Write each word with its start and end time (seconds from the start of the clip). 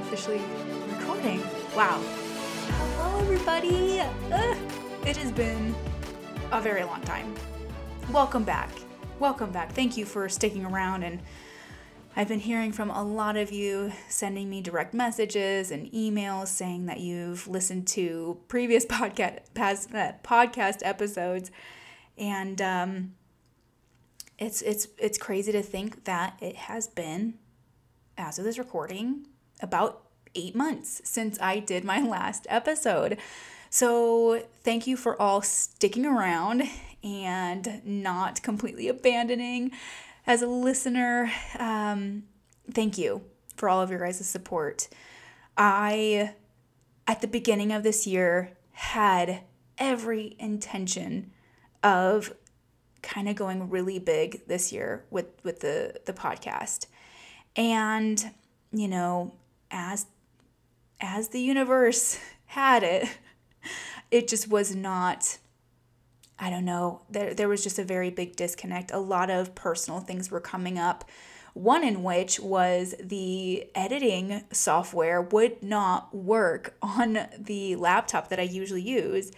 officially 0.00 0.40
recording. 0.96 1.40
Wow. 1.76 2.00
Hello, 2.66 3.20
everybody. 3.20 4.00
Uh, 4.00 4.54
it 5.04 5.16
has 5.16 5.32
been 5.32 5.74
a 6.52 6.60
very 6.60 6.84
long 6.84 7.02
time. 7.02 7.34
Welcome 8.12 8.44
back. 8.44 8.70
Welcome 9.18 9.50
back. 9.50 9.72
Thank 9.72 9.96
you 9.96 10.04
for 10.04 10.28
sticking 10.28 10.64
around. 10.64 11.02
And 11.02 11.20
I've 12.16 12.28
been 12.28 12.40
hearing 12.40 12.72
from 12.72 12.90
a 12.90 13.02
lot 13.02 13.36
of 13.36 13.52
you 13.52 13.92
sending 14.08 14.48
me 14.48 14.60
direct 14.60 14.94
messages 14.94 15.70
and 15.70 15.90
emails 15.92 16.48
saying 16.48 16.86
that 16.86 17.00
you've 17.00 17.46
listened 17.46 17.86
to 17.88 18.38
previous 18.48 18.86
podcast 18.86 19.40
past, 19.54 19.94
uh, 19.94 20.12
podcast 20.24 20.78
episodes, 20.82 21.50
and 22.16 22.60
um, 22.60 23.14
it's 24.38 24.62
it's 24.62 24.88
it's 24.98 25.18
crazy 25.18 25.52
to 25.52 25.62
think 25.62 26.04
that 26.04 26.36
it 26.40 26.56
has 26.56 26.88
been 26.88 27.34
as 28.16 28.38
of 28.38 28.44
this 28.44 28.58
recording, 28.58 29.26
about 29.60 30.04
eight 30.34 30.54
months 30.54 31.00
since 31.04 31.38
I 31.40 31.58
did 31.58 31.84
my 31.84 32.00
last 32.06 32.46
episode. 32.48 33.18
So, 33.70 34.42
thank 34.62 34.86
you 34.86 34.96
for 34.96 35.20
all 35.20 35.42
sticking 35.42 36.06
around 36.06 36.62
and 37.04 37.82
not 37.84 38.42
completely 38.42 38.88
abandoning 38.88 39.72
as 40.26 40.40
a 40.40 40.46
listener. 40.46 41.30
Um, 41.58 42.24
thank 42.70 42.96
you 42.96 43.22
for 43.56 43.68
all 43.68 43.82
of 43.82 43.90
your 43.90 44.00
guys' 44.00 44.26
support. 44.26 44.88
I, 45.56 46.34
at 47.06 47.20
the 47.20 47.26
beginning 47.26 47.72
of 47.72 47.82
this 47.82 48.06
year, 48.06 48.56
had 48.72 49.42
every 49.76 50.36
intention 50.38 51.32
of 51.82 52.32
kind 53.02 53.28
of 53.28 53.36
going 53.36 53.70
really 53.70 53.98
big 53.98 54.46
this 54.46 54.72
year 54.72 55.04
with 55.10 55.26
with 55.44 55.60
the 55.60 56.00
the 56.06 56.12
podcast 56.12 56.86
and, 57.56 58.32
you 58.72 58.88
know, 58.88 59.34
as 59.70 60.06
as 61.00 61.28
the 61.28 61.40
universe 61.40 62.18
had 62.46 62.82
it, 62.82 63.08
it 64.10 64.28
just 64.28 64.48
was 64.48 64.74
not 64.74 65.38
I 66.38 66.50
don't 66.50 66.64
know. 66.64 67.02
There 67.10 67.34
there 67.34 67.48
was 67.48 67.62
just 67.62 67.78
a 67.78 67.84
very 67.84 68.10
big 68.10 68.36
disconnect. 68.36 68.92
A 68.92 68.98
lot 68.98 69.30
of 69.30 69.54
personal 69.54 70.00
things 70.00 70.30
were 70.30 70.40
coming 70.40 70.78
up. 70.78 71.04
One 71.54 71.82
in 71.82 72.04
which 72.04 72.38
was 72.38 72.94
the 73.00 73.68
editing 73.74 74.44
software 74.52 75.20
would 75.20 75.62
not 75.62 76.14
work 76.14 76.76
on 76.80 77.26
the 77.36 77.74
laptop 77.76 78.28
that 78.28 78.38
I 78.38 78.44
usually 78.44 78.82
use. 78.82 79.32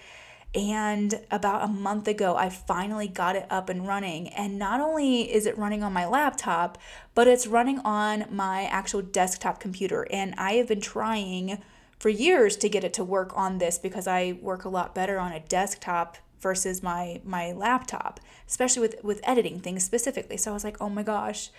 And 0.55 1.20
about 1.31 1.62
a 1.62 1.69
month 1.69 2.09
ago, 2.09 2.34
I 2.37 2.48
finally 2.48 3.06
got 3.06 3.37
it 3.37 3.47
up 3.51 3.69
and 3.69 3.87
running. 3.87 4.29
And 4.29 4.59
not 4.59 4.81
only 4.81 5.33
is 5.33 5.47
it 5.47 5.56
running 5.56 5.84
on 5.84 5.93
my 5.93 6.06
laptop, 6.06 6.77
but 7.15 7.29
it's 7.29 7.47
running 7.47 7.79
on 7.81 8.25
my 8.31 8.65
actual 8.65 9.01
desktop 9.01 9.61
computer. 9.61 10.09
And 10.11 10.34
I 10.37 10.55
have 10.55 10.67
been 10.67 10.81
trying 10.81 11.62
for 12.01 12.09
years 12.09 12.56
to 12.56 12.69
get 12.69 12.83
it 12.83 12.95
to 12.95 13.05
work 13.05 13.33
on 13.37 13.59
this 13.59 13.78
because 13.78 14.09
I 14.09 14.39
work 14.41 14.65
a 14.65 14.69
lot 14.69 14.95
better 14.95 15.21
on 15.21 15.33
a 15.33 15.41
desktop 15.41 16.17
versus 16.41 16.83
my 16.83 17.21
my 17.23 17.53
laptop, 17.53 18.19
especially 18.48 18.81
with 18.81 19.05
with 19.05 19.21
editing 19.23 19.61
things 19.61 19.84
specifically. 19.84 20.37
So 20.37 20.51
I 20.51 20.55
was 20.55 20.65
like, 20.65 20.78
"Oh 20.81 20.89
my 20.89 21.03
gosh, 21.03 21.51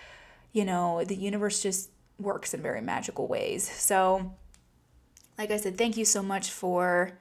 you 0.52 0.66
know, 0.66 1.04
the 1.06 1.16
universe 1.16 1.62
just 1.62 1.92
works 2.20 2.54
in 2.54 2.62
very 2.62 2.82
magical 2.82 3.28
ways." 3.28 3.70
So 3.70 4.34
like 5.38 5.52
I 5.52 5.58
said, 5.58 5.78
thank 5.78 5.96
you 5.98 6.06
so 6.06 6.24
much 6.24 6.50
for 6.50 7.20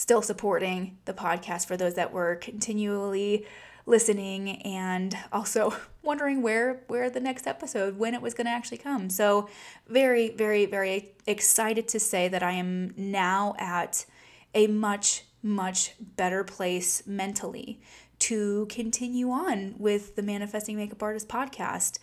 still 0.00 0.22
supporting 0.22 0.96
the 1.04 1.12
podcast 1.12 1.66
for 1.66 1.76
those 1.76 1.92
that 1.92 2.10
were 2.10 2.34
continually 2.36 3.46
listening 3.84 4.62
and 4.62 5.14
also 5.30 5.74
wondering 6.02 6.40
where 6.40 6.84
where 6.86 7.10
the 7.10 7.20
next 7.20 7.46
episode 7.46 7.98
when 7.98 8.14
it 8.14 8.22
was 8.22 8.32
going 8.32 8.46
to 8.46 8.50
actually 8.50 8.78
come. 8.78 9.10
So 9.10 9.50
very 9.86 10.30
very 10.30 10.64
very 10.64 11.12
excited 11.26 11.86
to 11.88 12.00
say 12.00 12.28
that 12.28 12.42
I 12.42 12.52
am 12.52 12.94
now 12.96 13.54
at 13.58 14.06
a 14.54 14.68
much 14.68 15.24
much 15.42 15.92
better 16.00 16.44
place 16.44 17.02
mentally 17.06 17.78
to 18.20 18.66
continue 18.70 19.28
on 19.30 19.74
with 19.76 20.16
the 20.16 20.22
Manifesting 20.22 20.76
Makeup 20.78 21.02
Artist 21.02 21.28
podcast. 21.28 21.98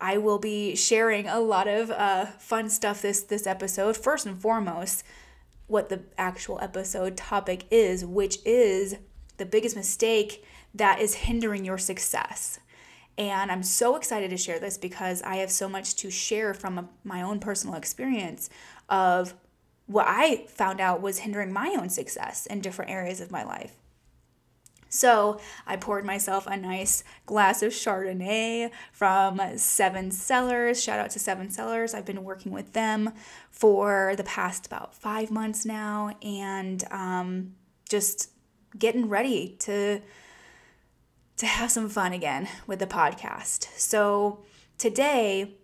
I 0.00 0.16
will 0.16 0.38
be 0.38 0.74
sharing 0.76 1.28
a 1.28 1.40
lot 1.40 1.68
of 1.68 1.90
uh, 1.90 2.24
fun 2.38 2.70
stuff 2.70 3.02
this 3.02 3.20
this 3.20 3.46
episode. 3.46 3.98
First 3.98 4.24
and 4.24 4.40
foremost, 4.40 5.04
what 5.68 5.88
the 5.88 6.00
actual 6.18 6.58
episode 6.60 7.16
topic 7.16 7.66
is, 7.70 8.04
which 8.04 8.38
is 8.44 8.96
the 9.36 9.46
biggest 9.46 9.76
mistake 9.76 10.44
that 10.74 11.00
is 11.00 11.14
hindering 11.14 11.64
your 11.64 11.78
success. 11.78 12.58
And 13.16 13.50
I'm 13.50 13.62
so 13.62 13.96
excited 13.96 14.30
to 14.30 14.36
share 14.36 14.58
this 14.58 14.78
because 14.78 15.22
I 15.22 15.36
have 15.36 15.50
so 15.50 15.68
much 15.68 15.96
to 15.96 16.10
share 16.10 16.54
from 16.54 16.78
a, 16.78 16.88
my 17.04 17.22
own 17.22 17.40
personal 17.40 17.76
experience 17.76 18.48
of 18.88 19.34
what 19.86 20.06
I 20.08 20.46
found 20.48 20.80
out 20.80 21.00
was 21.00 21.18
hindering 21.18 21.52
my 21.52 21.76
own 21.78 21.88
success 21.88 22.46
in 22.46 22.60
different 22.60 22.90
areas 22.90 23.20
of 23.20 23.30
my 23.30 23.42
life. 23.42 23.76
So 24.88 25.40
I 25.66 25.76
poured 25.76 26.04
myself 26.04 26.46
a 26.46 26.56
nice 26.56 27.04
glass 27.26 27.62
of 27.62 27.72
Chardonnay 27.72 28.70
from 28.92 29.40
Seven 29.56 30.10
Cellars. 30.10 30.82
Shout 30.82 30.98
out 30.98 31.10
to 31.10 31.18
Seven 31.18 31.50
Cellars. 31.50 31.94
I've 31.94 32.06
been 32.06 32.24
working 32.24 32.52
with 32.52 32.72
them 32.72 33.12
for 33.50 34.14
the 34.16 34.24
past 34.24 34.66
about 34.66 34.94
five 34.94 35.30
months 35.30 35.64
now 35.64 36.16
and 36.22 36.84
um, 36.90 37.54
just 37.88 38.30
getting 38.78 39.08
ready 39.08 39.56
to 39.60 40.00
to 41.36 41.46
have 41.46 41.70
some 41.70 41.88
fun 41.88 42.12
again 42.12 42.48
with 42.66 42.80
the 42.80 42.86
podcast. 42.86 43.68
So 43.78 44.40
today 44.76 45.54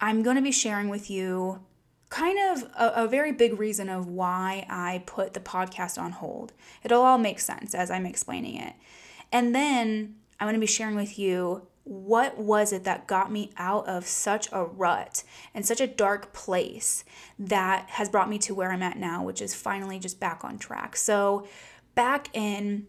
I'm 0.00 0.22
going 0.22 0.36
to 0.36 0.42
be 0.42 0.52
sharing 0.52 0.88
with 0.88 1.10
you 1.10 1.60
kind 2.08 2.38
of 2.38 2.62
a, 2.78 3.04
a, 3.04 3.08
very 3.08 3.32
big 3.32 3.58
reason 3.58 3.88
of 3.88 4.06
why 4.06 4.64
I 4.70 5.02
put 5.06 5.34
the 5.34 5.40
podcast 5.40 6.00
on 6.00 6.12
hold. 6.12 6.52
It'll 6.84 7.02
all 7.02 7.18
make 7.18 7.40
sense 7.40 7.74
as 7.74 7.90
I'm 7.90 8.06
explaining 8.06 8.56
it. 8.56 8.74
And 9.32 9.54
then 9.54 10.14
I'm 10.38 10.46
going 10.46 10.54
to 10.54 10.60
be 10.60 10.66
sharing 10.66 10.94
with 10.94 11.18
you 11.18 11.66
what 11.82 12.38
was 12.38 12.72
it 12.72 12.84
that 12.84 13.06
got 13.06 13.30
me 13.30 13.52
out 13.56 13.88
of 13.88 14.06
such 14.06 14.48
a 14.52 14.64
rut 14.64 15.24
and 15.54 15.64
such 15.64 15.80
a 15.80 15.86
dark 15.86 16.32
place 16.32 17.04
that 17.38 17.90
has 17.90 18.08
brought 18.08 18.28
me 18.28 18.38
to 18.38 18.54
where 18.54 18.72
I'm 18.72 18.82
at 18.82 18.98
now, 18.98 19.22
which 19.22 19.40
is 19.40 19.54
finally 19.54 19.98
just 19.98 20.18
back 20.18 20.44
on 20.44 20.58
track. 20.58 20.96
So, 20.96 21.46
back 21.94 22.28
in 22.34 22.86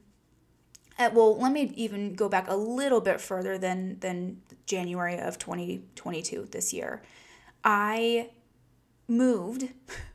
uh, 1.00 1.12
well, 1.14 1.38
let 1.38 1.52
me 1.52 1.72
even 1.76 2.16
go 2.16 2.28
back 2.28 2.50
a 2.50 2.56
little 2.56 3.02
bit 3.02 3.22
further 3.22 3.58
than 3.58 4.00
than 4.00 4.42
January 4.66 5.20
of 5.20 5.38
2022 5.38 6.48
this 6.52 6.74
year. 6.74 7.04
I 7.64 8.30
moved 9.08 9.70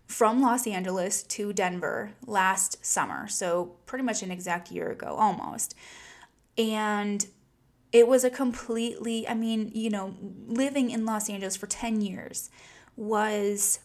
from 0.07 0.43
Los 0.43 0.67
Angeles 0.67 1.23
to 1.23 1.53
Denver 1.53 2.13
last 2.27 2.85
summer, 2.85 3.27
so 3.29 3.77
pretty 3.87 4.05
much 4.05 4.23
an 4.23 4.31
exact 4.31 4.71
year 4.71 4.91
ago 4.91 5.17
almost. 5.19 5.75
And 6.59 7.27
it 7.93 8.07
was 8.07 8.25
a 8.25 8.31
completely, 8.31 9.27
I 9.27 9.35
mean, 9.35 9.71
you 9.75 9.91
know, 9.91 10.15
living 10.47 10.91
in 10.91 11.05
Los 11.07 11.31
Angeles 11.31 11.57
for 11.57 11.67
10 11.67 12.01
years 12.01 12.51
was, 12.97 13.81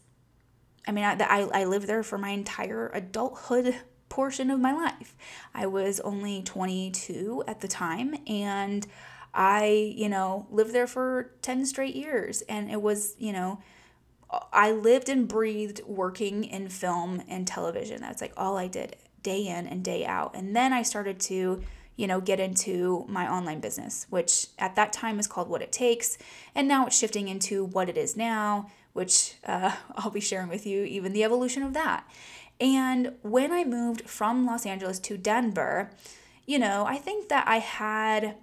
I 0.88 0.91
mean, 0.91 1.06
I, 1.06 1.16
I, 1.19 1.62
I 1.62 1.63
lived 1.66 1.88
there 1.88 2.03
for 2.03 2.18
my 2.18 2.29
entire 2.29 2.89
adulthood 2.94 3.75
portion 4.09 4.50
of 4.50 4.59
my 4.59 4.74
life. 4.74 5.16
I 5.53 5.68
was 5.68 6.00
only 6.01 6.41
22 6.44 7.44
at 7.47 7.62
the 7.62 7.68
time 7.68 8.16
and 8.28 8.88
I, 9.34 9.94
you 9.95 10.09
know, 10.09 10.47
lived 10.50 10.74
there 10.74 10.88
for 10.88 11.31
10 11.41 11.66
straight 11.66 11.95
years. 11.95 12.41
And 12.44 12.72
it 12.72 12.81
was, 12.81 13.16
you 13.18 13.34
know, 13.34 13.59
I 14.29 14.71
lived 14.71 15.09
and 15.09 15.27
breathed 15.27 15.81
working 15.85 16.43
in 16.43 16.69
film 16.69 17.21
and 17.27 17.47
television. 17.47 18.01
That's 18.01 18.21
like 18.21 18.33
all 18.35 18.57
I 18.57 18.67
did 18.67 18.95
day 19.23 19.47
in 19.47 19.67
and 19.67 19.83
day 19.83 20.05
out. 20.05 20.35
And 20.35 20.55
then 20.55 20.73
I 20.73 20.83
started 20.83 21.19
to, 21.21 21.61
you 21.95 22.07
know, 22.07 22.19
get 22.19 22.39
into 22.39 23.05
my 23.07 23.31
online 23.31 23.59
business, 23.59 24.06
which 24.09 24.47
at 24.59 24.75
that 24.75 24.94
time 24.94 25.19
is 25.19 25.27
called 25.27 25.50
What 25.50 25.62
It 25.62 25.71
Takes. 25.71 26.18
And 26.53 26.68
now 26.68 26.85
it's 26.85 26.97
shifting 26.97 27.27
into 27.27 27.65
what 27.65 27.89
it 27.89 27.97
is 27.97 28.18
now, 28.18 28.69
which 28.94 29.35
uh, 29.45 29.75
I'll 29.95 30.12
be 30.12 30.19
sharing 30.19 30.50
with 30.50 30.65
you, 30.65 30.83
even 30.83 31.13
the 31.13 31.23
evolution 31.23 31.63
of 31.63 31.73
that. 31.73 32.09
And 32.59 33.13
when 33.21 33.51
I 33.51 33.63
moved 33.63 34.09
from 34.09 34.45
Los 34.45 34.65
Angeles 34.65 35.00
to 35.00 35.18
Denver, 35.18 35.91
you 36.45 36.57
know, 36.57 36.85
I 36.88 36.97
think 36.97 37.30
that 37.30 37.47
I 37.47 37.57
had 37.59 38.35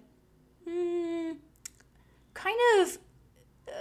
hmm, 0.67 1.33
kind 2.33 2.59
of 2.79 2.99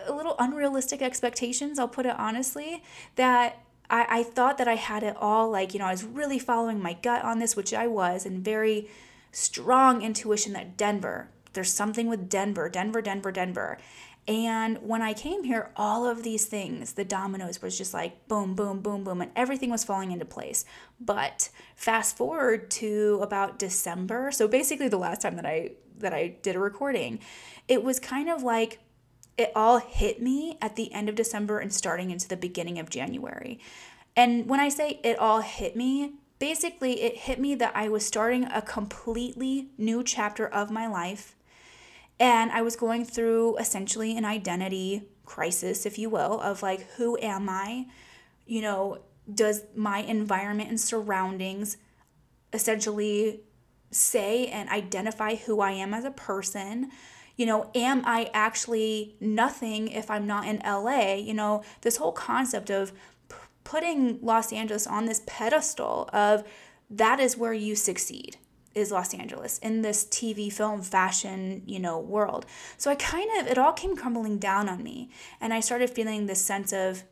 a 0.07 0.13
little 0.13 0.35
unrealistic 0.39 1.01
expectations, 1.01 1.80
I'll 1.80 1.88
put 1.88 2.06
it 2.06 2.15
honestly, 2.18 2.83
that 3.15 3.63
I, 3.89 4.06
I 4.09 4.24
thought 4.24 4.57
that 4.57 4.68
I 4.68 4.75
had 4.75 5.03
it 5.03 5.15
all 5.18 5.50
like, 5.50 5.74
you 5.74 5.80
know, 5.80 5.85
I 5.85 5.91
was 5.91 6.03
really 6.03 6.39
following 6.39 6.81
my 6.81 6.94
gut 6.94 7.24
on 7.24 7.39
this, 7.39 7.56
which 7.56 7.74
I 7.74 7.88
was, 7.88 8.25
and 8.25 8.44
very 8.44 8.89
strong 9.31 10.01
intuition 10.01 10.53
that 10.53 10.77
Denver, 10.77 11.30
there's 11.53 11.71
something 11.71 12.07
with 12.07 12.30
Denver, 12.30 12.69
Denver, 12.69 13.01
Denver, 13.01 13.31
Denver. 13.31 13.77
And 14.25 14.77
when 14.77 15.01
I 15.01 15.13
came 15.13 15.44
here, 15.44 15.71
all 15.75 16.07
of 16.07 16.24
these 16.24 16.45
things, 16.45 16.94
the 16.94 17.03
dominoes 17.03 17.62
was 17.62 17.77
just 17.77 17.94
like 17.94 18.27
boom, 18.27 18.56
boom, 18.56 18.80
boom, 18.80 19.03
boom, 19.03 19.21
and 19.21 19.31
everything 19.35 19.69
was 19.69 19.83
falling 19.83 20.12
into 20.12 20.24
place. 20.24 20.63
But 21.00 21.50
fast 21.75 22.15
forward 22.15 22.71
to 22.71 23.19
about 23.21 23.59
December, 23.59 24.31
so 24.31 24.47
basically 24.47 24.88
the 24.88 24.97
last 24.97 25.21
time 25.21 25.35
that 25.35 25.45
I 25.45 25.71
that 25.97 26.13
I 26.13 26.35
did 26.41 26.56
a 26.56 26.59
recording, 26.59 27.19
it 27.68 27.83
was 27.83 28.00
kind 28.00 28.30
of 28.30 28.44
like 28.44 28.80
it 29.38 29.51
all 29.56 29.80
hit 29.80 30.21
me 30.21 30.57
at 30.62 30.75
the 30.75 30.91
end 30.94 31.09
of 31.09 31.15
December 31.15 31.59
and 31.59 31.74
starting 31.74 32.12
into 32.12 32.27
the 32.27 32.38
beginning 32.38 32.80
of 32.80 32.89
January. 32.89 33.59
And 34.15 34.47
when 34.47 34.59
I 34.59 34.69
say 34.69 35.00
it 35.03 35.18
all 35.18 35.41
hit 35.41 35.75
me, 35.75 36.13
basically 36.39 37.01
it 37.01 37.18
hit 37.18 37.39
me 37.39 37.56
that 37.56 37.75
I 37.75 37.89
was 37.89 38.06
starting 38.06 38.45
a 38.45 38.62
completely 38.62 39.69
new 39.77 40.03
chapter 40.03 40.47
of 40.47 40.69
my 40.69 40.88
life. 40.88 41.35
And 42.19 42.51
I 42.51 42.62
was 42.62 42.75
going 42.75 43.06
through 43.06 43.57
essentially 43.57 44.15
an 44.15 44.25
identity 44.25 45.09
crisis, 45.25 45.85
if 45.85 45.97
you 45.97 46.09
will, 46.09 46.39
of 46.39 46.62
like, 46.62 46.89
who 46.91 47.18
am 47.21 47.50
I? 47.50 47.88
You 48.45 48.62
know, 48.62 49.00
does 49.33 49.63
my 49.75 50.00
environment 50.00 50.69
and 50.69 50.80
surroundings 50.80 51.77
essentially 52.51 53.41
say 53.89 54.47
and 54.47 54.69
identify 54.69 55.35
who 55.35 55.59
I 55.59 55.71
am 55.71 55.94
as 55.94 56.06
a 56.06 56.12
person? 56.12 56.91
You 57.35 57.45
know, 57.45 57.71
am 57.74 58.03
I 58.06 58.30
actually 58.33 59.15
nothing 59.19 59.88
if 59.88 60.09
I'm 60.09 60.27
not 60.27 60.47
in 60.47 60.62
LA? 60.65 61.15
You 61.15 61.33
know, 61.33 61.63
this 61.81 61.97
whole 61.97 62.12
concept 62.12 62.69
of 62.69 62.94
p- 63.27 63.35
putting 63.63 64.19
Los 64.21 64.53
Angeles 64.53 64.85
on 64.85 65.06
this 65.06 65.21
pedestal 65.25 66.09
of 66.13 66.44
that 66.89 67.19
is 67.19 67.38
where 67.38 67.53
you 67.53 67.75
succeed 67.75 68.38
is 68.75 68.91
Los 68.91 69.13
Angeles 69.13 69.59
in 69.59 69.81
this 69.81 70.06
TV, 70.06 70.51
film, 70.51 70.81
fashion, 70.81 71.62
you 71.65 71.80
know, 71.80 72.00
world. 72.00 72.45
So 72.77 72.89
I 72.89 72.95
kind 72.95 73.30
of, 73.39 73.47
it 73.47 73.57
all 73.57 73.74
came 73.74 73.95
crumbling 73.95 74.39
down 74.39 74.68
on 74.68 74.83
me. 74.83 75.09
And 75.39 75.53
I 75.53 75.59
started 75.59 75.89
feeling 75.89 76.25
this 76.25 76.41
sense 76.41 76.74
of, 76.74 77.03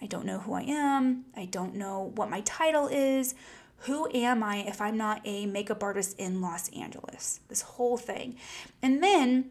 I 0.00 0.06
don't 0.06 0.24
know 0.24 0.38
who 0.38 0.54
I 0.54 0.62
am. 0.62 1.26
I 1.36 1.44
don't 1.44 1.74
know 1.74 2.12
what 2.14 2.30
my 2.30 2.40
title 2.40 2.88
is. 2.88 3.34
Who 3.78 4.08
am 4.14 4.42
I 4.42 4.58
if 4.58 4.80
I'm 4.80 4.96
not 4.96 5.20
a 5.24 5.46
makeup 5.46 5.82
artist 5.82 6.18
in 6.18 6.40
Los 6.40 6.68
Angeles? 6.70 7.40
This 7.48 7.62
whole 7.62 7.98
thing. 7.98 8.36
And 8.80 9.02
then 9.02 9.50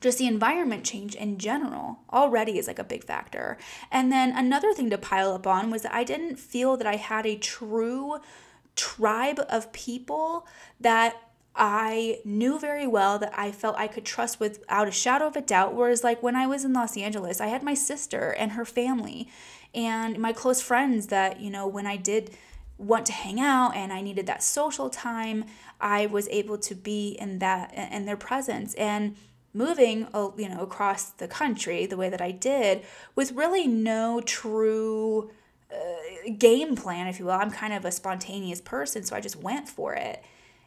just 0.00 0.18
the 0.18 0.26
environment 0.26 0.84
change 0.84 1.14
in 1.14 1.38
general 1.38 1.98
already 2.12 2.58
is 2.58 2.66
like 2.66 2.78
a 2.78 2.84
big 2.84 3.04
factor. 3.04 3.58
And 3.90 4.12
then 4.12 4.36
another 4.36 4.72
thing 4.72 4.90
to 4.90 4.98
pile 4.98 5.32
up 5.32 5.46
on 5.46 5.70
was 5.70 5.82
that 5.82 5.94
I 5.94 6.04
didn't 6.04 6.38
feel 6.38 6.76
that 6.76 6.86
I 6.86 6.96
had 6.96 7.26
a 7.26 7.36
true 7.36 8.20
tribe 8.76 9.40
of 9.48 9.72
people 9.72 10.46
that 10.80 11.20
I 11.56 12.20
knew 12.24 12.58
very 12.58 12.86
well 12.86 13.18
that 13.18 13.36
I 13.36 13.50
felt 13.50 13.76
I 13.76 13.88
could 13.88 14.04
trust 14.04 14.38
without 14.38 14.86
a 14.86 14.92
shadow 14.92 15.26
of 15.26 15.34
a 15.34 15.40
doubt. 15.40 15.74
Whereas, 15.74 16.04
like 16.04 16.22
when 16.22 16.36
I 16.36 16.46
was 16.46 16.64
in 16.64 16.72
Los 16.72 16.96
Angeles, 16.96 17.40
I 17.40 17.48
had 17.48 17.64
my 17.64 17.74
sister 17.74 18.30
and 18.30 18.52
her 18.52 18.64
family 18.64 19.28
and 19.74 20.18
my 20.20 20.32
close 20.32 20.62
friends 20.62 21.08
that, 21.08 21.40
you 21.40 21.50
know, 21.50 21.66
when 21.66 21.86
I 21.86 21.96
did 21.96 22.30
want 22.78 23.06
to 23.06 23.12
hang 23.12 23.40
out 23.40 23.74
and 23.74 23.92
I 23.92 24.00
needed 24.00 24.26
that 24.26 24.42
social 24.44 24.88
time, 24.88 25.46
I 25.80 26.06
was 26.06 26.28
able 26.28 26.58
to 26.58 26.76
be 26.76 27.16
in 27.20 27.40
that 27.40 27.74
in 27.74 28.06
their 28.06 28.16
presence. 28.16 28.74
And 28.74 29.16
moving 29.54 30.06
you 30.36 30.48
know 30.48 30.60
across 30.60 31.10
the 31.10 31.26
country 31.26 31.86
the 31.86 31.96
way 31.96 32.08
that 32.10 32.20
I 32.20 32.30
did 32.30 32.82
with 33.14 33.32
really 33.32 33.66
no 33.66 34.20
true 34.20 35.30
uh, 35.72 36.30
game 36.38 36.76
plan, 36.76 37.06
if 37.06 37.18
you 37.18 37.26
will. 37.26 37.32
I'm 37.32 37.50
kind 37.50 37.72
of 37.72 37.84
a 37.84 37.92
spontaneous 37.92 38.60
person, 38.60 39.04
so 39.04 39.14
I 39.14 39.20
just 39.20 39.36
went 39.36 39.68
for 39.68 39.94
it. 39.94 40.22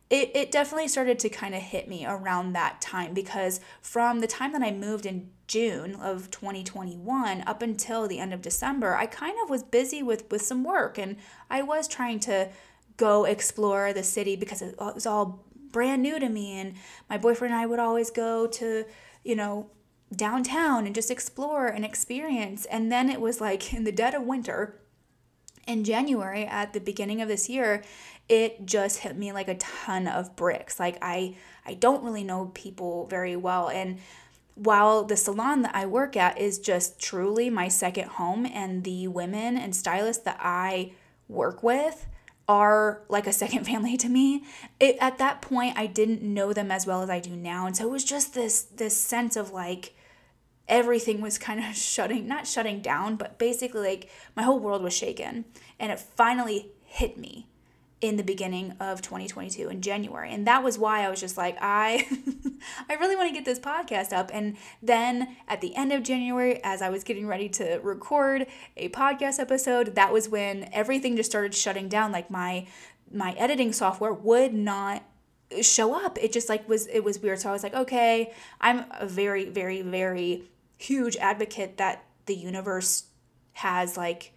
It, 0.10 0.32
it 0.36 0.52
definitely 0.52 0.90
started 0.90 1.20
to 1.20 1.30
kind 1.30 1.56
of 1.56 1.62
hit 1.62 1.88
me 1.88 2.06
around 2.06 2.54
that 2.54 2.82
time 2.82 3.14
because 3.14 3.62
from 3.82 4.20
the 4.20 4.28
time 4.28 4.52
that 4.52 4.62
I 4.62 4.72
moved 4.72 5.06
in 5.06 5.30
June 5.48 5.96
of 5.96 6.30
2021 6.30 7.44
up 7.48 7.62
until 7.62 8.08
the 8.08 8.20
end 8.20 8.34
of 8.34 8.42
December, 8.42 8.94
I 8.94 9.06
kind 9.06 9.38
of 9.42 9.50
was 9.50 9.64
busy 9.64 10.04
with, 10.04 10.30
with 10.30 10.42
some 10.42 10.66
work 10.66 10.98
and 10.98 11.16
I 11.50 11.62
was 11.62 11.88
trying 11.88 12.20
to 12.22 12.50
go 12.98 13.24
explore 13.24 13.94
the 13.94 14.04
city 14.04 14.36
because 14.36 14.62
it 14.62 14.76
was 14.78 15.06
all 15.06 15.46
brand 15.72 16.02
new 16.02 16.20
to 16.20 16.30
me. 16.30 16.60
And 16.60 16.76
my 17.10 17.18
boyfriend 17.18 17.54
and 17.54 17.62
I 17.62 17.66
would 17.66 17.80
always 17.80 18.12
go 18.12 18.48
to, 18.48 18.86
you 19.24 19.36
know, 19.36 19.70
downtown 20.16 20.86
and 20.86 20.96
just 20.96 21.12
explore 21.12 21.68
and 21.68 21.86
experience. 21.86 22.66
And 22.66 22.92
then 22.92 23.10
it 23.10 23.22
was 23.22 23.42
like 23.42 23.74
in 23.74 23.84
the 23.84 23.92
dead 23.92 24.14
of 24.14 24.24
winter, 24.24 24.78
in 25.68 25.84
January 25.84 26.46
at 26.46 26.74
the 26.74 26.80
beginning 26.80 27.22
of 27.22 27.28
this 27.28 27.48
year, 27.48 27.84
it 28.28 28.66
just 28.66 29.00
hit 29.00 29.16
me 29.16 29.32
like 29.32 29.48
a 29.48 29.56
ton 29.56 30.08
of 30.08 30.36
bricks. 30.36 30.80
Like 30.80 30.98
I 31.02 31.36
I 31.66 31.76
don't 31.76 32.04
really 32.04 32.24
know 32.24 32.52
people 32.54 33.08
very 33.08 33.36
well 33.36 33.70
and 33.70 34.00
while 34.56 35.04
the 35.04 35.18
salon 35.18 35.62
that 35.62 35.76
I 35.76 35.86
work 35.86 36.16
at 36.16 36.38
is 36.38 36.60
just 36.60 37.00
truly 37.00 37.50
my 37.50 37.68
second 37.68 38.10
home 38.10 38.46
and 38.46 38.84
the 38.84 39.08
women 39.08 39.58
and 39.58 39.76
stylists 39.76 40.24
that 40.24 40.38
I 40.40 40.92
work 41.28 41.64
with 41.64 42.06
are 42.48 43.02
like 43.10 43.28
a 43.28 43.34
second 43.34 43.66
family 43.72 43.98
to 43.98 44.10
me. 44.10 44.44
It, 44.80 44.98
at 45.00 45.18
that 45.20 45.42
point 45.42 45.78
I 45.78 45.88
didn't 45.88 46.22
know 46.22 46.54
them 46.54 46.72
as 46.72 46.86
well 46.86 47.02
as 47.02 47.10
I 47.10 47.20
do 47.20 47.36
now 47.36 47.66
and 47.66 47.76
so 47.76 47.86
it 47.86 47.92
was 47.92 48.04
just 48.04 48.34
this 48.34 48.64
this 48.64 48.96
sense 48.96 49.36
of 49.36 49.52
like 49.52 49.94
everything 50.68 51.22
was 51.22 51.38
kind 51.38 51.60
of 51.60 51.66
shutting, 51.76 52.28
not 52.28 52.48
shutting 52.48 52.82
down, 52.82 53.18
but 53.18 53.38
basically 53.38 53.82
like 53.82 54.10
my 54.36 54.42
whole 54.42 54.60
world 54.60 54.82
was 54.82 54.94
shaken. 54.94 55.46
And 55.80 55.92
it 55.92 56.00
finally 56.00 56.72
hit 56.86 57.18
me 57.18 57.48
in 58.02 58.18
the 58.18 58.24
beginning 58.24 58.74
of 58.80 59.02
2022 59.02 59.70
in 59.70 59.82
January. 59.82 60.32
And 60.32 60.48
that 60.48 60.64
was 60.64 60.80
why 60.80 61.06
I 61.06 61.10
was 61.10 61.20
just 61.20 61.38
like, 61.38 61.56
I 61.62 62.08
I 62.90 62.96
really 62.96 63.16
want 63.16 63.30
to 63.30 63.34
get 63.34 63.46
this 63.46 63.60
podcast 63.60 64.12
up. 64.12 64.32
And 64.34 64.58
then 64.82 65.38
at 65.48 65.62
the 65.62 65.76
end 65.76 65.94
of 65.94 66.02
January 66.02 66.60
as 66.64 66.82
I 66.82 66.90
was 66.90 67.04
getting 67.04 67.28
ready 67.28 67.48
to 67.50 67.80
record 67.84 68.48
a 68.76 68.90
podcast 68.90 69.40
episode, 69.40 69.96
that 69.96 70.12
was 70.12 70.28
when 70.28 70.68
everything 70.74 71.16
just 71.16 71.30
started 71.30 71.54
shutting 71.54 71.88
down 71.88 72.12
like 72.12 72.30
my 72.32 72.68
my 73.14 73.34
editing 73.34 73.74
software 73.74 74.14
would 74.14 74.54
not 74.54 75.04
show 75.62 75.94
up. 75.94 76.18
It 76.20 76.32
just 76.32 76.50
like 76.50 76.68
was 76.68 76.88
it 76.88 77.04
was 77.04 77.20
weird. 77.20 77.40
So 77.40 77.50
I 77.50 77.54
was 77.54 77.62
like, 77.62 77.76
okay, 77.76 78.34
I'm 78.60 78.86
a 79.00 79.06
very 79.06 79.46
very 79.46 79.84
very 79.84 80.44
huge 80.80 81.16
advocate 81.18 81.78
that 81.78 82.04
the 82.26 82.36
universe 82.36 83.04
has 83.54 83.96
like 83.96 84.34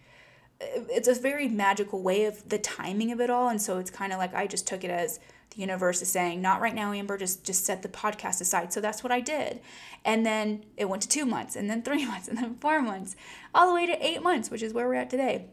it's 0.59 1.07
a 1.07 1.15
very 1.15 1.47
magical 1.47 2.01
way 2.01 2.25
of 2.25 2.47
the 2.47 2.57
timing 2.57 3.11
of 3.11 3.19
it 3.19 3.29
all. 3.29 3.49
And 3.49 3.61
so 3.61 3.77
it's 3.77 3.91
kind 3.91 4.13
of 4.13 4.19
like 4.19 4.33
I 4.33 4.47
just 4.47 4.67
took 4.67 4.83
it 4.83 4.91
as 4.91 5.19
the 5.51 5.61
universe 5.61 6.01
is 6.01 6.11
saying 6.11 6.41
not 6.41 6.61
right 6.61 6.73
now 6.73 6.91
Amber 6.91 7.17
just 7.17 7.43
just 7.43 7.65
set 7.65 7.81
the 7.81 7.89
podcast 7.89 8.41
aside. 8.41 8.73
So 8.73 8.81
that's 8.81 9.03
what 9.03 9.11
I 9.11 9.19
did. 9.19 9.59
And 10.03 10.25
then 10.25 10.65
it 10.77 10.85
went 10.85 11.01
to 11.03 11.07
2 11.07 11.25
months 11.25 11.55
and 11.55 11.69
then 11.69 11.81
3 11.81 12.05
months 12.07 12.27
and 12.27 12.37
then 12.37 12.55
4 12.55 12.81
months 12.81 13.15
all 13.53 13.67
the 13.67 13.73
way 13.73 13.85
to 13.85 14.05
8 14.05 14.21
months 14.21 14.49
which 14.49 14.63
is 14.63 14.73
where 14.73 14.87
we're 14.87 14.95
at 14.95 15.09
today. 15.09 15.47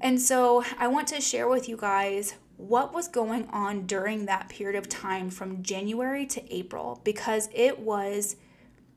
And 0.00 0.20
so 0.20 0.64
I 0.78 0.88
want 0.88 1.08
to 1.08 1.20
share 1.20 1.48
with 1.48 1.68
you 1.68 1.76
guys 1.76 2.34
what 2.56 2.92
was 2.92 3.08
going 3.08 3.48
on 3.48 3.86
during 3.86 4.26
that 4.26 4.48
period 4.48 4.78
of 4.78 4.88
time 4.88 5.30
from 5.30 5.62
January 5.62 6.26
to 6.26 6.54
April 6.54 7.00
because 7.04 7.48
it 7.54 7.78
was 7.78 8.36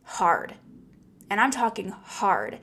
hard. 0.03 0.55
And 1.29 1.39
I'm 1.39 1.51
talking 1.51 1.89
hard. 1.89 2.59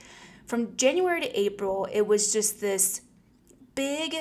From 0.47 0.77
January 0.77 1.21
to 1.21 1.39
April, 1.39 1.89
it 1.93 2.07
was 2.07 2.33
just 2.33 2.61
this 2.61 3.03
big, 3.75 4.15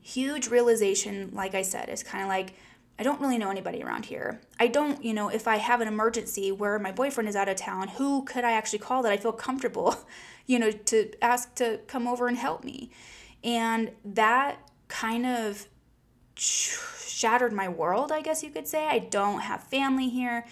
huge 0.00 0.48
realization. 0.48 1.30
Like 1.32 1.54
I 1.54 1.62
said, 1.62 1.88
it's 1.88 2.02
kind 2.02 2.22
of 2.22 2.28
like, 2.28 2.54
I 2.98 3.02
don't 3.02 3.20
really 3.20 3.38
know 3.38 3.50
anybody 3.50 3.82
around 3.82 4.04
here. 4.04 4.40
I 4.60 4.68
don't, 4.68 5.04
you 5.04 5.12
know, 5.12 5.28
if 5.28 5.48
I 5.48 5.56
have 5.56 5.80
an 5.80 5.88
emergency 5.88 6.52
where 6.52 6.78
my 6.78 6.92
boyfriend 6.92 7.28
is 7.28 7.34
out 7.34 7.48
of 7.48 7.56
town, 7.56 7.88
who 7.88 8.24
could 8.24 8.44
I 8.44 8.52
actually 8.52 8.78
call 8.78 9.02
that 9.02 9.12
I 9.12 9.16
feel 9.16 9.32
comfortable, 9.32 9.96
you 10.46 10.58
know, 10.58 10.70
to 10.70 11.10
ask 11.20 11.54
to 11.56 11.80
come 11.88 12.06
over 12.06 12.28
and 12.28 12.36
help 12.36 12.62
me? 12.62 12.90
And 13.42 13.90
that 14.04 14.70
kind 14.88 15.26
of 15.26 15.66
shattered 16.36 17.52
my 17.52 17.68
world, 17.68 18.12
I 18.12 18.20
guess 18.20 18.42
you 18.42 18.50
could 18.50 18.68
say. 18.68 18.86
I 18.86 19.00
don't 19.00 19.40
have 19.40 19.64
family 19.64 20.08
here. 20.08 20.44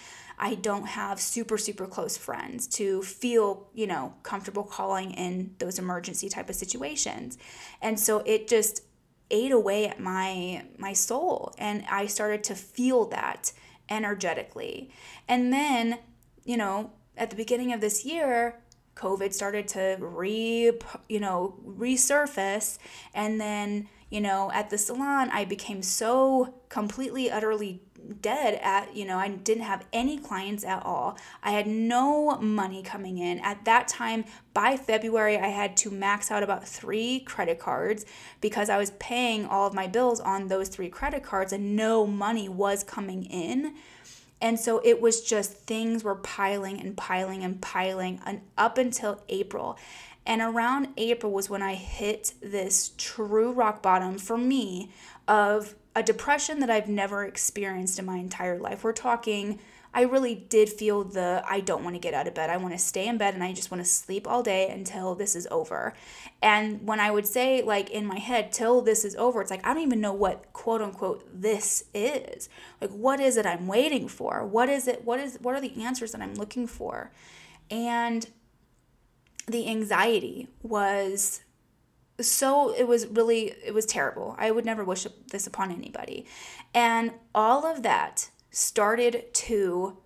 I 0.42 0.54
don't 0.54 0.86
have 0.86 1.20
super, 1.20 1.58
super 1.58 1.86
close 1.86 2.16
friends 2.16 2.66
to 2.68 3.02
feel, 3.02 3.68
you 3.74 3.86
know, 3.86 4.14
comfortable 4.22 4.62
calling 4.62 5.10
in 5.12 5.54
those 5.58 5.78
emergency 5.78 6.30
type 6.30 6.48
of 6.48 6.56
situations. 6.56 7.36
And 7.82 8.00
so 8.00 8.20
it 8.24 8.48
just 8.48 8.82
ate 9.30 9.52
away 9.52 9.86
at 9.86 10.00
my 10.00 10.64
my 10.78 10.94
soul 10.94 11.54
and 11.58 11.84
I 11.90 12.06
started 12.06 12.42
to 12.44 12.54
feel 12.54 13.04
that 13.10 13.52
energetically. 13.90 14.90
And 15.28 15.52
then, 15.52 15.98
you 16.44 16.56
know, 16.56 16.92
at 17.18 17.28
the 17.28 17.36
beginning 17.36 17.74
of 17.74 17.82
this 17.82 18.06
year, 18.06 18.60
COVID 18.96 19.34
started 19.34 19.68
to 19.68 19.98
re, 20.00 20.72
you 21.08 21.20
know, 21.20 21.54
resurface 21.66 22.78
and 23.12 23.38
then, 23.38 23.88
you 24.08 24.22
know, 24.22 24.50
at 24.52 24.70
the 24.70 24.78
salon 24.78 25.28
I 25.30 25.44
became 25.44 25.82
so 25.82 26.54
completely 26.70 27.30
utterly 27.30 27.82
dead 28.20 28.58
at 28.62 28.94
you 28.96 29.04
know 29.04 29.16
i 29.18 29.28
didn't 29.28 29.62
have 29.62 29.86
any 29.92 30.18
clients 30.18 30.64
at 30.64 30.84
all. 30.84 31.18
I 31.42 31.52
had 31.52 31.66
no 31.66 32.36
money 32.38 32.82
coming 32.82 33.18
in. 33.18 33.38
At 33.40 33.64
that 33.64 33.88
time 33.88 34.24
by 34.54 34.76
february 34.76 35.36
i 35.38 35.48
had 35.48 35.76
to 35.78 35.90
max 35.90 36.30
out 36.30 36.42
about 36.42 36.66
three 36.66 37.20
credit 37.20 37.58
cards 37.58 38.04
because 38.40 38.68
i 38.68 38.78
was 38.78 38.90
paying 38.92 39.46
all 39.46 39.66
of 39.66 39.74
my 39.74 39.86
bills 39.86 40.20
on 40.20 40.48
those 40.48 40.68
three 40.68 40.88
credit 40.88 41.22
cards 41.22 41.52
and 41.52 41.76
no 41.76 42.06
money 42.06 42.48
was 42.48 42.84
coming 42.84 43.24
in. 43.24 43.74
And 44.42 44.58
so 44.58 44.80
it 44.82 45.02
was 45.02 45.20
just 45.20 45.52
things 45.52 46.02
were 46.02 46.14
piling 46.14 46.80
and 46.80 46.96
piling 46.96 47.44
and 47.44 47.60
piling 47.60 48.20
and 48.24 48.40
up 48.56 48.78
until 48.78 49.22
april. 49.28 49.78
And 50.26 50.40
around 50.40 50.88
april 50.96 51.32
was 51.32 51.50
when 51.50 51.62
i 51.62 51.74
hit 51.74 52.34
this 52.40 52.92
true 52.96 53.52
rock 53.52 53.82
bottom 53.82 54.18
for 54.18 54.36
me 54.38 54.90
of 55.28 55.74
a 56.00 56.02
depression 56.02 56.60
that 56.60 56.70
I've 56.70 56.88
never 56.88 57.24
experienced 57.24 57.98
in 57.98 58.06
my 58.06 58.16
entire 58.16 58.58
life. 58.58 58.82
We're 58.82 58.92
talking 58.92 59.60
I 59.92 60.02
really 60.02 60.36
did 60.36 60.68
feel 60.68 61.02
the 61.02 61.42
I 61.48 61.60
don't 61.60 61.82
want 61.82 61.96
to 61.96 62.00
get 62.00 62.14
out 62.14 62.28
of 62.28 62.34
bed. 62.34 62.48
I 62.48 62.56
want 62.58 62.74
to 62.74 62.78
stay 62.78 63.08
in 63.08 63.18
bed 63.18 63.34
and 63.34 63.42
I 63.42 63.52
just 63.52 63.70
want 63.70 63.82
to 63.82 63.88
sleep 63.88 64.28
all 64.28 64.42
day 64.42 64.70
until 64.70 65.14
this 65.14 65.34
is 65.34 65.48
over. 65.50 65.94
And 66.40 66.86
when 66.86 67.00
I 67.00 67.10
would 67.10 67.26
say, 67.26 67.62
like 67.62 67.90
in 67.90 68.06
my 68.06 68.18
head, 68.18 68.52
till 68.52 68.82
this 68.82 69.04
is 69.04 69.16
over, 69.16 69.42
it's 69.42 69.50
like 69.50 69.66
I 69.66 69.74
don't 69.74 69.82
even 69.82 70.00
know 70.00 70.12
what 70.12 70.52
quote 70.52 70.80
unquote 70.80 71.28
this 71.32 71.84
is. 71.92 72.48
Like, 72.80 72.90
what 72.90 73.18
is 73.18 73.36
it 73.36 73.46
I'm 73.46 73.66
waiting 73.66 74.06
for? 74.06 74.46
What 74.46 74.68
is 74.68 74.86
it? 74.86 75.04
What 75.04 75.18
is 75.18 75.38
what 75.42 75.54
are 75.56 75.60
the 75.60 75.82
answers 75.82 76.12
that 76.12 76.22
I'm 76.22 76.34
looking 76.34 76.68
for? 76.68 77.10
And 77.68 78.28
the 79.48 79.68
anxiety 79.68 80.46
was 80.62 81.42
so 82.22 82.74
it 82.74 82.86
was 82.86 83.06
really 83.08 83.54
it 83.64 83.74
was 83.74 83.86
terrible 83.86 84.34
i 84.38 84.50
would 84.50 84.64
never 84.64 84.84
wish 84.84 85.06
this 85.30 85.46
upon 85.46 85.70
anybody 85.70 86.26
and 86.74 87.12
all 87.34 87.66
of 87.66 87.82
that 87.82 88.30
started 88.50 89.32
to 89.32 89.96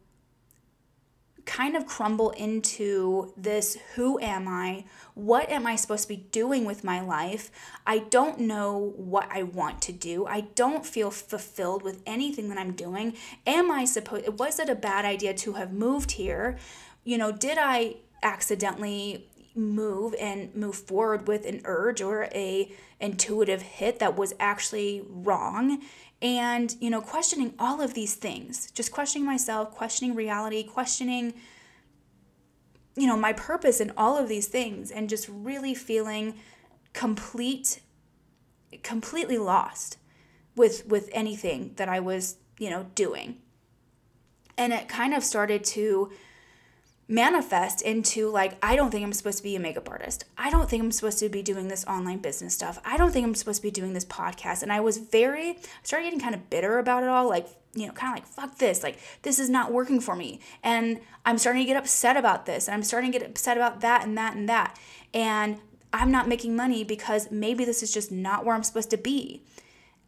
kind 1.44 1.76
of 1.76 1.86
crumble 1.86 2.30
into 2.30 3.32
this 3.36 3.76
who 3.94 4.18
am 4.20 4.48
I? 4.48 4.84
What 5.14 5.50
am 5.50 5.66
I 5.66 5.76
supposed 5.76 6.02
to 6.04 6.08
be 6.08 6.16
doing 6.16 6.64
with 6.64 6.84
my 6.84 7.00
life? 7.00 7.50
I 7.86 7.98
don't 7.98 8.40
know 8.40 8.92
what 8.96 9.28
I 9.30 9.42
want 9.42 9.82
to 9.82 9.92
do. 9.92 10.26
I 10.26 10.42
don't 10.54 10.86
feel 10.86 11.10
fulfilled 11.10 11.82
with 11.82 12.02
anything 12.06 12.48
that 12.48 12.58
I'm 12.58 12.72
doing. 12.72 13.14
Am 13.46 13.70
I 13.70 13.84
supposed 13.84 14.38
was 14.38 14.58
it 14.58 14.68
a 14.68 14.74
bad 14.74 15.04
idea 15.04 15.34
to 15.34 15.54
have 15.54 15.72
moved 15.72 16.12
here? 16.12 16.58
You 17.04 17.18
know, 17.18 17.30
did 17.30 17.58
I 17.58 17.96
accidentally 18.22 19.28
move 19.54 20.14
and 20.20 20.54
move 20.54 20.74
forward 20.74 21.28
with 21.28 21.46
an 21.46 21.60
urge 21.64 22.00
or 22.00 22.24
a 22.34 22.72
intuitive 23.00 23.62
hit 23.62 23.98
that 23.98 24.16
was 24.16 24.34
actually 24.40 25.04
wrong. 25.08 25.82
And 26.22 26.74
you 26.80 26.90
know 26.90 27.00
questioning 27.00 27.54
all 27.58 27.80
of 27.80 27.94
these 27.94 28.14
things 28.14 28.70
just 28.70 28.92
questioning 28.92 29.26
myself 29.26 29.72
questioning 29.72 30.14
reality 30.14 30.62
questioning 30.62 31.34
you 32.96 33.06
know 33.06 33.16
my 33.16 33.34
purpose 33.34 33.78
in 33.80 33.92
all 33.96 34.16
of 34.16 34.28
these 34.28 34.46
things 34.46 34.90
and 34.90 35.08
just 35.08 35.28
really 35.28 35.74
feeling 35.74 36.34
complete 36.94 37.80
completely 38.82 39.36
lost 39.38 39.98
with 40.56 40.86
with 40.86 41.10
anything 41.12 41.72
that 41.76 41.88
I 41.88 42.00
was 42.00 42.36
you 42.58 42.70
know 42.70 42.86
doing. 42.94 43.36
And 44.56 44.72
it 44.72 44.88
kind 44.88 45.14
of 45.14 45.24
started 45.24 45.64
to 45.64 46.10
manifest 47.08 47.82
into 47.82 48.30
like 48.30 48.56
I 48.62 48.76
don't 48.76 48.90
think 48.90 49.04
I'm 49.04 49.12
supposed 49.12 49.38
to 49.38 49.44
be 49.44 49.56
a 49.56 49.60
makeup 49.60 49.90
artist. 49.90 50.24
I 50.38 50.50
don't 50.50 50.68
think 50.68 50.82
I'm 50.82 50.92
supposed 50.92 51.18
to 51.18 51.28
be 51.28 51.42
doing 51.42 51.68
this 51.68 51.84
online 51.86 52.18
business 52.18 52.54
stuff. 52.54 52.80
I 52.84 52.96
don't 52.96 53.12
think 53.12 53.26
I'm 53.26 53.34
supposed 53.34 53.58
to 53.58 53.62
be 53.62 53.70
doing 53.70 53.92
this 53.92 54.04
podcast. 54.04 54.62
And 54.62 54.72
I 54.72 54.80
was 54.80 54.98
very 54.98 55.50
I 55.50 55.56
started 55.82 56.04
getting 56.04 56.20
kind 56.20 56.34
of 56.34 56.48
bitter 56.50 56.78
about 56.78 57.02
it 57.02 57.08
all 57.08 57.28
like 57.28 57.48
you 57.74 57.86
know, 57.86 57.92
kind 57.92 58.16
of 58.16 58.22
like 58.22 58.26
fuck 58.26 58.58
this. 58.58 58.82
Like 58.82 58.98
this 59.22 59.38
is 59.38 59.50
not 59.50 59.72
working 59.72 60.00
for 60.00 60.14
me. 60.14 60.40
And 60.62 61.00
I'm 61.26 61.38
starting 61.38 61.62
to 61.62 61.66
get 61.66 61.76
upset 61.76 62.16
about 62.16 62.46
this 62.46 62.68
and 62.68 62.74
I'm 62.74 62.84
starting 62.84 63.12
to 63.12 63.18
get 63.18 63.28
upset 63.28 63.56
about 63.56 63.80
that 63.80 64.06
and 64.06 64.16
that 64.16 64.36
and 64.36 64.48
that. 64.48 64.78
And 65.12 65.58
I'm 65.92 66.10
not 66.10 66.28
making 66.28 66.56
money 66.56 66.84
because 66.84 67.30
maybe 67.30 67.64
this 67.64 67.82
is 67.82 67.92
just 67.92 68.10
not 68.10 68.44
where 68.44 68.54
I'm 68.54 68.62
supposed 68.62 68.90
to 68.90 68.96
be 68.96 69.42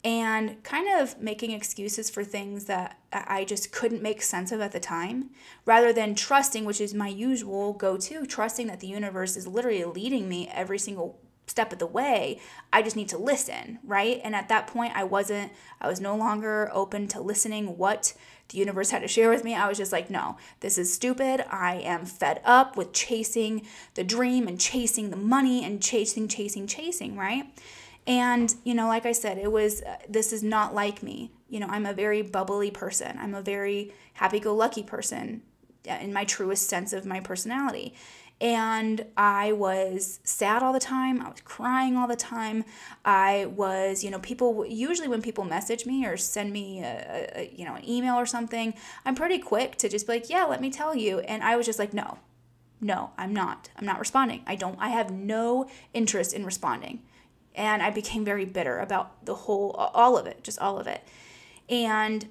and 0.05 0.63
kind 0.63 1.01
of 1.01 1.21
making 1.21 1.51
excuses 1.51 2.11
for 2.11 2.23
things 2.23 2.67
that 2.67 2.99
I 3.13 3.45
just 3.45 3.73
couldn't 3.73 4.03
make 4.03 4.23
sense 4.23 4.53
of 4.53 4.61
at 4.61 4.73
the 4.73 4.81
time, 4.81 5.31
rather 5.65 5.93
than 5.93 6.15
trusting, 6.15 6.65
which 6.65 6.81
is 6.81 6.95
my 6.95 7.09
usual 7.09 7.73
go 7.73 7.97
to, 7.97 8.25
trusting 8.27 8.69
that 8.69 8.81
the 8.81 8.87
universe 8.87 9.37
is 9.37 9.47
literally 9.47 9.85
leading 9.85 10.29
me 10.29 10.49
every 10.53 10.79
single 10.79 11.19
step 11.49 11.73
of 11.73 11.79
the 11.79 11.87
way. 11.87 12.41
I 12.73 12.83
just 12.83 12.97
need 12.97 13.09
to 13.11 13.19
listen, 13.19 13.79
right? 13.85 14.21
And 14.23 14.35
at 14.35 14.49
that 14.49 14.67
point, 14.67 14.93
I 14.97 15.05
wasn't, 15.05 15.53
I 15.81 15.89
was 15.89 16.01
no 16.01 16.17
longer 16.17 16.71
open 16.73 17.09
to 17.09 17.21
listening 17.21 17.77
what 17.79 18.15
the 18.49 18.59
universe 18.59 18.91
had 18.91 19.03
to 19.03 19.09
share 19.09 19.31
with 19.31 19.45
me. 19.45 19.55
I 19.55 19.69
was 19.69 19.79
just 19.79 19.93
like, 19.93 20.11
no, 20.11 20.37
this 20.61 20.77
is 20.79 20.93
stupid. 20.93 21.45
I 21.51 21.77
am 21.77 22.05
fed 22.05 22.41
up 22.45 22.77
with 22.77 22.93
chasing 22.93 23.67
the 23.95 24.05
dream 24.05 24.47
and 24.47 24.61
chasing 24.61 25.11
the 25.11 25.17
money 25.17 25.65
and 25.65 25.83
chasing, 25.83 26.29
chasing, 26.29 26.67
chasing, 26.67 27.17
right? 27.17 27.47
And, 28.07 28.55
you 28.65 28.75
know, 28.75 28.87
like 28.87 29.05
I 29.05 29.13
said, 29.13 29.39
it 29.39 29.51
was, 29.51 29.83
uh, 29.83 29.97
this 30.09 30.33
is 30.33 30.43
not 30.43 30.75
like 30.75 31.03
me. 31.03 31.33
You 31.49 31.61
know, 31.61 31.67
I'm 31.69 31.87
a 31.87 31.93
very 31.93 32.23
bubbly 32.23 32.71
person. 32.71 33.19
I'm 33.19 33.35
a 33.35 33.43
very 33.43 33.93
happy 34.15 34.39
go 34.39 34.55
lucky 34.55 34.83
person 34.83 35.43
uh, 35.89 35.99
in 36.01 36.13
my 36.13 36.25
truest 36.25 36.69
sense 36.69 36.93
of 36.93 37.05
my 37.05 37.21
personality. 37.21 37.95
And 38.41 39.07
I 39.17 39.53
was 39.53 40.21
sad 40.23 40.63
all 40.63 40.73
the 40.73 40.79
time. 40.79 41.23
I 41.23 41.31
was 41.31 41.41
crying 41.41 41.97
all 41.97 42.07
the 42.07 42.17
time. 42.17 42.65
I 43.05 43.47
was, 43.47 44.05
you 44.05 44.11
know, 44.11 44.19
people 44.19 44.65
usually 44.67 45.09
when 45.09 45.23
people 45.23 45.45
message 45.45 45.87
me 45.87 46.05
or 46.05 46.17
send 46.17 46.53
me 46.53 46.83
a, 46.83 47.31
a 47.35 47.53
you 47.57 47.65
know, 47.65 47.75
an 47.75 47.89
email 47.89 48.15
or 48.15 48.27
something, 48.27 48.75
I'm 49.05 49.15
pretty 49.15 49.39
quick 49.39 49.77
to 49.77 49.89
just 49.89 50.07
be 50.07 50.13
like, 50.13 50.29
yeah, 50.29 50.45
let 50.45 50.61
me 50.61 50.71
tell 50.71 50.95
you. 50.95 51.21
And 51.21 51.43
I 51.43 51.57
was 51.57 51.65
just 51.65 51.79
like, 51.79 51.95
no, 51.95 52.19
no, 52.81 53.11
I'm 53.17 53.33
not. 53.33 53.71
I'm 53.75 53.87
not 53.87 53.99
responding. 53.99 54.43
I 54.47 54.55
don't, 54.55 54.77
I 54.79 54.91
have 54.91 55.11
no 55.11 55.67
interest 55.95 56.35
in 56.35 56.45
responding 56.45 57.03
and 57.57 57.83
I 57.83 57.91
became 57.91 58.25
very 58.25 58.45
bitter 58.45 58.79
about 58.79 59.25
the 59.25 59.35
whole 59.35 59.73
all 59.73 60.17
of 60.17 60.27
it, 60.27 60.45
just 60.45 60.59
all 60.59 60.79
of 60.79 60.87
it. 60.87 61.03
And 61.69 62.29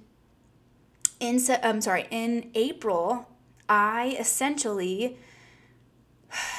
in 1.19 1.39
I'm 1.63 1.81
sorry, 1.81 2.07
in 2.11 2.51
April, 2.53 3.27
I 3.67 4.15
essentially 4.19 5.17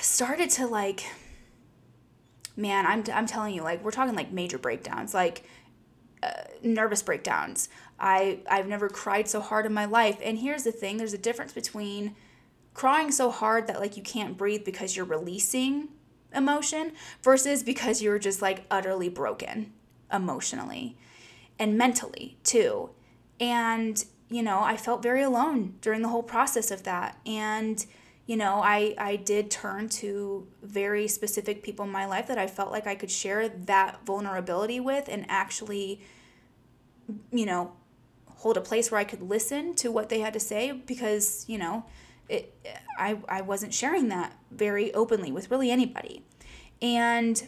started 0.00 0.50
to 0.50 0.66
like 0.66 1.04
man, 2.56 2.86
I'm 2.86 3.04
I'm 3.12 3.26
telling 3.26 3.54
you 3.54 3.62
like 3.62 3.84
we're 3.84 3.90
talking 3.92 4.14
like 4.14 4.32
major 4.32 4.58
breakdowns, 4.58 5.14
like 5.14 5.44
uh, 6.22 6.30
nervous 6.62 7.02
breakdowns. 7.02 7.68
I 8.00 8.40
I've 8.50 8.66
never 8.66 8.88
cried 8.88 9.28
so 9.28 9.40
hard 9.40 9.64
in 9.66 9.72
my 9.72 9.84
life. 9.84 10.18
And 10.22 10.38
here's 10.38 10.64
the 10.64 10.72
thing, 10.72 10.96
there's 10.96 11.14
a 11.14 11.18
difference 11.18 11.52
between 11.52 12.16
crying 12.74 13.10
so 13.10 13.30
hard 13.30 13.68
that 13.68 13.80
like 13.80 13.96
you 13.96 14.02
can't 14.02 14.36
breathe 14.36 14.64
because 14.64 14.96
you're 14.96 15.06
releasing 15.06 15.88
emotion 16.36 16.92
versus 17.22 17.62
because 17.62 18.02
you're 18.02 18.18
just 18.18 18.42
like 18.42 18.64
utterly 18.70 19.08
broken 19.08 19.72
emotionally 20.12 20.96
and 21.58 21.76
mentally 21.76 22.36
too. 22.44 22.90
And, 23.40 24.04
you 24.28 24.42
know, 24.42 24.60
I 24.60 24.76
felt 24.76 25.02
very 25.02 25.22
alone 25.22 25.74
during 25.80 26.02
the 26.02 26.08
whole 26.08 26.22
process 26.22 26.70
of 26.70 26.84
that. 26.84 27.18
And, 27.26 27.84
you 28.26 28.36
know, 28.36 28.60
I, 28.62 28.94
I 28.98 29.16
did 29.16 29.50
turn 29.50 29.88
to 29.90 30.46
very 30.62 31.08
specific 31.08 31.62
people 31.62 31.84
in 31.84 31.90
my 31.90 32.06
life 32.06 32.26
that 32.28 32.38
I 32.38 32.46
felt 32.46 32.70
like 32.70 32.86
I 32.86 32.94
could 32.94 33.10
share 33.10 33.48
that 33.48 34.04
vulnerability 34.04 34.80
with 34.80 35.08
and 35.08 35.24
actually, 35.28 36.00
you 37.32 37.46
know, 37.46 37.72
hold 38.26 38.56
a 38.56 38.60
place 38.60 38.90
where 38.90 39.00
I 39.00 39.04
could 39.04 39.22
listen 39.22 39.74
to 39.76 39.90
what 39.90 40.08
they 40.08 40.20
had 40.20 40.32
to 40.34 40.40
say 40.40 40.72
because, 40.72 41.44
you 41.48 41.58
know, 41.58 41.84
it, 42.28 42.54
I, 42.98 43.18
I 43.28 43.40
wasn't 43.42 43.74
sharing 43.74 44.08
that 44.08 44.36
very 44.50 44.92
openly 44.94 45.32
with 45.32 45.50
really 45.50 45.70
anybody. 45.70 46.24
And 46.82 47.46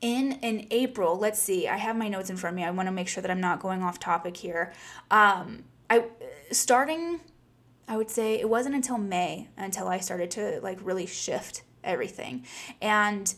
in 0.00 0.32
in 0.42 0.66
April, 0.70 1.18
let's 1.18 1.40
see, 1.40 1.66
I 1.68 1.76
have 1.76 1.96
my 1.96 2.08
notes 2.08 2.30
in 2.30 2.36
front 2.36 2.54
of 2.54 2.56
me. 2.56 2.64
I 2.64 2.70
want 2.70 2.86
to 2.86 2.92
make 2.92 3.08
sure 3.08 3.20
that 3.20 3.30
I'm 3.30 3.40
not 3.40 3.60
going 3.60 3.82
off 3.82 3.98
topic 3.98 4.36
here. 4.36 4.72
Um, 5.10 5.64
I 5.90 6.04
starting, 6.52 7.20
I 7.88 7.96
would 7.96 8.10
say 8.10 8.38
it 8.38 8.48
wasn't 8.48 8.74
until 8.74 8.98
May 8.98 9.48
until 9.56 9.88
I 9.88 9.98
started 9.98 10.30
to 10.32 10.60
like 10.62 10.78
really 10.82 11.06
shift 11.06 11.62
everything, 11.82 12.44
and 12.80 13.34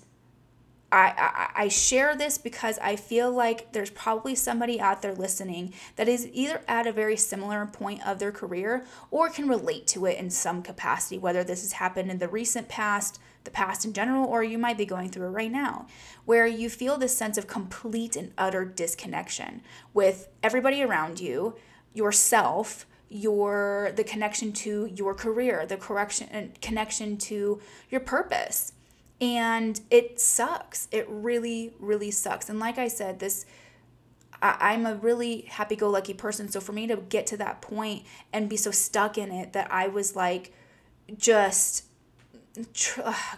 I, 0.92 1.14
I, 1.16 1.64
I 1.64 1.68
share 1.68 2.16
this 2.16 2.36
because 2.36 2.78
I 2.80 2.96
feel 2.96 3.30
like 3.30 3.72
there's 3.72 3.90
probably 3.90 4.34
somebody 4.34 4.80
out 4.80 5.02
there 5.02 5.14
listening 5.14 5.72
that 5.96 6.08
is 6.08 6.28
either 6.32 6.62
at 6.66 6.86
a 6.86 6.92
very 6.92 7.16
similar 7.16 7.64
point 7.66 8.04
of 8.06 8.18
their 8.18 8.32
career 8.32 8.84
or 9.10 9.28
can 9.28 9.48
relate 9.48 9.86
to 9.88 10.06
it 10.06 10.18
in 10.18 10.30
some 10.30 10.62
capacity, 10.62 11.16
whether 11.16 11.44
this 11.44 11.62
has 11.62 11.72
happened 11.72 12.10
in 12.10 12.18
the 12.18 12.28
recent 12.28 12.68
past, 12.68 13.20
the 13.44 13.50
past 13.50 13.84
in 13.84 13.92
general, 13.92 14.26
or 14.26 14.42
you 14.42 14.58
might 14.58 14.78
be 14.78 14.84
going 14.84 15.10
through 15.10 15.26
it 15.26 15.30
right 15.30 15.52
now, 15.52 15.86
where 16.24 16.46
you 16.46 16.68
feel 16.68 16.96
this 16.96 17.16
sense 17.16 17.38
of 17.38 17.46
complete 17.46 18.16
and 18.16 18.32
utter 18.36 18.64
disconnection 18.64 19.62
with 19.94 20.28
everybody 20.42 20.82
around 20.82 21.20
you, 21.20 21.54
yourself, 21.94 22.86
your 23.08 23.90
the 23.96 24.04
connection 24.04 24.52
to 24.52 24.88
your 24.94 25.14
career, 25.14 25.66
the 25.66 25.76
correction 25.76 26.52
connection 26.60 27.16
to 27.16 27.60
your 27.90 28.00
purpose 28.00 28.72
and 29.20 29.80
it 29.90 30.18
sucks. 30.20 30.88
It 30.90 31.06
really, 31.08 31.74
really 31.78 32.10
sucks. 32.10 32.48
And 32.48 32.58
like 32.58 32.78
I 32.78 32.88
said, 32.88 33.18
this 33.18 33.44
I, 34.42 34.72
am 34.72 34.86
a 34.86 34.94
really 34.94 35.42
happy 35.42 35.76
go 35.76 35.90
lucky 35.90 36.14
person. 36.14 36.48
So 36.48 36.60
for 36.60 36.72
me 36.72 36.86
to 36.86 36.96
get 36.96 37.26
to 37.28 37.36
that 37.38 37.60
point 37.60 38.04
and 38.32 38.48
be 38.48 38.56
so 38.56 38.70
stuck 38.70 39.18
in 39.18 39.30
it 39.30 39.52
that 39.52 39.70
I 39.70 39.88
was 39.88 40.16
like, 40.16 40.52
just, 41.16 41.84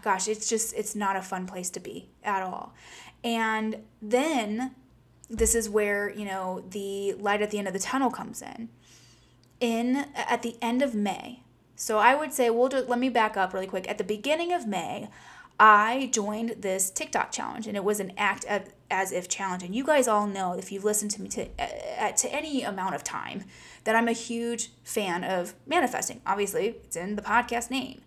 gosh, 0.02 0.28
it's 0.28 0.48
just, 0.48 0.74
it's 0.74 0.94
not 0.94 1.16
a 1.16 1.22
fun 1.22 1.46
place 1.46 1.70
to 1.70 1.80
be 1.80 2.10
at 2.22 2.42
all. 2.42 2.74
And 3.24 3.82
then 4.00 4.74
this 5.28 5.54
is 5.54 5.68
where, 5.68 6.10
you 6.10 6.24
know, 6.24 6.64
the 6.70 7.14
light 7.14 7.42
at 7.42 7.50
the 7.50 7.58
end 7.58 7.66
of 7.66 7.72
the 7.72 7.80
tunnel 7.80 8.10
comes 8.10 8.42
in. 8.42 8.68
In 9.60 10.06
at 10.14 10.42
the 10.42 10.56
end 10.60 10.82
of 10.82 10.94
May. 10.94 11.42
So 11.74 11.98
I 11.98 12.14
would 12.14 12.32
say, 12.32 12.50
we'll 12.50 12.68
do, 12.68 12.84
let 12.86 12.98
me 12.98 13.08
back 13.08 13.36
up 13.36 13.52
really 13.52 13.66
quick. 13.66 13.88
At 13.88 13.98
the 13.98 14.04
beginning 14.04 14.52
of 14.52 14.66
May, 14.66 15.08
I 15.64 16.10
joined 16.12 16.56
this 16.58 16.90
TikTok 16.90 17.30
challenge 17.30 17.68
and 17.68 17.76
it 17.76 17.84
was 17.84 18.00
an 18.00 18.14
act 18.18 18.44
of, 18.46 18.62
as 18.90 19.12
if 19.12 19.28
challenge. 19.28 19.62
And 19.62 19.72
you 19.72 19.84
guys 19.84 20.08
all 20.08 20.26
know 20.26 20.54
if 20.54 20.72
you've 20.72 20.82
listened 20.82 21.12
to 21.12 21.22
me 21.22 21.28
to 21.28 21.48
uh, 21.56 22.10
to 22.10 22.34
any 22.34 22.64
amount 22.64 22.96
of 22.96 23.04
time 23.04 23.44
that 23.84 23.94
I'm 23.94 24.08
a 24.08 24.12
huge 24.12 24.72
fan 24.82 25.22
of 25.22 25.54
manifesting. 25.64 26.20
Obviously, 26.26 26.66
it's 26.82 26.96
in 26.96 27.14
the 27.14 27.22
podcast 27.22 27.70
name. 27.70 28.02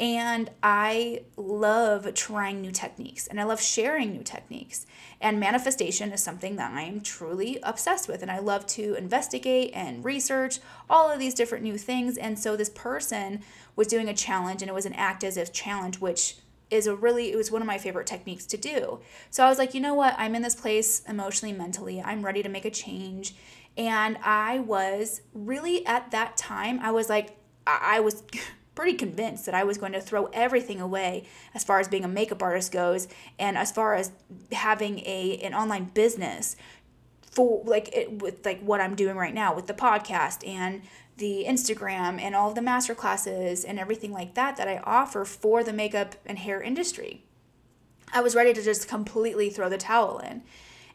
And 0.00 0.50
I 0.62 1.24
love 1.36 2.14
trying 2.14 2.62
new 2.62 2.72
techniques 2.72 3.26
and 3.26 3.38
I 3.38 3.44
love 3.44 3.60
sharing 3.60 4.10
new 4.10 4.22
techniques. 4.22 4.86
And 5.20 5.38
manifestation 5.38 6.10
is 6.10 6.22
something 6.22 6.56
that 6.56 6.72
I 6.72 6.82
am 6.84 7.02
truly 7.02 7.58
obsessed 7.62 8.08
with. 8.08 8.22
And 8.22 8.30
I 8.30 8.38
love 8.38 8.66
to 8.68 8.94
investigate 8.94 9.72
and 9.74 10.02
research 10.02 10.58
all 10.88 11.10
of 11.10 11.18
these 11.18 11.34
different 11.34 11.64
new 11.64 11.76
things. 11.76 12.16
And 12.16 12.38
so 12.38 12.56
this 12.56 12.70
person 12.70 13.42
was 13.76 13.88
doing 13.88 14.08
a 14.08 14.14
challenge 14.14 14.62
and 14.62 14.70
it 14.70 14.74
was 14.74 14.86
an 14.86 14.94
act 14.94 15.22
as 15.22 15.36
if 15.36 15.52
challenge, 15.52 16.00
which 16.00 16.36
is 16.70 16.86
a 16.86 16.94
really 16.94 17.30
it 17.30 17.36
was 17.36 17.50
one 17.50 17.62
of 17.62 17.66
my 17.66 17.78
favorite 17.78 18.06
techniques 18.06 18.46
to 18.46 18.56
do. 18.56 19.00
So 19.30 19.44
I 19.44 19.48
was 19.48 19.58
like, 19.58 19.74
you 19.74 19.80
know 19.80 19.94
what? 19.94 20.14
I'm 20.18 20.34
in 20.34 20.42
this 20.42 20.54
place 20.54 21.02
emotionally, 21.08 21.56
mentally. 21.56 22.00
I'm 22.00 22.24
ready 22.24 22.42
to 22.42 22.48
make 22.48 22.64
a 22.64 22.70
change. 22.70 23.34
And 23.76 24.18
I 24.22 24.60
was 24.60 25.22
really 25.32 25.84
at 25.86 26.10
that 26.12 26.36
time, 26.36 26.78
I 26.80 26.90
was 26.92 27.08
like, 27.08 27.36
I 27.66 28.00
was 28.00 28.22
pretty 28.74 28.94
convinced 28.94 29.46
that 29.46 29.54
I 29.54 29.64
was 29.64 29.78
going 29.78 29.92
to 29.92 30.00
throw 30.00 30.26
everything 30.26 30.80
away 30.80 31.24
as 31.54 31.62
far 31.62 31.78
as 31.78 31.88
being 31.88 32.04
a 32.04 32.08
makeup 32.08 32.42
artist 32.42 32.72
goes 32.72 33.06
and 33.38 33.56
as 33.56 33.70
far 33.70 33.94
as 33.94 34.10
having 34.52 34.98
a 35.00 35.38
an 35.42 35.54
online 35.54 35.90
business 35.94 36.56
for 37.22 37.62
like 37.64 37.94
it, 37.94 38.22
with 38.22 38.44
like 38.44 38.60
what 38.60 38.80
I'm 38.80 38.94
doing 38.94 39.16
right 39.16 39.34
now 39.34 39.54
with 39.54 39.66
the 39.66 39.74
podcast 39.74 40.46
and 40.46 40.82
the 41.16 41.44
Instagram 41.46 42.20
and 42.20 42.34
all 42.34 42.52
the 42.52 42.62
master 42.62 42.94
classes 42.94 43.64
and 43.64 43.78
everything 43.78 44.12
like 44.12 44.34
that 44.34 44.56
that 44.56 44.68
I 44.68 44.78
offer 44.78 45.24
for 45.24 45.62
the 45.62 45.72
makeup 45.72 46.16
and 46.26 46.38
hair 46.38 46.60
industry. 46.60 47.22
I 48.12 48.20
was 48.20 48.34
ready 48.34 48.52
to 48.52 48.62
just 48.62 48.88
completely 48.88 49.50
throw 49.50 49.68
the 49.68 49.78
towel 49.78 50.18
in 50.18 50.42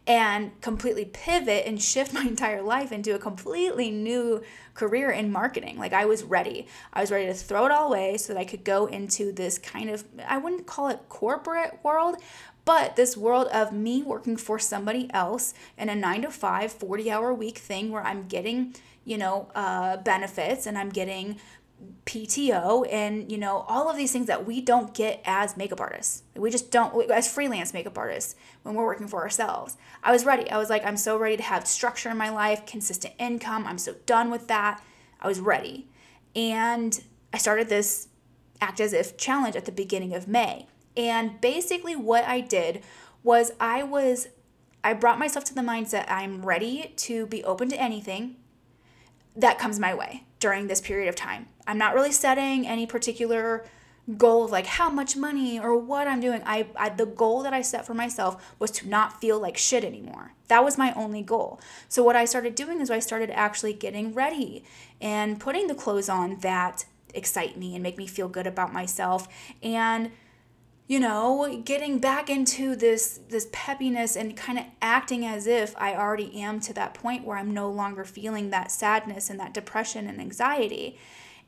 and 0.08 0.60
completely 0.62 1.06
pivot 1.06 1.66
and 1.66 1.82
shift 1.82 2.14
my 2.14 2.24
entire 2.24 2.62
life 2.62 2.92
into 2.92 3.14
a 3.14 3.20
completely 3.20 3.92
new 3.92 4.42
career 4.74 5.12
in 5.12 5.32
marketing. 5.32 5.78
Like 5.78 5.94
I 5.94 6.06
was 6.06 6.24
ready. 6.24 6.68
I 6.92 7.02
was 7.02 7.12
ready 7.12 7.28
to 7.28 7.34
throw 7.34 7.66
it 7.66 7.72
all 7.72 7.88
away 7.88 8.18
so 8.18 8.34
that 8.34 8.40
I 8.40 8.46
could 8.46 8.64
go 8.64 8.88
into 8.88 9.32
this 9.32 9.58
kind 9.58 9.90
of 9.90 10.04
I 10.28 10.38
wouldn't 10.38 10.66
call 10.66 10.90
it 10.90 11.00
corporate 11.08 11.80
world, 11.84 12.18
but 12.66 12.96
this 12.96 13.16
world 13.16 13.48
of 13.48 13.72
me 13.72 14.02
working 14.02 14.38
for 14.38 14.60
somebody 14.60 15.10
else 15.14 15.54
in 15.78 15.90
a 15.90 15.96
9 15.96 16.24
to 16.24 16.32
5 16.32 16.72
40 16.72 17.12
hour 17.12 17.34
week 17.34 17.58
thing 17.58 17.92
where 17.92 18.04
I'm 18.04 18.28
getting 18.28 18.74
you 19.10 19.18
know, 19.18 19.50
uh, 19.56 19.98
benefits 19.98 20.68
and 20.68 20.78
I'm 20.78 20.90
getting 20.90 21.38
PTO 22.06 22.86
and, 22.92 23.32
you 23.32 23.40
know, 23.40 23.66
all 23.68 23.90
of 23.90 23.98
these 23.98 24.12
things 24.12 24.28
that 24.28 24.46
we 24.46 24.62
don't 24.62 24.94
get 24.94 25.20
as 25.26 25.58
makeup 25.58 25.82
artists. 25.82 26.22
We 26.36 26.52
just 26.52 26.70
don't, 26.70 27.10
as 27.10 27.28
freelance 27.32 27.74
makeup 27.74 27.98
artists 27.98 28.36
when 28.62 28.76
we're 28.76 28.86
working 28.86 29.08
for 29.08 29.24
ourselves. 29.24 29.78
I 30.04 30.12
was 30.12 30.26
ready. 30.26 30.48
I 30.52 30.60
was 30.60 30.70
like, 30.70 30.86
I'm 30.86 30.96
so 30.96 31.18
ready 31.18 31.38
to 31.38 31.44
have 31.44 31.66
structure 31.66 32.12
in 32.12 32.18
my 32.18 32.30
life, 32.30 32.68
consistent 32.68 33.16
income. 33.18 33.66
I'm 33.66 33.80
so 33.80 33.96
done 34.06 34.30
with 34.30 34.48
that. 34.48 34.84
I 35.20 35.28
was 35.28 35.40
ready. 35.40 35.88
And 36.36 37.02
I 37.34 37.40
started 37.40 37.68
this 37.68 38.10
act 38.62 38.80
as 38.80 38.94
if 38.94 39.18
challenge 39.18 39.56
at 39.56 39.66
the 39.66 39.72
beginning 39.72 40.14
of 40.14 40.28
May. 40.28 40.68
And 40.96 41.42
basically, 41.42 41.96
what 41.96 42.26
I 42.26 42.42
did 42.42 42.84
was 43.24 43.54
I 43.60 43.82
was, 43.82 44.28
I 44.84 44.94
brought 44.94 45.18
myself 45.18 45.46
to 45.46 45.56
the 45.56 45.62
mindset 45.62 46.06
I'm 46.08 46.46
ready 46.46 46.94
to 46.98 47.26
be 47.26 47.44
open 47.44 47.70
to 47.70 47.82
anything 47.82 48.36
that 49.40 49.60
comes 49.60 49.80
my 49.80 49.94
way 49.94 50.24
during 50.40 50.68
this 50.68 50.82
period 50.82 51.10
of 51.10 51.16
time. 51.16 51.48
I'm 51.68 51.78
not 51.78 51.94
really 51.94 52.12
setting 52.12 52.68
any 52.68 52.86
particular 52.86 53.66
goal 54.18 54.46
of 54.46 54.52
like 54.52 54.66
how 54.66 54.90
much 54.90 55.16
money 55.16 55.60
or 55.60 55.78
what 55.78 56.08
I'm 56.08 56.20
doing. 56.20 56.42
I, 56.46 56.68
I 56.76 56.90
the 56.90 57.06
goal 57.06 57.44
that 57.44 57.54
I 57.54 57.62
set 57.62 57.86
for 57.86 57.94
myself 57.94 58.56
was 58.58 58.72
to 58.72 58.88
not 58.88 59.22
feel 59.22 59.40
like 59.40 59.58
shit 59.58 59.84
anymore. 59.84 60.34
That 60.48 60.64
was 60.64 60.78
my 60.78 60.94
only 60.94 61.22
goal. 61.22 61.60
So 61.88 62.04
what 62.04 62.16
I 62.16 62.26
started 62.26 62.56
doing 62.56 62.82
is 62.82 62.90
I 62.90 63.00
started 63.00 63.30
actually 63.32 63.74
getting 63.74 64.14
ready 64.14 64.64
and 65.00 65.40
putting 65.40 65.68
the 65.68 65.76
clothes 65.76 66.10
on 66.10 66.40
that 66.40 66.86
excite 67.14 67.58
me 67.58 67.76
and 67.76 67.84
make 67.84 67.98
me 67.98 68.08
feel 68.08 68.28
good 68.28 68.48
about 68.48 68.74
myself 68.74 69.28
and 69.62 70.12
you 70.90 71.00
know, 71.00 71.62
getting 71.64 72.00
back 72.00 72.32
into 72.32 72.76
this 72.76 73.20
this 73.30 73.46
peppiness 73.54 74.20
and 74.20 74.36
kind 74.36 74.58
of 74.58 74.66
acting 74.82 75.24
as 75.24 75.46
if 75.46 75.76
I 75.78 75.94
already 75.96 76.42
am 76.42 76.60
to 76.62 76.74
that 76.74 76.96
point 76.96 77.24
where 77.24 77.38
I'm 77.38 77.54
no 77.54 77.70
longer 77.70 78.04
feeling 78.04 78.50
that 78.50 78.72
sadness 78.72 79.30
and 79.30 79.40
that 79.40 79.54
depression 79.54 80.08
and 80.08 80.20
anxiety. 80.20 80.98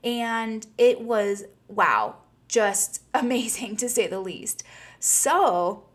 And 0.04 0.64
it 0.78 1.00
was 1.00 1.42
wow, 1.66 2.18
just 2.46 3.02
amazing 3.14 3.76
to 3.78 3.88
say 3.88 4.06
the 4.06 4.20
least. 4.20 4.62
So, 5.00 5.86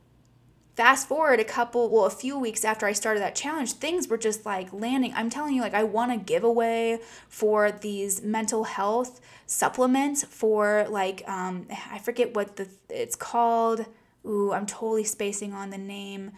fast 0.76 1.08
forward 1.08 1.40
a 1.40 1.46
couple 1.46 1.90
well 1.90 2.06
a 2.06 2.10
few 2.12 2.38
weeks 2.38 2.64
after 2.64 2.86
i 2.86 2.92
started 2.92 3.20
that 3.20 3.34
challenge 3.34 3.74
things 3.74 4.08
were 4.08 4.18
just 4.18 4.46
like 4.46 4.72
landing 4.72 5.12
i'm 5.16 5.28
telling 5.28 5.56
you 5.56 5.62
like 5.62 5.74
i 5.74 5.84
won 5.84 6.12
a 6.12 6.18
giveaway 6.18 7.00
for 7.28 7.72
these 7.72 8.22
mental 8.22 8.64
health 8.64 9.20
supplements 9.48 10.24
for 10.24 10.86
like 10.90 11.28
um 11.28 11.66
i 11.90 11.98
forget 11.98 12.36
what 12.36 12.58
the 12.58 12.68
it's 12.90 13.16
called 13.16 13.86
ooh 14.26 14.52
i'm 14.52 14.66
totally 14.66 15.04
spacing 15.04 15.54
on 15.54 15.70
the 15.70 15.78
name 15.78 16.32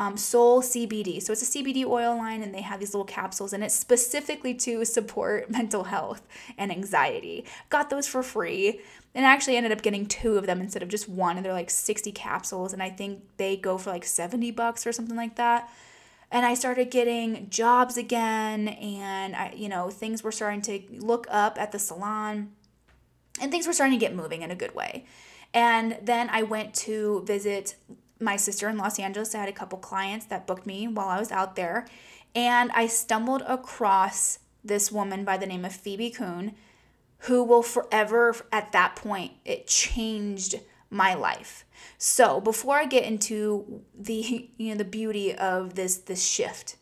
um, 0.00 0.16
Soul 0.16 0.62
CBD. 0.62 1.20
So 1.20 1.32
it's 1.32 1.42
a 1.42 1.58
CBD 1.58 1.84
oil 1.84 2.16
line, 2.16 2.42
and 2.42 2.54
they 2.54 2.62
have 2.62 2.80
these 2.80 2.94
little 2.94 3.04
capsules, 3.04 3.52
and 3.52 3.62
it's 3.62 3.74
specifically 3.74 4.54
to 4.54 4.84
support 4.86 5.50
mental 5.50 5.84
health 5.84 6.26
and 6.56 6.70
anxiety. 6.70 7.44
Got 7.68 7.90
those 7.90 8.06
for 8.06 8.22
free, 8.22 8.80
and 9.14 9.26
I 9.26 9.30
actually 9.30 9.56
ended 9.56 9.72
up 9.72 9.82
getting 9.82 10.06
two 10.06 10.38
of 10.38 10.46
them 10.46 10.60
instead 10.60 10.82
of 10.82 10.88
just 10.88 11.08
one, 11.08 11.36
and 11.36 11.44
they're 11.44 11.52
like 11.52 11.68
60 11.68 12.12
capsules, 12.12 12.72
and 12.72 12.82
I 12.82 12.88
think 12.88 13.22
they 13.36 13.58
go 13.58 13.76
for 13.76 13.90
like 13.90 14.04
70 14.04 14.50
bucks 14.52 14.86
or 14.86 14.92
something 14.92 15.16
like 15.16 15.36
that. 15.36 15.68
And 16.30 16.46
I 16.46 16.54
started 16.54 16.90
getting 16.90 17.50
jobs 17.50 17.96
again, 17.96 18.68
and 18.68 19.34
I, 19.34 19.52
you 19.56 19.68
know, 19.68 19.90
things 19.90 20.22
were 20.22 20.30
starting 20.30 20.62
to 20.62 20.80
look 20.98 21.26
up 21.28 21.60
at 21.60 21.72
the 21.72 21.78
salon, 21.78 22.52
and 23.40 23.50
things 23.50 23.66
were 23.66 23.72
starting 23.72 23.98
to 23.98 24.04
get 24.04 24.14
moving 24.14 24.42
in 24.42 24.50
a 24.50 24.54
good 24.54 24.74
way. 24.74 25.06
And 25.52 25.98
then 26.02 26.30
I 26.30 26.44
went 26.44 26.74
to 26.74 27.24
visit 27.26 27.74
my 28.20 28.36
sister 28.36 28.68
in 28.68 28.76
Los 28.76 29.00
Angeles. 29.00 29.34
I 29.34 29.38
had 29.38 29.48
a 29.48 29.52
couple 29.52 29.78
clients 29.78 30.26
that 30.26 30.46
booked 30.46 30.66
me 30.66 30.86
while 30.86 31.08
I 31.08 31.18
was 31.18 31.32
out 31.32 31.56
there. 31.56 31.86
And 32.34 32.70
I 32.72 32.86
stumbled 32.86 33.42
across 33.42 34.38
this 34.62 34.92
woman 34.92 35.24
by 35.24 35.36
the 35.36 35.46
name 35.46 35.64
of 35.64 35.72
Phoebe 35.72 36.10
Kuhn, 36.10 36.54
who 37.24 37.42
will 37.42 37.62
forever, 37.62 38.36
at 38.52 38.72
that 38.72 38.94
point, 38.94 39.32
it 39.44 39.66
changed 39.66 40.60
my 40.90 41.14
life. 41.14 41.64
So 41.96 42.40
before 42.40 42.76
I 42.76 42.86
get 42.86 43.04
into 43.04 43.82
the 43.98 44.50
you 44.56 44.70
know 44.70 44.76
the 44.76 44.84
beauty 44.84 45.34
of 45.34 45.74
this 45.74 45.98
this 45.98 46.26
shift, 46.26 46.76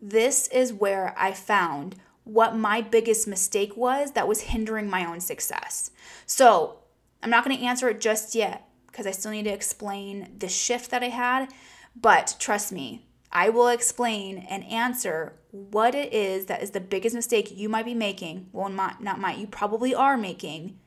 this 0.00 0.48
is 0.48 0.72
where 0.72 1.14
I 1.16 1.32
found 1.32 1.96
what 2.24 2.56
my 2.56 2.80
biggest 2.80 3.28
mistake 3.28 3.76
was 3.76 4.12
that 4.12 4.28
was 4.28 4.42
hindering 4.42 4.90
my 4.90 5.04
own 5.04 5.20
success. 5.20 5.92
So 6.26 6.78
I'm 7.22 7.30
not 7.30 7.44
going 7.44 7.56
to 7.56 7.64
answer 7.64 7.88
it 7.88 8.00
just 8.00 8.34
yet 8.34 8.68
because 8.88 9.06
I 9.06 9.12
still 9.12 9.30
need 9.30 9.44
to 9.44 9.52
explain 9.52 10.34
the 10.38 10.48
shift 10.48 10.90
that 10.90 11.02
I 11.02 11.08
had. 11.08 11.52
But 11.94 12.36
trust 12.38 12.72
me, 12.72 13.06
I 13.30 13.48
will 13.48 13.68
explain 13.68 14.38
and 14.38 14.64
answer 14.64 15.34
what 15.50 15.94
it 15.94 16.12
is 16.12 16.46
that 16.46 16.62
is 16.62 16.72
the 16.72 16.80
biggest 16.80 17.14
mistake 17.14 17.56
you 17.56 17.68
might 17.68 17.84
be 17.84 17.94
making. 17.94 18.48
Well, 18.52 18.68
not, 18.68 19.02
not 19.02 19.20
might, 19.20 19.38
you 19.38 19.46
probably 19.46 19.94
are 19.94 20.16
making 20.16 20.78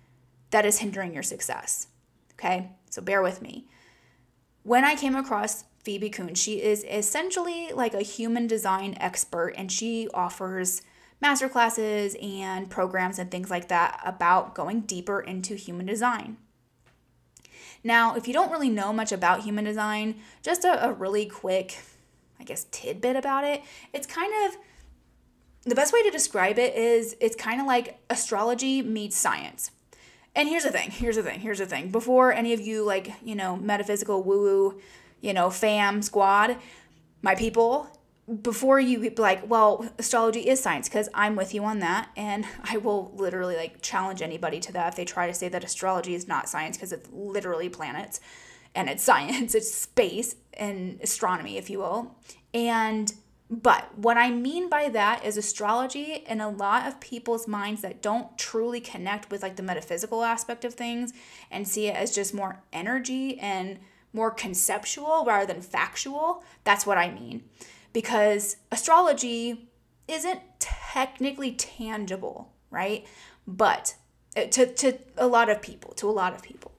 that 0.51 0.65
is 0.65 0.79
hindering 0.79 1.13
your 1.13 1.23
success. 1.23 1.87
Okay, 2.39 2.71
so 2.89 3.01
bear 3.01 3.21
with 3.21 3.41
me. 3.41 3.67
When 4.63 4.85
I 4.85 4.95
came 4.95 5.15
across 5.15 5.65
Phoebe 5.83 6.09
Kuhn, 6.09 6.35
she 6.35 6.61
is 6.61 6.85
essentially 6.89 7.71
like 7.73 7.93
a 7.93 8.01
human 8.01 8.47
design 8.47 8.95
expert 8.99 9.53
and 9.57 9.69
she 9.69 10.07
offers 10.13 10.81
masterclasses 11.21 12.21
and 12.23 12.69
programs 12.69 13.19
and 13.19 13.29
things 13.29 13.49
like 13.49 13.67
that 13.67 13.99
about 14.05 14.55
going 14.55 14.81
deeper 14.81 15.19
into 15.19 15.55
human 15.55 15.85
design. 15.85 16.37
Now, 17.83 18.15
if 18.15 18.25
you 18.25 18.33
don't 18.33 18.51
really 18.51 18.69
know 18.69 18.93
much 18.93 19.11
about 19.11 19.43
human 19.43 19.65
design, 19.65 20.15
just 20.41 20.63
a, 20.63 20.85
a 20.85 20.93
really 20.93 21.25
quick, 21.25 21.79
I 22.39 22.45
guess, 22.45 22.67
tidbit 22.71 23.17
about 23.17 23.43
it, 23.43 23.63
it's 23.93 24.07
kind 24.07 24.31
of 24.45 24.57
the 25.63 25.75
best 25.75 25.91
way 25.91 26.03
to 26.03 26.09
describe 26.09 26.57
it 26.57 26.75
is 26.75 27.17
it's 27.19 27.35
kind 27.35 27.59
of 27.59 27.67
like 27.67 27.99
astrology 28.09 28.81
meets 28.81 29.17
science. 29.17 29.71
And 30.35 30.47
here's 30.47 30.63
the 30.63 30.71
thing, 30.71 30.91
here's 30.91 31.15
the 31.15 31.23
thing, 31.23 31.39
here's 31.39 31.59
the 31.59 31.65
thing. 31.65 31.89
Before 31.89 32.31
any 32.31 32.53
of 32.53 32.61
you, 32.61 32.83
like, 32.83 33.11
you 33.23 33.35
know, 33.35 33.55
metaphysical 33.57 34.23
woo 34.23 34.41
woo, 34.41 34.81
you 35.21 35.33
know, 35.33 35.49
fam 35.49 36.01
squad, 36.01 36.57
my 37.21 37.35
people, 37.35 37.87
before 38.41 38.79
you 38.79 38.99
be 38.99 39.09
like, 39.17 39.49
well, 39.49 39.89
astrology 39.97 40.47
is 40.47 40.61
science, 40.61 40.87
because 40.87 41.09
I'm 41.13 41.35
with 41.35 41.53
you 41.53 41.63
on 41.63 41.79
that. 41.79 42.09
And 42.15 42.45
I 42.63 42.77
will 42.77 43.11
literally 43.15 43.55
like 43.55 43.81
challenge 43.81 44.21
anybody 44.21 44.59
to 44.61 44.71
that 44.73 44.89
if 44.89 44.95
they 44.95 45.05
try 45.05 45.27
to 45.27 45.33
say 45.33 45.49
that 45.49 45.63
astrology 45.63 46.13
is 46.13 46.27
not 46.27 46.47
science, 46.47 46.77
because 46.77 46.91
it's 46.91 47.09
literally 47.11 47.69
planets 47.69 48.19
and 48.75 48.89
it's 48.89 49.03
science, 49.03 49.55
it's 49.55 49.73
space 49.73 50.35
and 50.53 50.99
astronomy, 51.01 51.57
if 51.57 51.69
you 51.69 51.79
will. 51.79 52.15
And 52.53 53.11
But 53.49 53.97
what 53.97 54.17
I 54.17 54.29
mean 54.29 54.69
by 54.69 54.89
that 54.89 55.25
is 55.25 55.35
astrology 55.35 56.23
in 56.27 56.39
a 56.39 56.49
lot 56.49 56.87
of 56.87 56.99
people's 56.99 57.47
minds 57.47 57.81
that 57.81 58.01
don't 58.01 58.37
truly 58.37 58.79
connect 58.79 59.31
with 59.31 59.41
like 59.41 59.55
the 59.55 59.63
metaphysical 59.63 60.23
aspect 60.23 60.63
of 60.63 60.75
things 60.75 61.13
and 61.49 61.67
see 61.67 61.87
it 61.87 61.95
as 61.95 62.13
just 62.13 62.33
more 62.33 62.61
energy 62.71 63.39
and 63.39 63.79
more 64.13 64.29
conceptual 64.29 65.23
rather 65.25 65.51
than 65.51 65.63
factual. 65.63 66.43
That's 66.63 66.85
what 66.85 66.99
I 66.99 67.09
mean. 67.11 67.43
Because 67.91 68.57
astrology 68.71 69.69
isn't 70.07 70.41
technically 70.59 71.53
tangible, 71.53 72.51
right? 72.69 73.05
But 73.47 73.95
uh, 74.37 74.45
to, 74.45 74.67
to 74.73 74.99
a 75.17 75.25
lot 75.25 75.49
of 75.49 75.59
people, 75.61 75.93
to 75.93 76.09
a 76.09 76.11
lot 76.11 76.33
of 76.33 76.43
people. 76.43 76.71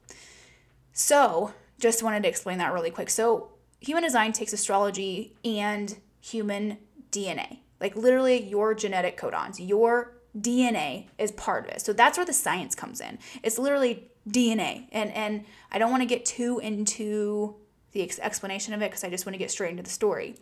So, 0.93 1.53
just 1.81 2.03
wanted 2.03 2.23
to 2.25 2.29
explain 2.29 2.59
that 2.59 2.73
really 2.73 2.91
quick. 2.91 3.11
So, 3.11 3.51
human 3.81 4.05
design 4.05 4.33
takes 4.33 4.53
astrology 4.53 5.35
and 5.45 5.97
human 6.21 6.79
DNA, 7.11 7.59
like 7.81 7.97
literally 7.97 8.43
your 8.43 8.75
genetic 8.75 9.19
codons, 9.19 9.57
your 9.59 10.15
DNA 10.39 11.07
is 11.19 11.33
part 11.33 11.65
of 11.67 11.73
it. 11.73 11.81
So 11.81 11.93
that's 11.93 12.17
where 12.17 12.27
the 12.27 12.33
science 12.33 12.75
comes 12.75 13.01
in. 13.01 13.19
It's 13.43 13.59
literally 13.59 14.11
DNA. 14.29 14.87
And 14.93 15.11
and 15.13 15.45
I 15.73 15.79
don't 15.79 15.91
want 15.91 16.03
to 16.03 16.07
get 16.07 16.25
too 16.25 16.59
into 16.59 17.57
the 17.93 18.03
ex- 18.03 18.19
explanation 18.21 18.75
of 18.75 18.83
it 18.83 18.91
because 18.91 19.03
I 19.03 19.11
just 19.11 19.27
want 19.27 19.35
to 19.35 19.39
get 19.39 19.51
straight 19.51 19.71
into 19.71 19.83
the 19.83 19.91
story. 19.91 20.37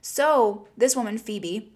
So, 0.00 0.68
this 0.76 0.96
woman 0.96 1.18
Phoebe 1.18 1.72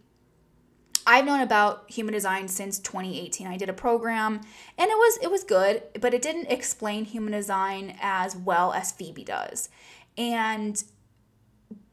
I've 1.07 1.25
known 1.25 1.41
about 1.41 1.91
human 1.91 2.13
design 2.13 2.47
since 2.49 2.79
2018. 2.79 3.47
I 3.47 3.57
did 3.57 3.69
a 3.69 3.73
program 3.73 4.35
and 4.79 4.91
it 4.91 4.97
was 4.97 5.19
it 5.23 5.31
was 5.31 5.45
good, 5.45 5.83
but 6.01 6.15
it 6.15 6.23
didn't 6.23 6.47
explain 6.47 7.05
human 7.05 7.33
design 7.33 7.97
as 8.01 8.37
well 8.37 8.73
as 8.73 8.93
Phoebe 8.93 9.25
does. 9.25 9.69
And 10.17 10.83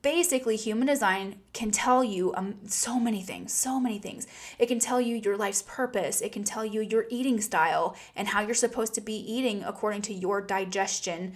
basically 0.07 0.55
human 0.55 0.87
design 0.87 1.35
can 1.51 1.69
tell 1.69 2.01
you 2.01 2.33
um, 2.35 2.55
so 2.65 2.97
many 2.97 3.21
things 3.21 3.51
so 3.51 3.77
many 3.77 3.99
things. 3.99 4.25
It 4.57 4.67
can 4.67 4.79
tell 4.79 5.01
you 5.01 5.17
your 5.17 5.35
life's 5.35 5.63
purpose. 5.63 6.21
It 6.21 6.31
can 6.31 6.45
tell 6.45 6.63
you 6.65 6.79
your 6.79 7.07
eating 7.09 7.41
style 7.41 7.93
and 8.15 8.29
how 8.29 8.39
you're 8.39 8.55
supposed 8.55 8.93
to 8.93 9.01
be 9.01 9.15
eating 9.15 9.65
according 9.65 10.03
to 10.03 10.13
your 10.13 10.39
digestion 10.39 11.33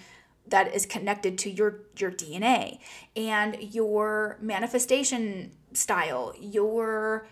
that 0.47 0.73
is 0.73 0.85
connected 0.85 1.37
to 1.39 1.49
your 1.49 1.81
your 1.97 2.11
DNA 2.11 2.79
and 3.13 3.57
your 3.61 4.37
manifestation 4.39 5.51
style 5.73 6.33
your 6.39 7.27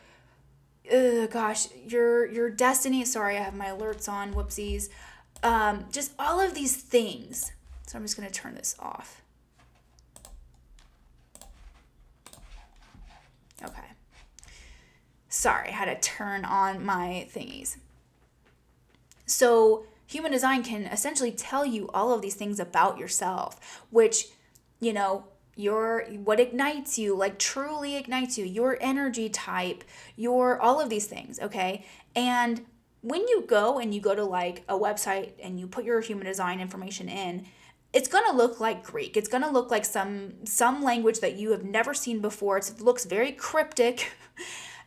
uh, 0.94 1.26
gosh 1.28 1.70
your 1.88 2.26
your 2.26 2.50
destiny. 2.50 3.06
Sorry 3.06 3.38
I 3.38 3.44
have 3.44 3.56
my 3.56 3.68
alerts 3.68 4.10
on 4.10 4.34
whoopsies. 4.34 4.90
Um, 5.42 5.86
just 5.90 6.12
all 6.20 6.42
of 6.42 6.54
these 6.54 6.76
things. 6.76 7.54
So 7.88 7.98
I'm 7.98 8.04
just 8.04 8.18
going 8.18 8.30
to 8.30 8.34
turn 8.42 8.56
this 8.56 8.76
off 8.78 9.22
Okay. 13.64 13.84
Sorry, 15.28 15.70
I 15.70 15.72
had 15.72 15.86
to 15.86 16.10
turn 16.10 16.44
on 16.44 16.84
my 16.84 17.28
thingies. 17.34 17.78
So, 19.26 19.86
human 20.08 20.32
design 20.32 20.64
can 20.64 20.86
essentially 20.86 21.32
tell 21.32 21.66
you 21.66 21.88
all 21.94 22.12
of 22.12 22.22
these 22.22 22.34
things 22.34 22.60
about 22.60 22.98
yourself, 22.98 23.86
which, 23.92 24.30
you 24.80 24.92
know, 24.92 25.26
your 25.56 26.06
what 26.24 26.40
ignites 26.40 26.98
you, 26.98 27.16
like 27.16 27.38
truly 27.38 27.96
ignites 27.96 28.38
you, 28.38 28.46
your 28.46 28.78
energy 28.82 29.30
type, 29.30 29.84
your 30.16 30.60
all 30.60 30.80
of 30.80 30.90
these 30.90 31.06
things, 31.06 31.40
okay? 31.40 31.86
And 32.16 32.66
when 33.02 33.28
you 33.28 33.44
go 33.48 33.78
and 33.78 33.94
you 33.94 34.02
go 34.02 34.16
to 34.16 34.24
like 34.24 34.64
a 34.68 34.74
website 34.74 35.32
and 35.44 35.60
you 35.60 35.68
put 35.68 35.84
your 35.84 36.02
human 36.02 36.26
design 36.26 36.60
information 36.60 37.10
in, 37.10 37.46
it's 37.92 38.08
going 38.08 38.26
to 38.30 38.36
look 38.36 38.60
like 38.60 38.84
greek. 38.84 39.18
It's 39.18 39.28
going 39.28 39.44
to 39.44 39.50
look 39.50 39.72
like 39.72 39.86
some 39.86 40.34
some 40.46 40.84
language 40.84 41.20
that 41.22 41.36
you 41.38 41.52
have 41.52 41.64
never 41.64 41.94
seen 41.94 42.20
before. 42.20 42.58
It 42.58 42.80
looks 42.80 43.06
very 43.06 43.32
cryptic. 43.32 44.12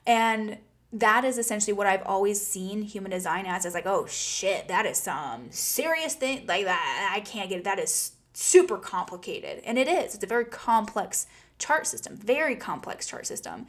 And 0.04 0.58
that 0.92 1.24
is 1.24 1.38
essentially 1.38 1.72
what 1.72 1.86
i've 1.86 2.02
always 2.04 2.44
seen 2.44 2.82
human 2.82 3.12
design 3.12 3.46
as 3.46 3.64
is 3.64 3.72
like 3.72 3.86
oh 3.86 4.04
shit 4.06 4.66
that 4.68 4.84
is 4.84 4.98
some 4.98 5.50
serious 5.50 6.14
thing. 6.14 6.44
Like 6.46 6.64
that 6.64 7.12
i 7.14 7.20
can't 7.20 7.48
get 7.48 7.58
it. 7.58 7.64
That 7.64 7.78
is 7.78 8.12
super 8.32 8.78
complicated. 8.78 9.62
And 9.64 9.78
it 9.78 9.86
is. 9.86 10.16
It's 10.16 10.24
a 10.24 10.26
very 10.26 10.44
complex 10.44 11.26
chart 11.58 11.86
system 11.86 12.16
very 12.16 12.56
complex 12.56 13.06
chart 13.06 13.26
system. 13.26 13.66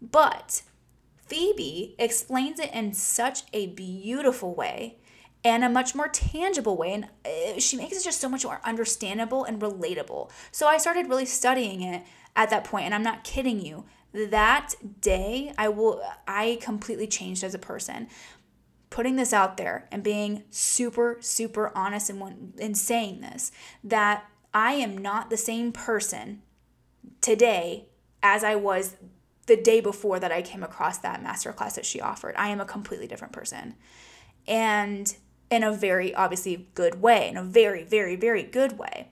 But 0.00 0.62
phoebe 1.18 1.94
explains 1.98 2.58
it 2.58 2.70
in 2.72 2.94
such 2.94 3.42
a 3.52 3.66
beautiful 3.66 4.54
way 4.54 4.96
and 5.48 5.64
a 5.64 5.68
much 5.68 5.94
more 5.94 6.08
tangible 6.08 6.76
way. 6.76 6.92
And 6.92 7.04
uh, 7.24 7.58
she 7.58 7.76
makes 7.76 7.96
it 7.96 8.04
just 8.04 8.20
so 8.20 8.28
much 8.28 8.44
more 8.44 8.60
understandable 8.64 9.44
and 9.44 9.60
relatable. 9.60 10.30
So 10.52 10.66
I 10.66 10.78
started 10.78 11.08
really 11.08 11.26
studying 11.26 11.82
it 11.82 12.02
at 12.36 12.50
that 12.50 12.64
point, 12.64 12.84
and 12.84 12.94
I'm 12.94 13.02
not 13.02 13.24
kidding 13.24 13.64
you. 13.64 13.84
That 14.12 14.74
day, 15.00 15.52
I 15.58 15.68
will 15.68 16.02
I 16.26 16.58
completely 16.60 17.06
changed 17.06 17.44
as 17.44 17.54
a 17.54 17.58
person. 17.58 18.08
Putting 18.90 19.16
this 19.16 19.34
out 19.34 19.58
there 19.58 19.86
and 19.92 20.02
being 20.02 20.44
super 20.50 21.18
super 21.20 21.70
honest 21.76 22.08
in 22.08 22.52
in 22.58 22.74
saying 22.74 23.20
this 23.20 23.52
that 23.84 24.24
I 24.54 24.72
am 24.74 24.96
not 24.96 25.28
the 25.28 25.36
same 25.36 25.72
person 25.72 26.42
today 27.20 27.88
as 28.22 28.42
I 28.42 28.54
was 28.54 28.96
the 29.46 29.56
day 29.56 29.80
before 29.80 30.20
that 30.20 30.32
I 30.32 30.42
came 30.42 30.62
across 30.62 30.98
that 30.98 31.22
masterclass 31.22 31.74
that 31.74 31.86
she 31.86 32.00
offered. 32.00 32.34
I 32.36 32.48
am 32.48 32.60
a 32.60 32.64
completely 32.64 33.06
different 33.06 33.32
person. 33.32 33.74
And 34.46 35.14
in 35.50 35.62
a 35.62 35.72
very 35.72 36.14
obviously 36.14 36.68
good 36.74 37.00
way, 37.00 37.28
in 37.28 37.36
a 37.36 37.42
very, 37.42 37.82
very, 37.82 38.16
very 38.16 38.42
good 38.42 38.78
way. 38.78 39.08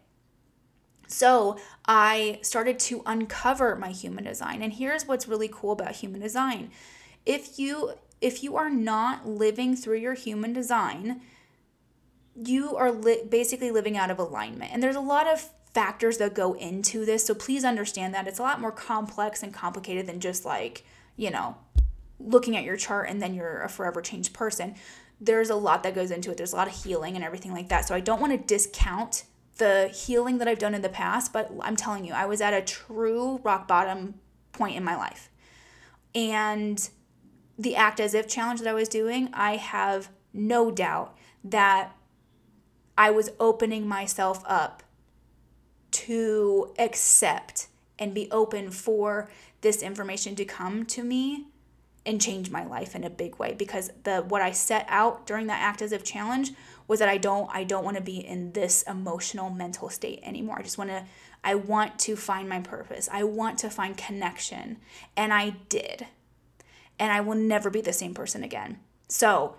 So 1.06 1.56
I 1.86 2.40
started 2.42 2.78
to 2.80 3.02
uncover 3.06 3.76
my 3.76 3.90
human 3.90 4.24
design. 4.24 4.62
And 4.62 4.72
here's 4.72 5.06
what's 5.06 5.28
really 5.28 5.48
cool 5.52 5.72
about 5.72 5.96
human 5.96 6.20
design. 6.20 6.70
If 7.24 7.58
you 7.58 7.94
if 8.20 8.42
you 8.42 8.56
are 8.56 8.70
not 8.70 9.28
living 9.28 9.76
through 9.76 9.98
your 9.98 10.14
human 10.14 10.52
design, 10.52 11.20
you 12.34 12.74
are 12.74 12.90
li- 12.90 13.24
basically 13.28 13.70
living 13.70 13.96
out 13.96 14.10
of 14.10 14.18
alignment. 14.18 14.72
And 14.72 14.82
there's 14.82 14.96
a 14.96 15.00
lot 15.00 15.26
of 15.26 15.50
factors 15.74 16.16
that 16.18 16.34
go 16.34 16.54
into 16.54 17.04
this. 17.04 17.26
So 17.26 17.34
please 17.34 17.62
understand 17.62 18.14
that 18.14 18.26
it's 18.26 18.38
a 18.38 18.42
lot 18.42 18.58
more 18.58 18.72
complex 18.72 19.42
and 19.42 19.52
complicated 19.52 20.06
than 20.06 20.20
just 20.20 20.46
like, 20.46 20.84
you 21.16 21.30
know, 21.30 21.56
looking 22.18 22.56
at 22.56 22.64
your 22.64 22.78
chart 22.78 23.10
and 23.10 23.20
then 23.20 23.34
you're 23.34 23.60
a 23.60 23.68
forever 23.68 24.00
changed 24.00 24.32
person 24.32 24.74
there's 25.20 25.50
a 25.50 25.54
lot 25.54 25.82
that 25.82 25.94
goes 25.94 26.10
into 26.10 26.30
it. 26.30 26.36
There's 26.36 26.52
a 26.52 26.56
lot 26.56 26.68
of 26.68 26.74
healing 26.84 27.14
and 27.14 27.24
everything 27.24 27.52
like 27.52 27.68
that. 27.68 27.86
So 27.86 27.94
I 27.94 28.00
don't 28.00 28.20
want 28.20 28.32
to 28.32 28.38
discount 28.38 29.24
the 29.56 29.88
healing 29.88 30.38
that 30.38 30.48
I've 30.48 30.58
done 30.58 30.74
in 30.74 30.82
the 30.82 30.88
past, 30.88 31.32
but 31.32 31.50
I'm 31.60 31.76
telling 31.76 32.04
you, 32.04 32.12
I 32.12 32.26
was 32.26 32.40
at 32.40 32.52
a 32.52 32.60
true 32.60 33.40
rock 33.42 33.66
bottom 33.66 34.14
point 34.52 34.76
in 34.76 34.84
my 34.84 34.96
life. 34.96 35.30
And 36.14 36.88
the 37.58 37.76
act 37.76 38.00
as 38.00 38.12
if 38.12 38.28
challenge 38.28 38.60
that 38.60 38.68
I 38.68 38.74
was 38.74 38.88
doing, 38.88 39.30
I 39.32 39.56
have 39.56 40.10
no 40.32 40.70
doubt 40.70 41.16
that 41.44 41.96
I 42.98 43.10
was 43.10 43.30
opening 43.40 43.86
myself 43.86 44.42
up 44.46 44.82
to 45.92 46.74
accept 46.78 47.68
and 47.98 48.14
be 48.14 48.30
open 48.30 48.70
for 48.70 49.30
this 49.62 49.82
information 49.82 50.34
to 50.36 50.44
come 50.44 50.84
to 50.84 51.02
me 51.02 51.46
and 52.06 52.20
change 52.20 52.50
my 52.50 52.64
life 52.64 52.94
in 52.94 53.04
a 53.04 53.10
big 53.10 53.36
way 53.36 53.52
because 53.52 53.90
the 54.04 54.22
what 54.22 54.40
I 54.40 54.52
set 54.52 54.86
out 54.88 55.26
during 55.26 55.48
that 55.48 55.60
act 55.60 55.82
as 55.82 55.92
if 55.92 56.04
challenge 56.04 56.52
was 56.86 57.00
that 57.00 57.08
I 57.08 57.18
don't 57.18 57.50
I 57.52 57.64
don't 57.64 57.84
want 57.84 57.96
to 57.96 58.02
be 58.02 58.18
in 58.18 58.52
this 58.52 58.82
emotional 58.82 59.50
mental 59.50 59.90
state 59.90 60.20
anymore. 60.22 60.56
I 60.58 60.62
just 60.62 60.78
want 60.78 60.90
to 60.90 61.04
I 61.42 61.54
want 61.56 61.98
to 62.00 62.16
find 62.16 62.48
my 62.48 62.60
purpose. 62.60 63.08
I 63.12 63.24
want 63.24 63.58
to 63.58 63.70
find 63.70 63.96
connection 63.96 64.78
and 65.16 65.34
I 65.34 65.50
did. 65.68 66.06
And 66.98 67.12
I 67.12 67.20
will 67.20 67.34
never 67.34 67.68
be 67.68 67.82
the 67.82 67.92
same 67.92 68.14
person 68.14 68.42
again. 68.42 68.78
So, 69.08 69.56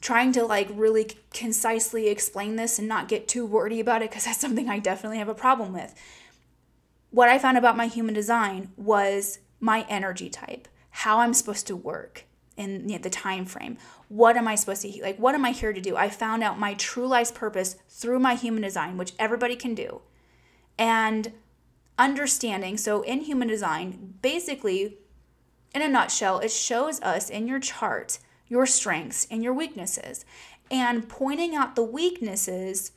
trying 0.00 0.32
to 0.32 0.44
like 0.46 0.68
really 0.72 1.10
concisely 1.34 2.08
explain 2.08 2.56
this 2.56 2.78
and 2.78 2.88
not 2.88 3.06
get 3.06 3.28
too 3.28 3.44
wordy 3.44 3.80
about 3.80 4.00
it 4.00 4.08
because 4.08 4.24
that's 4.24 4.40
something 4.40 4.68
I 4.68 4.78
definitely 4.78 5.18
have 5.18 5.28
a 5.28 5.34
problem 5.34 5.74
with. 5.74 5.94
What 7.10 7.28
I 7.28 7.38
found 7.38 7.58
about 7.58 7.76
my 7.76 7.86
human 7.86 8.14
design 8.14 8.72
was 8.76 9.40
my 9.60 9.84
energy 9.90 10.30
type 10.30 10.68
how 10.90 11.18
I'm 11.18 11.34
supposed 11.34 11.66
to 11.68 11.76
work 11.76 12.24
in 12.56 12.88
you 12.88 12.96
know, 12.96 13.02
the 13.02 13.10
time 13.10 13.44
frame. 13.44 13.78
What 14.08 14.36
am 14.36 14.46
I 14.46 14.54
supposed 14.54 14.82
to 14.82 15.02
like 15.02 15.18
what 15.18 15.34
am 15.34 15.44
I 15.44 15.52
here 15.52 15.72
to 15.72 15.80
do? 15.80 15.96
I 15.96 16.08
found 16.08 16.42
out 16.42 16.58
my 16.58 16.74
true 16.74 17.06
life's 17.06 17.32
purpose 17.32 17.76
through 17.88 18.18
my 18.18 18.34
human 18.34 18.62
design, 18.62 18.96
which 18.96 19.12
everybody 19.18 19.56
can 19.56 19.74
do. 19.74 20.02
And 20.78 21.32
understanding, 21.98 22.76
so 22.76 23.02
in 23.02 23.20
human 23.20 23.48
design, 23.48 24.14
basically 24.22 24.98
in 25.74 25.82
a 25.82 25.88
nutshell, 25.88 26.40
it 26.40 26.50
shows 26.50 27.00
us 27.00 27.30
in 27.30 27.46
your 27.46 27.60
chart 27.60 28.18
your 28.50 28.66
strengths 28.66 29.26
and 29.30 29.42
your 29.42 29.54
weaknesses 29.54 30.24
and 30.70 31.08
pointing 31.08 31.54
out 31.54 31.76
the 31.76 31.84
weaknesses 31.84 32.92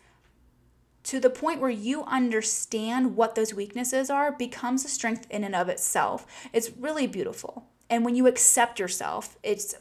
to 1.03 1.19
the 1.19 1.29
point 1.29 1.61
where 1.61 1.69
you 1.69 2.03
understand 2.05 3.15
what 3.15 3.35
those 3.35 3.53
weaknesses 3.53 4.09
are 4.09 4.31
becomes 4.31 4.83
a 4.83 4.87
strength 4.87 5.27
in 5.29 5.43
and 5.43 5.55
of 5.55 5.69
itself. 5.69 6.25
It's 6.51 6.71
really 6.71 7.07
beautiful. 7.07 7.67
And 7.93 8.03
when 8.03 8.15
you 8.15 8.25
accept 8.25 8.79
yourself, 8.79 9.37
it's 9.43 9.75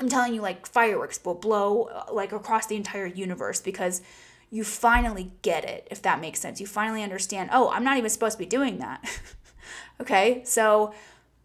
I'm 0.00 0.08
telling 0.08 0.34
you 0.34 0.40
like 0.40 0.66
fireworks 0.66 1.20
will 1.24 1.34
blow 1.34 1.84
uh, 1.84 2.12
like 2.12 2.32
across 2.32 2.66
the 2.66 2.74
entire 2.74 3.06
universe 3.06 3.60
because 3.60 4.02
you 4.50 4.64
finally 4.64 5.30
get 5.42 5.64
it 5.64 5.86
if 5.88 6.02
that 6.02 6.20
makes 6.20 6.40
sense. 6.40 6.60
You 6.60 6.66
finally 6.66 7.04
understand, 7.04 7.50
"Oh, 7.52 7.70
I'm 7.70 7.84
not 7.84 7.98
even 7.98 8.10
supposed 8.10 8.32
to 8.32 8.38
be 8.40 8.46
doing 8.46 8.78
that." 8.78 9.08
okay? 10.00 10.42
So 10.44 10.92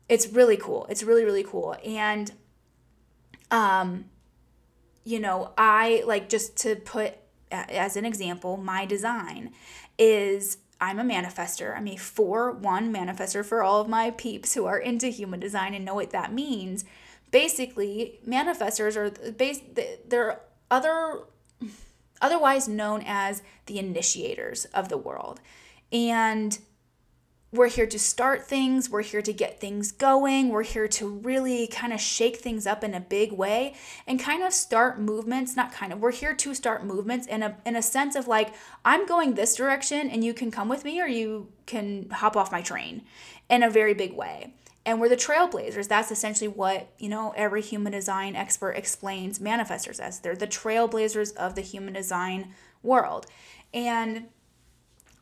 it's 0.09 0.27
really 0.27 0.57
cool. 0.57 0.87
It's 0.89 1.03
really 1.03 1.23
really 1.23 1.43
cool. 1.43 1.75
And 1.85 2.31
um 3.51 4.05
you 5.03 5.19
know, 5.19 5.51
I 5.55 6.03
like 6.07 6.29
just 6.29 6.57
to 6.57 6.77
put 6.77 7.13
as 7.51 7.95
an 7.95 8.05
example, 8.05 8.57
my 8.57 8.87
design 8.87 9.51
is 9.99 10.57
I'm 10.81 10.99
a 10.99 11.03
manifestor. 11.03 11.77
I'm 11.77 11.87
a 11.87 11.95
4 11.95 12.51
1 12.53 12.93
manifestor 12.93 13.45
for 13.45 13.61
all 13.61 13.79
of 13.79 13.87
my 13.87 14.09
peeps 14.11 14.55
who 14.55 14.65
are 14.65 14.79
into 14.79 15.07
human 15.07 15.39
design 15.39 15.75
and 15.75 15.85
know 15.85 15.95
what 15.95 16.09
that 16.09 16.33
means. 16.33 16.83
Basically, 17.29 18.19
manifestors 18.27 18.97
are 18.97 19.31
base 19.31 19.61
they're 20.07 20.41
other 20.71 21.19
otherwise 22.19 22.67
known 22.67 23.03
as 23.05 23.43
the 23.67 23.77
initiators 23.79 24.65
of 24.65 24.89
the 24.89 24.97
world. 24.97 25.39
And 25.91 26.57
we're 27.53 27.67
here 27.67 27.85
to 27.85 27.99
start 27.99 28.47
things, 28.47 28.89
we're 28.89 29.01
here 29.01 29.21
to 29.21 29.33
get 29.33 29.59
things 29.59 29.91
going, 29.91 30.49
we're 30.49 30.63
here 30.63 30.87
to 30.87 31.07
really 31.07 31.67
kind 31.67 31.91
of 31.91 31.99
shake 31.99 32.37
things 32.37 32.65
up 32.65 32.83
in 32.83 32.93
a 32.93 32.99
big 32.99 33.33
way 33.33 33.75
and 34.07 34.19
kind 34.19 34.41
of 34.41 34.53
start 34.53 34.99
movements, 34.99 35.55
not 35.55 35.73
kind 35.73 35.91
of, 35.91 35.99
we're 35.99 36.11
here 36.11 36.33
to 36.33 36.53
start 36.53 36.85
movements 36.85 37.27
in 37.27 37.43
a 37.43 37.57
in 37.65 37.75
a 37.75 37.81
sense 37.81 38.15
of 38.15 38.27
like 38.27 38.53
I'm 38.85 39.05
going 39.05 39.33
this 39.33 39.55
direction 39.55 40.09
and 40.09 40.23
you 40.23 40.33
can 40.33 40.49
come 40.49 40.69
with 40.69 40.85
me 40.85 41.01
or 41.01 41.07
you 41.07 41.49
can 41.65 42.09
hop 42.09 42.37
off 42.37 42.51
my 42.51 42.61
train 42.61 43.03
in 43.49 43.63
a 43.63 43.69
very 43.69 43.93
big 43.93 44.13
way. 44.13 44.53
And 44.83 44.99
we're 44.99 45.09
the 45.09 45.15
trailblazers. 45.15 45.87
That's 45.87 46.09
essentially 46.09 46.47
what, 46.47 46.87
you 46.97 47.07
know, 47.07 47.33
every 47.35 47.61
human 47.61 47.91
design 47.91 48.35
expert 48.35 48.71
explains 48.71 49.37
manifestors 49.37 49.99
as. 49.99 50.19
They're 50.19 50.35
the 50.35 50.47
trailblazers 50.47 51.35
of 51.35 51.53
the 51.53 51.61
human 51.61 51.93
design 51.93 52.55
world. 52.81 53.27
And 53.73 54.29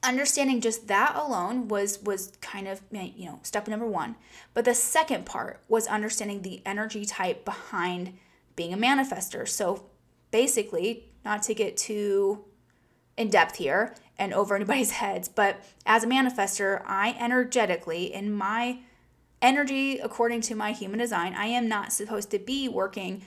understanding 0.03 0.61
just 0.61 0.87
that 0.87 1.15
alone 1.15 1.67
was 1.67 1.99
was 2.01 2.33
kind 2.41 2.67
of 2.67 2.81
you 2.91 3.25
know 3.25 3.39
step 3.43 3.67
number 3.67 3.87
one. 3.87 4.15
But 4.53 4.65
the 4.65 4.73
second 4.73 5.25
part 5.25 5.61
was 5.67 5.87
understanding 5.87 6.41
the 6.41 6.61
energy 6.65 7.05
type 7.05 7.45
behind 7.45 8.17
being 8.55 8.73
a 8.73 8.77
manifestor. 8.77 9.47
So 9.47 9.85
basically 10.31 11.05
not 11.25 11.43
to 11.43 11.53
get 11.53 11.77
too 11.77 12.45
in 13.17 13.29
depth 13.29 13.57
here 13.57 13.95
and 14.17 14.33
over 14.33 14.55
anybody's 14.55 14.91
heads 14.91 15.27
but 15.27 15.63
as 15.85 16.03
a 16.03 16.07
manifester 16.07 16.81
i 16.85 17.15
energetically 17.19 18.13
in 18.13 18.31
my 18.31 18.79
energy 19.41 19.97
according 19.99 20.39
to 20.39 20.55
my 20.55 20.71
human 20.71 20.99
design 20.99 21.33
i 21.33 21.45
am 21.45 21.67
not 21.67 21.91
supposed 21.91 22.29
to 22.29 22.39
be 22.39 22.69
working 22.69 23.21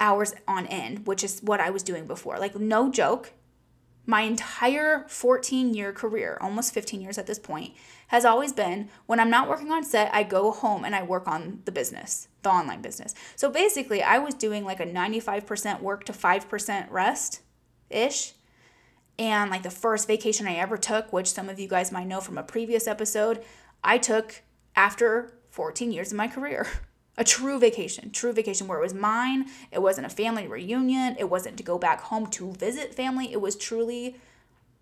hours 0.00 0.34
on 0.48 0.66
end 0.66 1.06
which 1.06 1.22
is 1.22 1.40
what 1.42 1.60
i 1.60 1.70
was 1.70 1.82
doing 1.82 2.06
before. 2.06 2.38
Like 2.38 2.56
no 2.56 2.90
joke 2.90 3.32
my 4.06 4.22
entire 4.22 5.04
14 5.08 5.74
year 5.74 5.92
career, 5.92 6.38
almost 6.40 6.74
15 6.74 7.00
years 7.00 7.18
at 7.18 7.26
this 7.26 7.38
point, 7.38 7.74
has 8.08 8.24
always 8.24 8.52
been 8.52 8.88
when 9.06 9.20
I'm 9.20 9.30
not 9.30 9.48
working 9.48 9.70
on 9.70 9.84
set, 9.84 10.12
I 10.14 10.22
go 10.22 10.50
home 10.50 10.84
and 10.84 10.94
I 10.94 11.02
work 11.02 11.28
on 11.28 11.60
the 11.64 11.72
business, 11.72 12.28
the 12.42 12.50
online 12.50 12.82
business. 12.82 13.14
So 13.36 13.50
basically, 13.50 14.02
I 14.02 14.18
was 14.18 14.34
doing 14.34 14.64
like 14.64 14.80
a 14.80 14.86
95% 14.86 15.80
work 15.80 16.04
to 16.04 16.12
5% 16.12 16.90
rest 16.90 17.42
ish. 17.88 18.32
And 19.18 19.50
like 19.50 19.62
the 19.62 19.70
first 19.70 20.06
vacation 20.08 20.46
I 20.46 20.54
ever 20.54 20.76
took, 20.76 21.12
which 21.12 21.30
some 21.30 21.48
of 21.48 21.60
you 21.60 21.68
guys 21.68 21.92
might 21.92 22.06
know 22.06 22.20
from 22.20 22.38
a 22.38 22.42
previous 22.42 22.86
episode, 22.86 23.44
I 23.84 23.98
took 23.98 24.42
after 24.74 25.34
14 25.50 25.92
years 25.92 26.10
of 26.10 26.16
my 26.16 26.26
career. 26.26 26.66
a 27.16 27.24
true 27.24 27.58
vacation, 27.58 28.10
true 28.10 28.32
vacation 28.32 28.66
where 28.66 28.78
it 28.78 28.82
was 28.82 28.94
mine. 28.94 29.46
It 29.70 29.80
wasn't 29.80 30.06
a 30.06 30.10
family 30.10 30.46
reunion. 30.46 31.16
It 31.18 31.28
wasn't 31.28 31.56
to 31.58 31.62
go 31.62 31.78
back 31.78 32.02
home 32.02 32.28
to 32.28 32.52
visit 32.52 32.94
family. 32.94 33.32
It 33.32 33.40
was 33.40 33.56
truly 33.56 34.16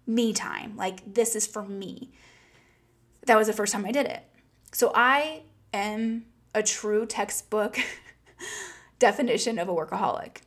me 0.06 0.32
time. 0.32 0.76
Like, 0.76 1.14
this 1.14 1.34
is 1.34 1.46
for 1.46 1.62
me. 1.62 2.10
That 3.26 3.36
was 3.36 3.46
the 3.46 3.52
first 3.52 3.72
time 3.72 3.84
I 3.84 3.92
did 3.92 4.06
it. 4.06 4.22
So 4.72 4.92
I 4.94 5.42
am 5.72 6.26
a 6.54 6.62
true 6.62 7.06
textbook 7.06 7.78
definition 8.98 9.58
of 9.58 9.68
a 9.68 9.74
workaholic. 9.74 10.38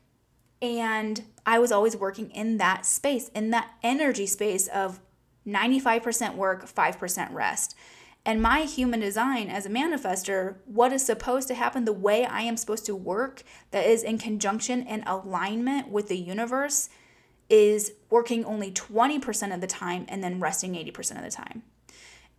And 0.61 1.23
I 1.45 1.59
was 1.59 1.71
always 1.71 1.95
working 1.95 2.29
in 2.31 2.57
that 2.57 2.85
space, 2.85 3.29
in 3.29 3.49
that 3.51 3.71
energy 3.81 4.27
space 4.27 4.67
of 4.67 4.99
95% 5.47 6.35
work, 6.35 6.65
5% 6.67 7.33
rest. 7.33 7.75
And 8.23 8.41
my 8.41 8.61
human 8.61 8.99
design 8.99 9.49
as 9.49 9.65
a 9.65 9.69
manifestor, 9.69 10.57
what 10.65 10.93
is 10.93 11.03
supposed 11.03 11.47
to 11.47 11.55
happen, 11.55 11.85
the 11.85 11.93
way 11.93 12.23
I 12.23 12.41
am 12.41 12.55
supposed 12.55 12.85
to 12.85 12.95
work, 12.95 13.43
that 13.71 13.85
is 13.85 14.03
in 14.03 14.19
conjunction 14.19 14.83
and 14.83 15.03
alignment 15.07 15.89
with 15.89 16.07
the 16.07 16.17
universe, 16.17 16.89
is 17.49 17.93
working 18.09 18.45
only 18.45 18.71
20% 18.71 19.53
of 19.53 19.59
the 19.59 19.67
time 19.67 20.05
and 20.07 20.23
then 20.23 20.39
resting 20.39 20.73
80% 20.73 21.17
of 21.17 21.23
the 21.23 21.31
time. 21.31 21.63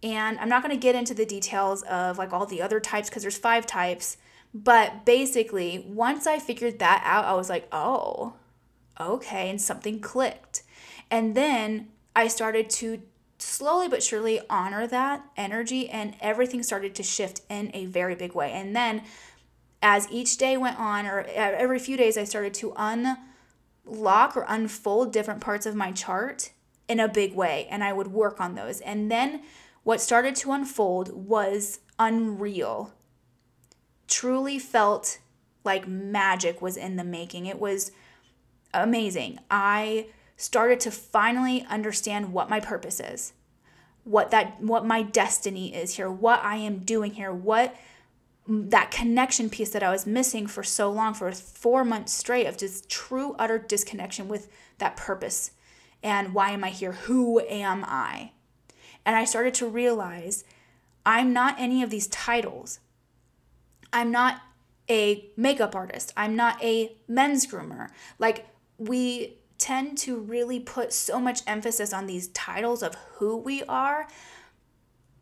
And 0.03 0.39
I'm 0.39 0.49
not 0.49 0.63
going 0.63 0.75
to 0.75 0.81
get 0.81 0.95
into 0.95 1.15
the 1.15 1.27
details 1.27 1.83
of 1.83 2.17
like 2.17 2.33
all 2.33 2.47
the 2.47 2.63
other 2.63 2.81
types 2.81 3.09
because 3.09 3.23
there's 3.23 3.39
five 3.39 3.67
types. 3.67 4.17
But 4.55 5.05
basically, 5.05 5.85
once 5.89 6.27
I 6.27 6.39
figured 6.39 6.79
that 6.79 7.03
out, 7.05 7.25
I 7.25 7.35
was 7.35 7.49
like, 7.49 7.69
oh, 7.73 8.35
okay. 9.01 9.51
And 9.51 9.61
something 9.61 10.01
clicked. 10.01 10.63
And 11.11 11.35
then 11.35 11.89
I 12.15 12.29
started 12.29 12.71
to 12.71 13.03
slowly 13.43 13.89
but 13.89 14.03
surely 14.03 14.41
honor 14.49 14.87
that 14.87 15.25
energy 15.37 15.89
and 15.89 16.15
everything 16.21 16.63
started 16.63 16.95
to 16.95 17.03
shift 17.03 17.43
in 17.49 17.71
a 17.75 17.87
very 17.87 18.15
big 18.15 18.35
way. 18.35 18.53
And 18.53 18.75
then 18.75 19.03
as 19.83 20.07
each 20.11 20.37
day 20.37 20.57
went 20.57 20.79
on 20.79 21.07
or 21.07 21.21
every 21.35 21.79
few 21.79 21.97
days 21.97 22.17
I 22.17 22.25
started 22.25 22.55
to 22.55 22.73
unlock 22.77 24.37
or 24.37 24.45
unfold 24.49 25.13
different 25.13 25.41
parts 25.41 25.67
of 25.67 25.75
my 25.75 25.93
chart 25.93 26.51
in 26.89 27.01
a 27.01 27.09
big 27.09 27.35
way 27.35 27.67
and 27.71 27.83
I 27.83 27.93
would 27.93 28.09
work 28.09 28.41
on 28.41 28.55
those. 28.55 28.81
And 28.81 29.11
then 29.11 29.43
what 29.83 30.01
started 30.01 30.37
to 30.37 30.53
unfold 30.53 31.13
was 31.13 31.81
unreal. 31.99 32.93
Truly 34.07 34.59
felt 34.59 35.19
like 35.65 35.89
magic 35.89 36.61
was 36.61 36.77
in 36.77 36.97
the 36.97 37.05
making. 37.05 37.47
It 37.47 37.59
was 37.59 37.93
amazing. 38.75 39.39
I 39.51 40.07
started 40.43 40.81
to 40.81 40.91
finally 40.91 41.65
understand 41.69 42.33
what 42.33 42.51
my 42.51 42.59
purpose 42.59 42.99
is 43.01 43.33
what 44.05 44.31
that 44.31 44.61
what 44.61 44.85
my 44.85 45.01
destiny 45.03 45.75
is 45.75 45.97
here 45.97 46.11
what 46.11 46.43
i 46.43 46.57
am 46.57 46.79
doing 46.81 47.13
here 47.13 47.33
what 47.33 47.77
that 48.49 48.91
connection 48.91 49.49
piece 49.49 49.71
that 49.71 49.83
i 49.83 49.91
was 49.91 50.07
missing 50.07 50.47
for 50.49 50.65
so 50.65 50.91
long 50.91 51.15
for 51.15 51.31
4 51.31 51.85
months 51.85 52.13
straight 52.13 52.47
of 52.47 52.57
just 52.57 52.89
true 52.89 53.37
utter 53.39 53.59
disconnection 53.59 54.27
with 54.27 54.49
that 54.79 54.97
purpose. 54.97 55.53
And 56.03 56.35
why 56.35 56.51
am 56.51 56.65
i 56.65 56.71
here? 56.71 56.93
Who 56.93 57.41
am 57.41 57.85
i? 57.87 58.33
And 59.07 59.15
i 59.15 59.25
started 59.25 59.55
to 59.55 59.69
realize 59.69 60.45
i'm 61.07 61.33
not 61.33 61.55
any 61.59 61.85
of 61.85 61.91
these 61.91 62.09
titles. 62.09 62.81
I'm 63.93 64.11
not 64.11 64.43
a 64.91 65.31
makeup 65.37 65.77
artist. 65.77 66.13
I'm 66.17 66.35
not 66.35 66.63
a 66.63 66.97
men's 67.07 67.47
groomer. 67.47 67.91
Like 68.19 68.49
we 68.79 69.39
tend 69.63 69.97
to 69.97 70.19
really 70.19 70.59
put 70.59 70.93
so 70.93 71.21
much 71.21 71.43
emphasis 71.47 71.93
on 71.93 72.07
these 72.07 72.29
titles 72.29 72.83
of 72.83 72.97
who 73.15 73.37
we 73.37 73.63
are. 73.65 74.09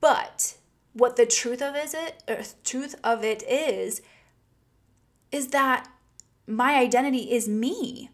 But 0.00 0.57
what 0.94 1.16
the 1.16 1.26
truth 1.26 1.61
of 1.61 1.76
is 1.76 1.94
it 1.94 2.22
or 2.26 2.42
truth 2.64 2.94
of 3.05 3.22
it 3.22 3.42
is 3.42 4.00
is 5.31 5.48
that 5.48 5.88
my 6.46 6.74
identity 6.74 7.31
is 7.31 7.48
me. 7.48 8.11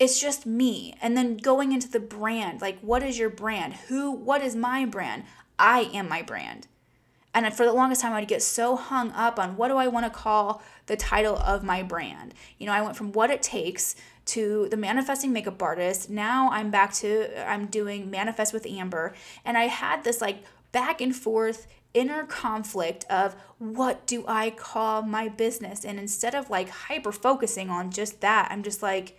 It's 0.00 0.20
just 0.20 0.46
me. 0.46 0.94
And 1.00 1.16
then 1.16 1.36
going 1.36 1.72
into 1.72 1.88
the 1.88 2.00
brand, 2.00 2.60
like 2.60 2.80
what 2.80 3.02
is 3.02 3.18
your 3.18 3.30
brand? 3.30 3.74
Who 3.88 4.10
what 4.10 4.42
is 4.42 4.56
my 4.56 4.86
brand? 4.86 5.24
I 5.58 5.90
am 5.92 6.08
my 6.08 6.22
brand. 6.22 6.66
And 7.34 7.52
for 7.54 7.66
the 7.66 7.72
longest 7.72 8.00
time, 8.00 8.14
I'd 8.14 8.26
get 8.26 8.42
so 8.42 8.74
hung 8.74 9.12
up 9.12 9.38
on 9.38 9.56
what 9.56 9.68
do 9.68 9.76
I 9.76 9.86
want 9.86 10.06
to 10.06 10.10
call 10.10 10.62
the 10.86 10.96
title 10.96 11.36
of 11.36 11.62
my 11.62 11.82
brand. 11.82 12.34
You 12.58 12.66
know, 12.66 12.72
I 12.72 12.80
went 12.80 12.96
from 12.96 13.12
what 13.12 13.30
it 13.30 13.42
takes 13.42 13.94
to 14.28 14.68
the 14.70 14.76
manifesting 14.76 15.32
makeup 15.32 15.62
artist. 15.62 16.10
Now 16.10 16.50
I'm 16.50 16.70
back 16.70 16.92
to 16.94 17.48
I'm 17.48 17.66
doing 17.66 18.10
manifest 18.10 18.52
with 18.52 18.66
Amber 18.66 19.14
and 19.44 19.56
I 19.56 19.64
had 19.64 20.04
this 20.04 20.20
like 20.20 20.44
back 20.72 21.00
and 21.00 21.14
forth 21.14 21.66
inner 21.94 22.24
conflict 22.24 23.04
of 23.08 23.34
what 23.58 24.06
do 24.06 24.24
I 24.28 24.50
call 24.50 25.02
my 25.02 25.28
business 25.28 25.84
and 25.84 25.98
instead 25.98 26.34
of 26.34 26.50
like 26.50 26.68
hyper 26.68 27.12
focusing 27.12 27.70
on 27.70 27.90
just 27.90 28.20
that 28.20 28.48
I'm 28.50 28.62
just 28.62 28.82
like 28.82 29.18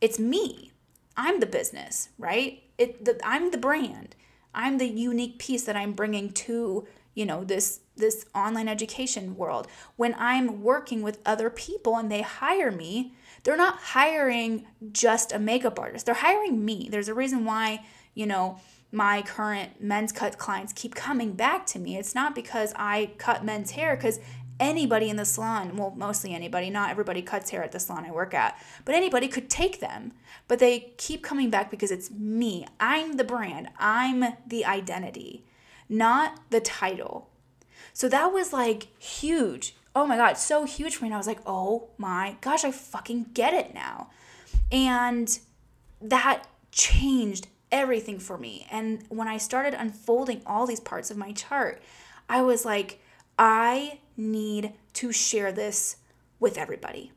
it's 0.00 0.18
me. 0.18 0.72
I'm 1.16 1.40
the 1.40 1.46
business, 1.46 2.10
right? 2.18 2.62
It 2.78 3.04
the, 3.04 3.20
I'm 3.24 3.50
the 3.50 3.58
brand. 3.58 4.14
I'm 4.54 4.78
the 4.78 4.88
unique 4.88 5.38
piece 5.38 5.64
that 5.64 5.76
I'm 5.76 5.92
bringing 5.92 6.32
to, 6.32 6.86
you 7.14 7.26
know, 7.26 7.44
this 7.44 7.80
this 7.96 8.24
online 8.34 8.68
education 8.68 9.36
world. 9.36 9.66
When 9.96 10.14
I'm 10.18 10.62
working 10.62 11.02
with 11.02 11.18
other 11.26 11.50
people 11.50 11.96
and 11.96 12.10
they 12.10 12.22
hire 12.22 12.70
me, 12.70 13.12
they're 13.48 13.56
not 13.56 13.78
hiring 13.78 14.66
just 14.92 15.32
a 15.32 15.38
makeup 15.38 15.80
artist. 15.80 16.04
They're 16.04 16.14
hiring 16.14 16.66
me. 16.66 16.88
There's 16.90 17.08
a 17.08 17.14
reason 17.14 17.46
why, 17.46 17.82
you 18.12 18.26
know, 18.26 18.60
my 18.92 19.22
current 19.22 19.80
men's 19.80 20.12
cut 20.12 20.36
clients 20.36 20.74
keep 20.74 20.94
coming 20.94 21.32
back 21.32 21.64
to 21.68 21.78
me. 21.78 21.96
It's 21.96 22.14
not 22.14 22.34
because 22.34 22.74
I 22.76 23.12
cut 23.16 23.46
men's 23.46 23.70
hair 23.70 23.96
because 23.96 24.20
anybody 24.60 25.08
in 25.08 25.16
the 25.16 25.24
salon, 25.24 25.78
well, 25.78 25.94
mostly 25.96 26.34
anybody, 26.34 26.68
not 26.68 26.90
everybody 26.90 27.22
cuts 27.22 27.48
hair 27.48 27.64
at 27.64 27.72
the 27.72 27.80
salon 27.80 28.04
I 28.04 28.10
work 28.10 28.34
at, 28.34 28.62
but 28.84 28.94
anybody 28.94 29.28
could 29.28 29.48
take 29.48 29.80
them. 29.80 30.12
But 30.46 30.58
they 30.58 30.92
keep 30.98 31.22
coming 31.22 31.48
back 31.48 31.70
because 31.70 31.90
it's 31.90 32.10
me. 32.10 32.66
I'm 32.78 33.16
the 33.16 33.24
brand, 33.24 33.70
I'm 33.78 34.24
the 34.46 34.66
identity, 34.66 35.46
not 35.88 36.38
the 36.50 36.60
title. 36.60 37.30
So 37.94 38.10
that 38.10 38.30
was 38.30 38.52
like 38.52 38.88
huge. 38.98 39.74
Oh 39.98 40.06
my 40.06 40.16
God, 40.16 40.34
so 40.34 40.62
huge 40.62 40.94
for 40.94 41.02
me. 41.02 41.08
And 41.08 41.14
I 41.16 41.18
was 41.18 41.26
like, 41.26 41.40
oh 41.44 41.88
my 41.98 42.36
gosh, 42.40 42.62
I 42.62 42.70
fucking 42.70 43.30
get 43.34 43.52
it 43.52 43.74
now. 43.74 44.10
And 44.70 45.36
that 46.00 46.44
changed 46.70 47.48
everything 47.72 48.20
for 48.20 48.38
me. 48.38 48.64
And 48.70 49.02
when 49.08 49.26
I 49.26 49.38
started 49.38 49.74
unfolding 49.74 50.42
all 50.46 50.68
these 50.68 50.78
parts 50.78 51.10
of 51.10 51.16
my 51.16 51.32
chart, 51.32 51.82
I 52.28 52.42
was 52.42 52.64
like, 52.64 53.02
I 53.40 53.98
need 54.16 54.72
to 54.92 55.10
share 55.10 55.50
this 55.50 55.96
with 56.38 56.58
everybody. 56.58 57.10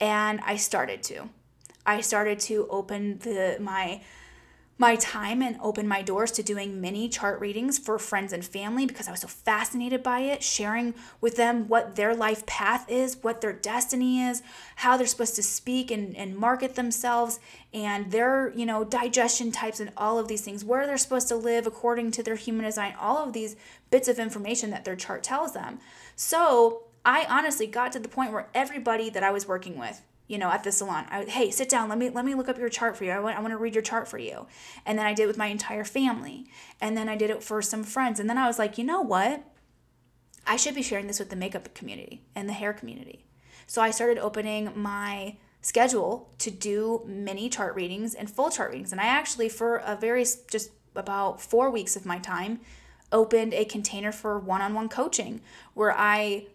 And 0.00 0.40
I 0.40 0.56
started 0.56 1.04
to. 1.04 1.28
I 1.86 2.00
started 2.00 2.40
to 2.40 2.66
open 2.68 3.18
the 3.18 3.58
my 3.60 4.02
my 4.78 4.96
time 4.96 5.42
and 5.42 5.56
open 5.60 5.86
my 5.86 6.02
doors 6.02 6.32
to 6.32 6.42
doing 6.42 6.80
mini 6.80 7.08
chart 7.08 7.40
readings 7.40 7.78
for 7.78 7.98
friends 7.98 8.32
and 8.32 8.44
family 8.44 8.86
because 8.86 9.06
I 9.06 9.10
was 9.10 9.20
so 9.20 9.28
fascinated 9.28 10.02
by 10.02 10.20
it, 10.20 10.42
sharing 10.42 10.94
with 11.20 11.36
them 11.36 11.68
what 11.68 11.94
their 11.94 12.14
life 12.14 12.44
path 12.46 12.90
is, 12.90 13.18
what 13.22 13.40
their 13.40 13.52
destiny 13.52 14.22
is, 14.22 14.42
how 14.76 14.96
they're 14.96 15.06
supposed 15.06 15.36
to 15.36 15.42
speak 15.42 15.90
and, 15.90 16.16
and 16.16 16.36
market 16.36 16.74
themselves, 16.74 17.38
and 17.72 18.10
their, 18.10 18.52
you 18.56 18.66
know, 18.66 18.82
digestion 18.82 19.52
types 19.52 19.78
and 19.78 19.92
all 19.96 20.18
of 20.18 20.26
these 20.26 20.42
things, 20.42 20.64
where 20.64 20.86
they're 20.86 20.98
supposed 20.98 21.28
to 21.28 21.36
live 21.36 21.66
according 21.66 22.10
to 22.12 22.22
their 22.22 22.36
human 22.36 22.64
design, 22.64 22.94
all 22.98 23.18
of 23.18 23.32
these 23.32 23.56
bits 23.90 24.08
of 24.08 24.18
information 24.18 24.70
that 24.70 24.84
their 24.84 24.96
chart 24.96 25.22
tells 25.22 25.52
them. 25.52 25.78
So 26.16 26.84
I 27.04 27.26
honestly 27.28 27.66
got 27.66 27.92
to 27.92 27.98
the 27.98 28.08
point 28.08 28.32
where 28.32 28.48
everybody 28.54 29.10
that 29.10 29.22
I 29.22 29.30
was 29.30 29.46
working 29.46 29.78
with, 29.78 30.02
you 30.28 30.38
know, 30.38 30.50
at 30.50 30.64
the 30.64 30.72
salon. 30.72 31.06
I, 31.10 31.24
hey, 31.24 31.50
sit 31.50 31.68
down. 31.68 31.88
Let 31.88 31.98
me 31.98 32.10
let 32.10 32.24
me 32.24 32.34
look 32.34 32.48
up 32.48 32.58
your 32.58 32.68
chart 32.68 32.96
for 32.96 33.04
you. 33.04 33.10
I 33.10 33.20
want 33.20 33.36
I 33.36 33.40
want 33.40 33.52
to 33.52 33.58
read 33.58 33.74
your 33.74 33.82
chart 33.82 34.08
for 34.08 34.18
you. 34.18 34.46
And 34.86 34.98
then 34.98 35.06
I 35.06 35.14
did 35.14 35.24
it 35.24 35.26
with 35.26 35.38
my 35.38 35.46
entire 35.46 35.84
family. 35.84 36.46
And 36.80 36.96
then 36.96 37.08
I 37.08 37.16
did 37.16 37.30
it 37.30 37.42
for 37.42 37.60
some 37.62 37.84
friends. 37.84 38.18
And 38.18 38.28
then 38.30 38.38
I 38.38 38.46
was 38.46 38.58
like, 38.58 38.78
you 38.78 38.84
know 38.84 39.00
what? 39.00 39.44
I 40.46 40.56
should 40.56 40.74
be 40.74 40.82
sharing 40.82 41.06
this 41.06 41.18
with 41.18 41.30
the 41.30 41.36
makeup 41.36 41.72
community 41.74 42.22
and 42.34 42.48
the 42.48 42.52
hair 42.52 42.72
community. 42.72 43.24
So 43.66 43.80
I 43.80 43.90
started 43.90 44.18
opening 44.18 44.72
my 44.74 45.36
schedule 45.60 46.28
to 46.38 46.50
do 46.50 47.02
mini 47.06 47.48
chart 47.48 47.74
readings 47.74 48.14
and 48.14 48.28
full 48.28 48.50
chart 48.50 48.72
readings. 48.72 48.92
And 48.92 49.00
I 49.00 49.06
actually, 49.06 49.48
for 49.48 49.76
a 49.76 49.96
very 49.96 50.24
just 50.50 50.70
about 50.94 51.40
four 51.40 51.70
weeks 51.70 51.96
of 51.96 52.04
my 52.04 52.18
time, 52.18 52.60
opened 53.12 53.54
a 53.54 53.64
container 53.64 54.10
for 54.10 54.38
one 54.38 54.60
on 54.60 54.74
one 54.74 54.88
coaching 54.88 55.40
where 55.74 55.96
I 55.96 56.46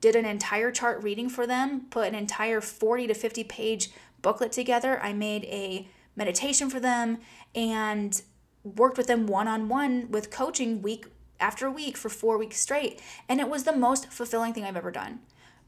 did 0.00 0.16
an 0.16 0.24
entire 0.24 0.70
chart 0.70 1.02
reading 1.02 1.28
for 1.28 1.46
them, 1.46 1.86
put 1.90 2.08
an 2.08 2.14
entire 2.14 2.60
40 2.60 3.06
to 3.08 3.14
50 3.14 3.44
page 3.44 3.90
booklet 4.22 4.52
together. 4.52 5.00
I 5.02 5.12
made 5.12 5.44
a 5.44 5.88
meditation 6.16 6.70
for 6.70 6.80
them 6.80 7.18
and 7.54 8.20
worked 8.62 8.98
with 8.98 9.06
them 9.06 9.26
one 9.26 9.48
on 9.48 9.68
one 9.68 10.10
with 10.10 10.30
coaching 10.30 10.82
week 10.82 11.06
after 11.38 11.70
week 11.70 11.96
for 11.96 12.08
four 12.08 12.36
weeks 12.36 12.60
straight. 12.60 13.00
And 13.28 13.40
it 13.40 13.48
was 13.48 13.64
the 13.64 13.76
most 13.76 14.10
fulfilling 14.12 14.52
thing 14.52 14.64
I've 14.64 14.76
ever 14.76 14.90
done. 14.90 15.20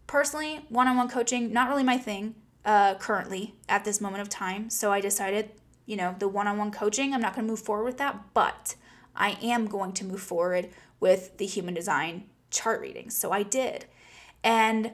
Personally, 0.07 0.67
one 0.69 0.89
on 0.89 0.97
one 0.97 1.09
coaching, 1.09 1.53
not 1.53 1.69
really 1.69 1.85
my 1.85 1.97
thing 1.97 2.35
uh, 2.65 2.95
currently 2.97 3.55
at 3.69 3.85
this 3.85 4.01
moment 4.01 4.23
of 4.23 4.29
time. 4.29 4.69
So 4.69 4.93
I 4.93 5.01
decided, 5.01 5.51
you 5.87 5.97
know, 5.97 6.15
the 6.19 6.29
one 6.29 6.47
on 6.47 6.59
one 6.59 6.71
coaching, 6.71 7.15
I'm 7.15 7.21
not 7.21 7.35
going 7.35 7.47
to 7.47 7.51
move 7.51 7.61
forward 7.61 7.85
with 7.85 7.99
that, 7.99 8.35
but 8.35 8.75
I 9.17 9.39
am 9.43 9.67
going 9.67 9.93
to 9.93 10.05
move 10.05 10.21
forward 10.21 10.69
with 11.01 11.39
the 11.39 11.47
human 11.47 11.75
design 11.75 12.25
chart 12.51 12.81
readings. 12.81 13.17
So 13.17 13.33
I 13.33 13.43
did. 13.43 13.87
And 14.43 14.93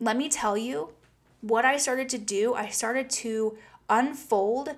let 0.00 0.16
me 0.16 0.28
tell 0.28 0.56
you, 0.56 0.92
what 1.40 1.64
I 1.64 1.76
started 1.76 2.08
to 2.10 2.18
do, 2.18 2.54
I 2.54 2.68
started 2.68 3.10
to 3.10 3.56
unfold 3.88 4.70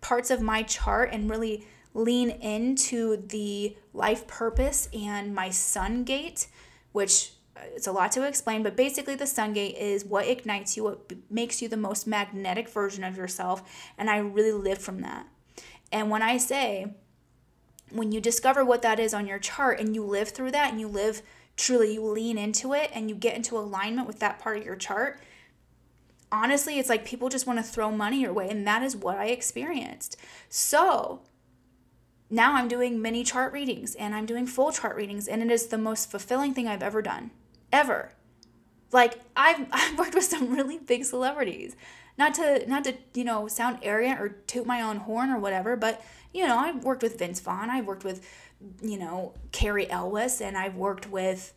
parts 0.00 0.30
of 0.30 0.40
my 0.40 0.62
chart 0.62 1.10
and 1.12 1.28
really 1.30 1.66
lean 1.92 2.30
into 2.30 3.16
the 3.28 3.76
life 3.92 4.26
purpose 4.26 4.88
and 4.92 5.34
my 5.34 5.50
sun 5.50 6.04
gate, 6.04 6.48
which 6.92 7.32
uh, 7.56 7.60
it's 7.74 7.86
a 7.86 7.92
lot 7.92 8.12
to 8.12 8.26
explain, 8.26 8.62
but 8.62 8.76
basically 8.76 9.14
the 9.14 9.26
sun 9.26 9.52
gate 9.52 9.76
is 9.76 10.04
what 10.04 10.26
ignites 10.26 10.76
you, 10.76 10.84
what 10.84 11.12
makes 11.30 11.62
you 11.62 11.68
the 11.68 11.76
most 11.76 12.06
magnetic 12.06 12.68
version 12.68 13.04
of 13.04 13.16
yourself, 13.16 13.62
and 13.96 14.10
I 14.10 14.18
really 14.18 14.52
live 14.52 14.78
from 14.78 15.00
that. 15.02 15.26
And 15.92 16.10
when 16.10 16.22
I 16.22 16.36
say 16.36 16.94
when 17.94 18.10
you 18.10 18.20
discover 18.20 18.64
what 18.64 18.82
that 18.82 18.98
is 18.98 19.14
on 19.14 19.26
your 19.26 19.38
chart 19.38 19.78
and 19.78 19.94
you 19.94 20.04
live 20.04 20.30
through 20.30 20.50
that 20.50 20.70
and 20.70 20.80
you 20.80 20.88
live 20.88 21.22
truly 21.56 21.94
you 21.94 22.04
lean 22.04 22.38
into 22.38 22.72
it 22.72 22.90
and 22.94 23.08
you 23.08 23.14
get 23.14 23.36
into 23.36 23.56
alignment 23.56 24.06
with 24.06 24.18
that 24.20 24.38
part 24.38 24.58
of 24.58 24.64
your 24.64 24.76
chart, 24.76 25.20
honestly, 26.32 26.78
it's 26.78 26.88
like 26.88 27.04
people 27.04 27.28
just 27.28 27.46
want 27.46 27.58
to 27.58 27.62
throw 27.62 27.90
money 27.90 28.20
your 28.20 28.32
way. 28.32 28.48
And 28.48 28.66
that 28.66 28.82
is 28.82 28.96
what 28.96 29.18
I 29.18 29.26
experienced. 29.26 30.16
So 30.48 31.22
now 32.28 32.54
I'm 32.54 32.68
doing 32.68 33.00
mini 33.00 33.22
chart 33.22 33.52
readings 33.52 33.94
and 33.94 34.14
I'm 34.14 34.26
doing 34.26 34.46
full 34.46 34.72
chart 34.72 34.96
readings. 34.96 35.28
And 35.28 35.42
it 35.42 35.50
is 35.50 35.68
the 35.68 35.78
most 35.78 36.10
fulfilling 36.10 36.54
thing 36.54 36.66
I've 36.66 36.82
ever 36.82 37.02
done, 37.02 37.30
ever. 37.72 38.12
Like 38.90 39.20
I've, 39.36 39.66
I've 39.72 39.98
worked 39.98 40.14
with 40.14 40.24
some 40.24 40.52
really 40.52 40.78
big 40.78 41.04
celebrities. 41.04 41.76
Not 42.16 42.34
to 42.34 42.64
not 42.68 42.84
to, 42.84 42.94
you 43.14 43.24
know, 43.24 43.48
sound 43.48 43.78
arrogant 43.82 44.20
or 44.20 44.28
toot 44.28 44.66
my 44.66 44.80
own 44.82 44.98
horn 44.98 45.30
or 45.30 45.38
whatever, 45.38 45.76
but 45.76 46.02
you 46.32 46.46
know, 46.46 46.58
I've 46.58 46.82
worked 46.84 47.02
with 47.02 47.18
Vince 47.18 47.40
Vaughn, 47.40 47.70
I've 47.70 47.86
worked 47.86 48.04
with 48.04 48.26
you 48.82 48.98
know, 48.98 49.34
Cary 49.52 49.90
Elwes, 49.90 50.40
and 50.40 50.56
I've 50.56 50.76
worked 50.76 51.08
with 51.10 51.52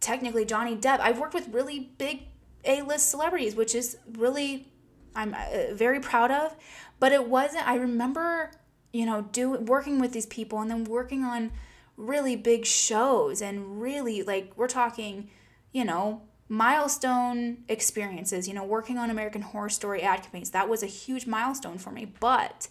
technically 0.00 0.44
Johnny 0.44 0.76
Depp. 0.76 1.00
I've 1.00 1.18
worked 1.18 1.34
with 1.34 1.48
really 1.48 1.92
big 1.98 2.22
A 2.64 2.82
list 2.82 3.10
celebrities, 3.10 3.54
which 3.54 3.74
is 3.74 3.96
really, 4.12 4.68
I'm 5.14 5.34
uh, 5.34 5.74
very 5.74 6.00
proud 6.00 6.30
of. 6.30 6.56
But 6.98 7.12
it 7.12 7.28
wasn't, 7.28 7.66
I 7.66 7.76
remember, 7.76 8.50
you 8.92 9.06
know, 9.06 9.22
do, 9.32 9.52
working 9.52 10.00
with 10.00 10.12
these 10.12 10.26
people 10.26 10.60
and 10.60 10.70
then 10.70 10.84
working 10.84 11.24
on 11.24 11.52
really 11.96 12.36
big 12.36 12.64
shows 12.64 13.42
and 13.42 13.80
really, 13.80 14.22
like, 14.22 14.52
we're 14.56 14.68
talking, 14.68 15.30
you 15.72 15.84
know, 15.84 16.22
milestone 16.52 17.64
experiences, 17.66 18.46
you 18.46 18.52
know, 18.52 18.62
working 18.62 18.98
on 18.98 19.08
American 19.08 19.40
Horror 19.40 19.70
Story 19.70 20.02
ad 20.02 20.20
campaigns. 20.20 20.50
That 20.50 20.68
was 20.68 20.82
a 20.82 20.86
huge 20.86 21.26
milestone 21.26 21.78
for 21.78 21.90
me. 21.90 22.04
But 22.20 22.68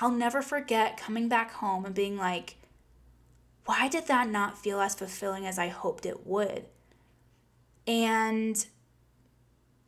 I'll 0.00 0.12
never 0.12 0.40
forget 0.40 0.98
coming 0.98 1.28
back 1.28 1.54
home 1.54 1.84
and 1.84 1.96
being 1.96 2.16
like, 2.16 2.58
why 3.64 3.88
did 3.88 4.06
that 4.06 4.28
not 4.28 4.56
feel 4.56 4.80
as 4.80 4.94
fulfilling 4.94 5.44
as 5.44 5.58
I 5.58 5.66
hoped 5.66 6.06
it 6.06 6.24
would? 6.24 6.66
And 7.88 8.64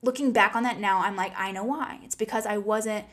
looking 0.03 0.33
back 0.33 0.57
on 0.57 0.65
that 0.65 0.81
now, 0.81 0.99
I'm 0.99 1.15
like, 1.15 1.35
I 1.37 1.53
know 1.53 1.63
why. 1.63 2.01
It's 2.03 2.17
because 2.17 2.47
I 2.47 2.59
wasn't 2.59 3.05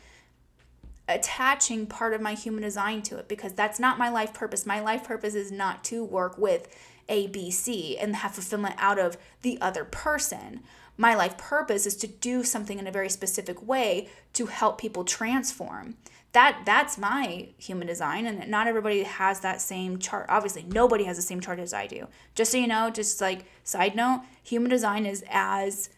attaching 1.07 1.85
part 1.85 2.15
of 2.15 2.21
my 2.21 2.33
human 2.33 2.63
design 2.63 3.03
to 3.03 3.17
it 3.19 3.27
because 3.27 3.53
that's 3.53 3.79
not 3.79 3.99
my 3.99 4.09
life 4.09 4.33
purpose. 4.33 4.65
My 4.65 4.79
life 4.79 5.03
purpose 5.03 5.35
is 5.35 5.51
not 5.51 5.83
to 5.85 6.03
work 6.03 6.39
with 6.39 6.75
ABC 7.11 8.01
and 8.01 8.15
have 8.15 8.33
fulfillment 8.33 8.75
out 8.77 8.97
of 8.97 9.17
the 9.41 9.59
other 9.61 9.83
person. 9.83 10.61
My 10.97 11.15
life 11.15 11.37
purpose 11.37 11.85
is 11.85 11.95
to 11.97 12.07
do 12.07 12.43
something 12.43 12.79
in 12.79 12.87
a 12.87 12.91
very 12.91 13.09
specific 13.09 13.65
way 13.67 14.09
to 14.33 14.45
help 14.47 14.77
people 14.79 15.03
transform. 15.03 15.97
That 16.33 16.61
that's 16.65 16.97
my 16.97 17.49
human 17.57 17.87
design 17.87 18.25
and 18.25 18.49
not 18.49 18.67
everybody 18.67 19.03
has 19.03 19.41
that 19.41 19.59
same 19.59 19.99
chart 19.99 20.27
obviously 20.29 20.63
nobody 20.63 21.03
has 21.03 21.17
the 21.17 21.21
same 21.23 21.41
chart 21.41 21.59
as 21.59 21.73
i 21.73 21.87
do. 21.87 22.07
Just 22.35 22.51
so 22.51 22.57
you 22.57 22.67
know 22.67 22.89
just 22.89 23.19
like 23.19 23.45
side 23.63 23.95
note 23.95 24.23
human 24.41 24.69
design 24.69 25.05
is 25.05 25.25
as 25.29 25.89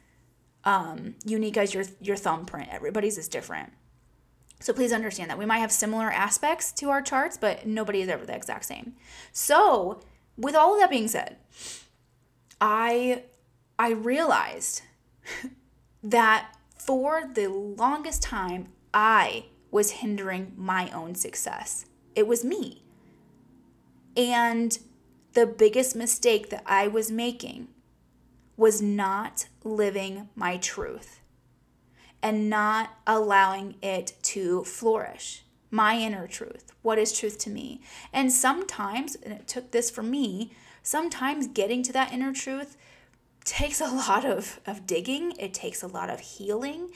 um, 0.63 1.15
unique 1.25 1.57
as 1.57 1.73
your 1.73 1.83
your 2.01 2.15
thumbprint. 2.15 2.69
Everybody's 2.71 3.17
is 3.17 3.27
different. 3.27 3.73
So 4.59 4.73
please 4.73 4.93
understand 4.93 5.29
that. 5.29 5.37
We 5.37 5.45
might 5.45 5.59
have 5.59 5.71
similar 5.71 6.09
aspects 6.09 6.71
to 6.73 6.89
our 6.89 7.01
charts 7.01 7.37
but 7.37 7.67
nobody 7.67 8.01
is 8.01 8.09
ever 8.09 8.25
the 8.25 8.35
exact 8.35 8.65
same. 8.65 8.93
So 9.31 10.01
with 10.37 10.55
all 10.55 10.73
of 10.73 10.79
that 10.79 10.89
being 10.89 11.07
said 11.07 11.37
i 12.59 13.23
i 13.77 13.91
realized 13.91 14.81
that 16.03 16.55
for 16.75 17.29
the 17.33 17.47
longest 17.47 18.21
time 18.21 18.67
i 18.93 19.45
was 19.73 19.89
hindering 19.89 20.53
my 20.55 20.89
own 20.91 21.15
success. 21.15 21.85
It 22.15 22.27
was 22.27 22.45
me. 22.45 22.83
And 24.15 24.77
the 25.33 25.47
biggest 25.47 25.95
mistake 25.95 26.51
that 26.51 26.61
I 26.67 26.87
was 26.87 27.09
making 27.09 27.69
was 28.55 28.83
not 28.83 29.47
living 29.63 30.29
my 30.35 30.57
truth 30.57 31.21
and 32.21 32.51
not 32.51 32.91
allowing 33.07 33.75
it 33.81 34.13
to 34.21 34.63
flourish. 34.63 35.43
My 35.73 35.97
inner 35.97 36.27
truth. 36.27 36.71
What 36.83 36.99
is 36.99 37.17
truth 37.17 37.39
to 37.39 37.49
me? 37.49 37.81
And 38.13 38.31
sometimes, 38.31 39.15
and 39.15 39.33
it 39.33 39.47
took 39.47 39.71
this 39.71 39.89
for 39.89 40.03
me, 40.03 40.51
sometimes 40.83 41.47
getting 41.47 41.81
to 41.81 41.93
that 41.93 42.13
inner 42.13 42.31
truth 42.31 42.77
takes 43.43 43.81
a 43.81 43.87
lot 44.07 44.23
of, 44.23 44.59
of 44.67 44.85
digging, 44.85 45.33
it 45.39 45.51
takes 45.51 45.81
a 45.81 45.87
lot 45.87 46.11
of 46.11 46.19
healing, 46.19 46.89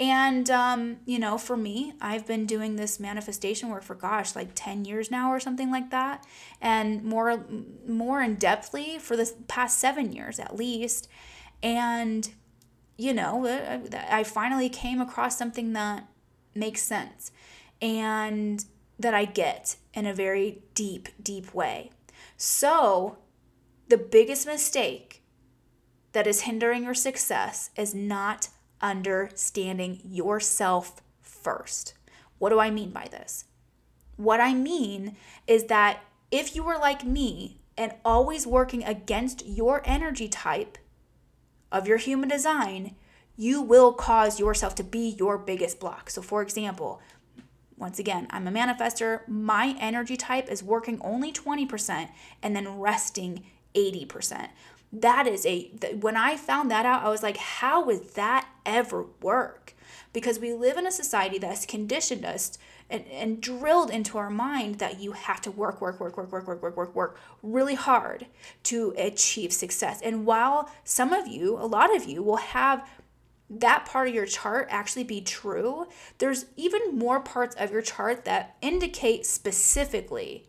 and, 0.00 0.50
um, 0.50 0.96
you 1.04 1.18
know, 1.18 1.36
for 1.36 1.56
me, 1.56 1.92
I've 2.00 2.26
been 2.26 2.46
doing 2.46 2.76
this 2.76 2.98
manifestation 2.98 3.68
work 3.68 3.82
for 3.82 3.94
gosh, 3.94 4.34
like 4.34 4.48
10 4.54 4.84
years 4.84 5.10
now 5.10 5.30
or 5.30 5.38
something 5.38 5.70
like 5.70 5.90
that. 5.90 6.26
And 6.60 7.04
more, 7.04 7.44
more 7.86 8.22
in 8.22 8.36
depthly 8.38 8.98
for 8.98 9.16
the 9.16 9.30
past 9.46 9.78
seven 9.78 10.10
years 10.10 10.38
at 10.38 10.56
least. 10.56 11.08
And, 11.62 12.30
you 12.96 13.12
know, 13.12 13.46
I 14.10 14.24
finally 14.24 14.68
came 14.68 15.00
across 15.00 15.38
something 15.38 15.72
that 15.74 16.08
makes 16.54 16.82
sense 16.82 17.30
and 17.82 18.64
that 18.98 19.12
I 19.12 19.24
get 19.26 19.76
in 19.92 20.06
a 20.06 20.14
very 20.14 20.62
deep, 20.74 21.08
deep 21.22 21.52
way. 21.52 21.90
So 22.36 23.18
the 23.88 23.98
biggest 23.98 24.46
mistake 24.46 25.22
that 26.12 26.26
is 26.26 26.42
hindering 26.42 26.84
your 26.84 26.94
success 26.94 27.70
is 27.76 27.94
not 27.94 28.48
understanding 28.80 30.00
yourself 30.04 31.02
first. 31.20 31.94
What 32.38 32.50
do 32.50 32.58
I 32.58 32.70
mean 32.70 32.90
by 32.90 33.08
this? 33.10 33.44
What 34.16 34.40
I 34.40 34.54
mean 34.54 35.16
is 35.46 35.64
that 35.64 36.00
if 36.30 36.54
you 36.54 36.62
were 36.62 36.78
like 36.78 37.04
me 37.04 37.60
and 37.76 37.94
always 38.04 38.46
working 38.46 38.84
against 38.84 39.44
your 39.46 39.82
energy 39.84 40.28
type 40.28 40.78
of 41.70 41.88
your 41.88 41.96
human 41.96 42.28
design, 42.28 42.94
you 43.36 43.62
will 43.62 43.92
cause 43.92 44.38
yourself 44.38 44.74
to 44.76 44.84
be 44.84 45.16
your 45.18 45.38
biggest 45.38 45.80
block. 45.80 46.10
So, 46.10 46.20
for 46.20 46.42
example, 46.42 47.00
once 47.82 47.98
again, 47.98 48.28
I'm 48.30 48.46
a 48.46 48.52
manifestor. 48.52 49.26
My 49.28 49.76
energy 49.80 50.16
type 50.16 50.48
is 50.48 50.62
working 50.62 51.00
only 51.02 51.32
20% 51.32 52.08
and 52.42 52.56
then 52.56 52.78
resting 52.78 53.44
80%. 53.74 54.48
That 54.92 55.26
is 55.26 55.44
a, 55.44 55.70
when 56.00 56.16
I 56.16 56.36
found 56.36 56.70
that 56.70 56.86
out, 56.86 57.02
I 57.02 57.08
was 57.08 57.22
like, 57.22 57.38
how 57.38 57.84
would 57.84 58.14
that 58.14 58.48
ever 58.64 59.06
work? 59.20 59.74
Because 60.12 60.38
we 60.38 60.52
live 60.52 60.76
in 60.76 60.86
a 60.86 60.92
society 60.92 61.38
that's 61.38 61.66
conditioned 61.66 62.24
us 62.24 62.56
and, 62.88 63.04
and 63.08 63.40
drilled 63.40 63.90
into 63.90 64.16
our 64.16 64.30
mind 64.30 64.78
that 64.78 65.00
you 65.00 65.12
have 65.12 65.40
to 65.40 65.50
work, 65.50 65.80
work, 65.80 65.98
work, 65.98 66.16
work, 66.16 66.30
work, 66.30 66.46
work, 66.46 66.62
work, 66.62 66.76
work, 66.76 66.94
work 66.94 67.20
really 67.42 67.74
hard 67.74 68.26
to 68.64 68.94
achieve 68.96 69.52
success. 69.52 70.00
And 70.02 70.24
while 70.24 70.70
some 70.84 71.12
of 71.12 71.26
you, 71.26 71.56
a 71.56 71.66
lot 71.66 71.94
of 71.96 72.04
you, 72.04 72.22
will 72.22 72.36
have 72.36 72.86
that 73.60 73.86
part 73.86 74.08
of 74.08 74.14
your 74.14 74.26
chart 74.26 74.68
actually 74.70 75.04
be 75.04 75.20
true, 75.20 75.86
there's 76.18 76.46
even 76.56 76.96
more 76.96 77.20
parts 77.20 77.54
of 77.56 77.70
your 77.70 77.82
chart 77.82 78.24
that 78.24 78.56
indicate 78.60 79.26
specifically 79.26 80.46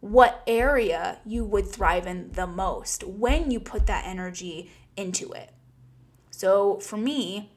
what 0.00 0.42
area 0.46 1.18
you 1.24 1.44
would 1.44 1.66
thrive 1.66 2.06
in 2.06 2.30
the 2.32 2.46
most 2.46 3.02
when 3.04 3.50
you 3.50 3.58
put 3.58 3.86
that 3.86 4.06
energy 4.06 4.70
into 4.96 5.32
it. 5.32 5.50
So 6.30 6.78
for 6.80 6.96
me, 6.96 7.50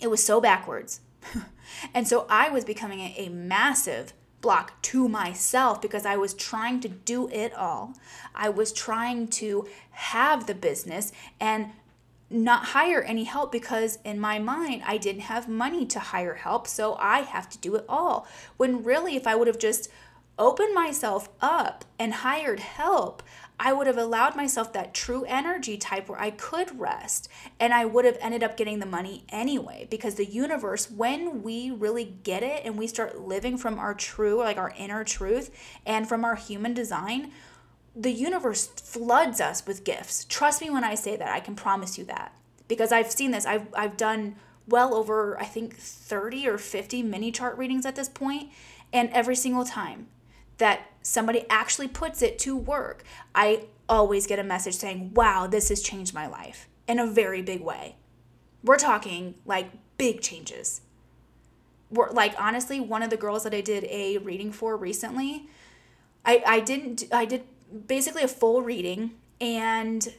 it 0.00 0.10
was 0.10 0.22
so 0.22 0.40
backwards. 0.40 1.00
and 1.94 2.06
so 2.06 2.26
I 2.28 2.50
was 2.50 2.64
becoming 2.64 3.00
a, 3.16 3.28
massive 3.28 4.12
block 4.40 4.82
to 4.82 5.08
myself 5.08 5.80
because 5.80 6.04
I 6.04 6.16
was 6.16 6.34
trying 6.34 6.80
to 6.80 6.88
do 6.88 7.28
it 7.28 7.54
all. 7.54 7.94
I 8.34 8.50
was 8.50 8.72
trying 8.72 9.28
to 9.28 9.66
have 9.90 10.46
the 10.46 10.54
business 10.54 11.12
and 11.40 11.70
not 12.30 12.66
hire 12.66 13.02
any 13.02 13.24
help 13.24 13.52
because 13.52 13.98
in 14.04 14.18
my 14.18 14.38
mind 14.38 14.82
I 14.86 14.98
didn't 14.98 15.22
have 15.22 15.48
money 15.48 15.86
to 15.86 15.98
hire 15.98 16.34
help, 16.34 16.66
so 16.66 16.96
I 16.98 17.20
have 17.20 17.48
to 17.50 17.58
do 17.58 17.74
it 17.76 17.84
all. 17.88 18.26
When 18.56 18.82
really, 18.82 19.16
if 19.16 19.26
I 19.26 19.34
would 19.34 19.46
have 19.46 19.58
just 19.58 19.90
opened 20.38 20.74
myself 20.74 21.28
up 21.40 21.84
and 21.98 22.12
hired 22.12 22.60
help, 22.60 23.22
I 23.58 23.72
would 23.72 23.86
have 23.86 23.96
allowed 23.96 24.34
myself 24.34 24.72
that 24.72 24.94
true 24.94 25.24
energy 25.28 25.76
type 25.76 26.08
where 26.08 26.20
I 26.20 26.30
could 26.30 26.80
rest 26.80 27.28
and 27.60 27.72
I 27.72 27.84
would 27.84 28.04
have 28.04 28.18
ended 28.20 28.42
up 28.42 28.56
getting 28.56 28.80
the 28.80 28.86
money 28.86 29.24
anyway. 29.28 29.86
Because 29.88 30.16
the 30.16 30.24
universe, 30.24 30.90
when 30.90 31.42
we 31.42 31.70
really 31.70 32.16
get 32.24 32.42
it 32.42 32.62
and 32.64 32.76
we 32.76 32.88
start 32.88 33.20
living 33.20 33.56
from 33.56 33.78
our 33.78 33.94
true, 33.94 34.38
like 34.38 34.56
our 34.56 34.74
inner 34.76 35.04
truth 35.04 35.50
and 35.86 36.08
from 36.08 36.24
our 36.24 36.34
human 36.34 36.74
design, 36.74 37.30
the 37.96 38.10
universe 38.10 38.66
floods 38.66 39.40
us 39.40 39.66
with 39.66 39.84
gifts. 39.84 40.24
Trust 40.24 40.60
me 40.60 40.70
when 40.70 40.84
I 40.84 40.94
say 40.94 41.16
that. 41.16 41.28
I 41.28 41.40
can 41.40 41.54
promise 41.54 41.96
you 41.96 42.04
that. 42.06 42.34
Because 42.66 42.92
I've 42.92 43.10
seen 43.10 43.30
this. 43.30 43.46
I've, 43.46 43.66
I've 43.74 43.96
done 43.96 44.36
well 44.66 44.94
over, 44.94 45.38
I 45.38 45.44
think, 45.44 45.76
30 45.76 46.48
or 46.48 46.58
50 46.58 47.02
mini 47.02 47.30
chart 47.30 47.56
readings 47.56 47.86
at 47.86 47.96
this 47.96 48.08
point, 48.08 48.50
And 48.92 49.10
every 49.10 49.36
single 49.36 49.64
time 49.64 50.08
that 50.58 50.86
somebody 51.02 51.44
actually 51.50 51.88
puts 51.88 52.22
it 52.22 52.38
to 52.40 52.56
work, 52.56 53.04
I 53.34 53.66
always 53.88 54.26
get 54.26 54.38
a 54.38 54.44
message 54.44 54.74
saying, 54.74 55.12
wow, 55.14 55.46
this 55.46 55.68
has 55.68 55.82
changed 55.82 56.14
my 56.14 56.26
life 56.26 56.68
in 56.88 56.98
a 56.98 57.06
very 57.06 57.42
big 57.42 57.60
way. 57.60 57.96
We're 58.62 58.78
talking 58.78 59.34
like 59.44 59.70
big 59.98 60.20
changes. 60.20 60.80
We're, 61.90 62.10
like 62.10 62.34
honestly, 62.38 62.80
one 62.80 63.02
of 63.02 63.10
the 63.10 63.16
girls 63.16 63.44
that 63.44 63.54
I 63.54 63.60
did 63.60 63.84
a 63.84 64.18
reading 64.18 64.52
for 64.52 64.76
recently, 64.76 65.48
I, 66.24 66.42
I 66.46 66.60
didn't 66.60 67.04
I 67.12 67.26
did 67.26 67.44
basically 67.86 68.22
a 68.22 68.28
full 68.28 68.62
reading 68.62 69.12
and 69.40 70.12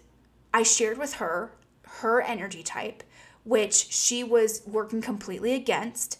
I 0.53 0.63
shared 0.63 0.97
with 0.97 1.15
her 1.15 1.51
her 1.99 2.21
energy 2.21 2.63
type, 2.63 3.03
which 3.43 3.73
she 3.73 4.23
was 4.23 4.61
working 4.65 5.01
completely 5.01 5.53
against. 5.53 6.19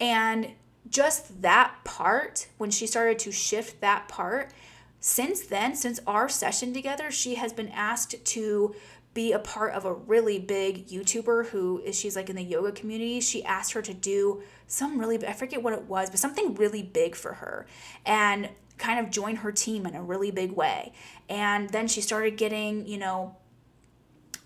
And 0.00 0.52
just 0.88 1.42
that 1.42 1.74
part, 1.84 2.46
when 2.58 2.70
she 2.70 2.86
started 2.86 3.18
to 3.20 3.32
shift 3.32 3.80
that 3.80 4.08
part, 4.08 4.52
since 5.00 5.42
then, 5.42 5.74
since 5.74 6.00
our 6.06 6.28
session 6.28 6.72
together, 6.72 7.10
she 7.10 7.36
has 7.36 7.52
been 7.52 7.68
asked 7.68 8.24
to 8.24 8.74
be 9.14 9.32
a 9.32 9.38
part 9.38 9.72
of 9.72 9.84
a 9.84 9.94
really 9.94 10.38
big 10.38 10.88
YouTuber 10.88 11.46
who 11.46 11.80
is 11.84 11.98
she's 11.98 12.16
like 12.16 12.28
in 12.28 12.36
the 12.36 12.42
yoga 12.42 12.70
community. 12.70 13.20
She 13.20 13.42
asked 13.44 13.72
her 13.72 13.80
to 13.82 13.94
do 13.94 14.42
some 14.66 14.98
really 14.98 15.26
I 15.26 15.32
forget 15.32 15.62
what 15.62 15.72
it 15.72 15.84
was, 15.84 16.10
but 16.10 16.18
something 16.18 16.54
really 16.54 16.82
big 16.82 17.16
for 17.16 17.32
her 17.34 17.66
and 18.04 18.50
kind 18.78 18.98
of 18.98 19.10
join 19.10 19.36
her 19.36 19.52
team 19.52 19.86
in 19.86 19.94
a 19.94 20.02
really 20.02 20.30
big 20.30 20.52
way. 20.52 20.92
And 21.28 21.70
then 21.70 21.88
she 21.88 22.00
started 22.00 22.36
getting, 22.36 22.86
you 22.86 22.98
know, 22.98 23.36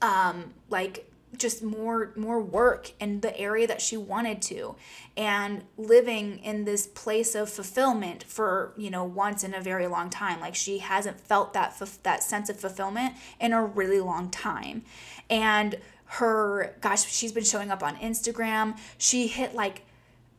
um 0.02 0.54
like 0.70 1.10
just 1.36 1.62
more 1.62 2.12
more 2.16 2.40
work 2.40 2.92
in 3.00 3.20
the 3.20 3.38
area 3.38 3.66
that 3.66 3.80
she 3.80 3.96
wanted 3.96 4.42
to 4.42 4.74
and 5.16 5.64
living 5.76 6.38
in 6.38 6.64
this 6.64 6.86
place 6.86 7.34
of 7.34 7.48
fulfillment 7.48 8.24
for 8.24 8.72
you 8.76 8.90
know 8.90 9.04
once 9.04 9.44
in 9.44 9.54
a 9.54 9.60
very 9.60 9.86
long 9.86 10.10
time. 10.10 10.40
Like 10.40 10.54
she 10.54 10.78
hasn't 10.78 11.20
felt 11.20 11.52
that 11.54 11.80
that 12.02 12.22
sense 12.22 12.50
of 12.50 12.58
fulfillment 12.58 13.14
in 13.40 13.52
a 13.52 13.64
really 13.64 14.00
long 14.00 14.30
time. 14.30 14.82
And 15.28 15.76
her 16.04 16.74
gosh 16.80 17.10
she's 17.10 17.32
been 17.32 17.44
showing 17.44 17.70
up 17.70 17.82
on 17.82 17.96
Instagram. 17.96 18.76
She 18.98 19.28
hit 19.28 19.54
like 19.54 19.82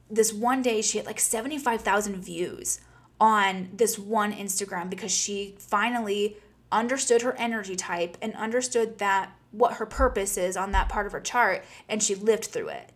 this 0.09 0.33
one 0.33 0.61
day 0.61 0.81
she 0.81 0.97
hit 0.97 1.07
like 1.07 1.21
75,000 1.21 2.17
views 2.17 2.81
on 3.22 3.69
this 3.72 3.97
one 3.99 4.34
Instagram 4.34 4.89
because 4.89 5.11
she 5.11 5.55
finally 5.59 6.36
understood 6.72 7.22
her 7.22 7.36
energy 7.38 7.76
type 7.76 8.17
and 8.22 8.34
understood 8.34 8.97
that 8.97 9.32
what 9.51 9.74
her 9.74 9.86
purpose 9.86 10.38
is 10.38 10.57
on 10.57 10.72
that 10.72 10.89
part 10.89 11.05
of 11.05 11.11
her 11.11 11.22
chart 11.22 11.63
and 11.88 12.01
she 12.01 12.15
lived 12.15 12.45
through 12.45 12.69
it. 12.69 12.91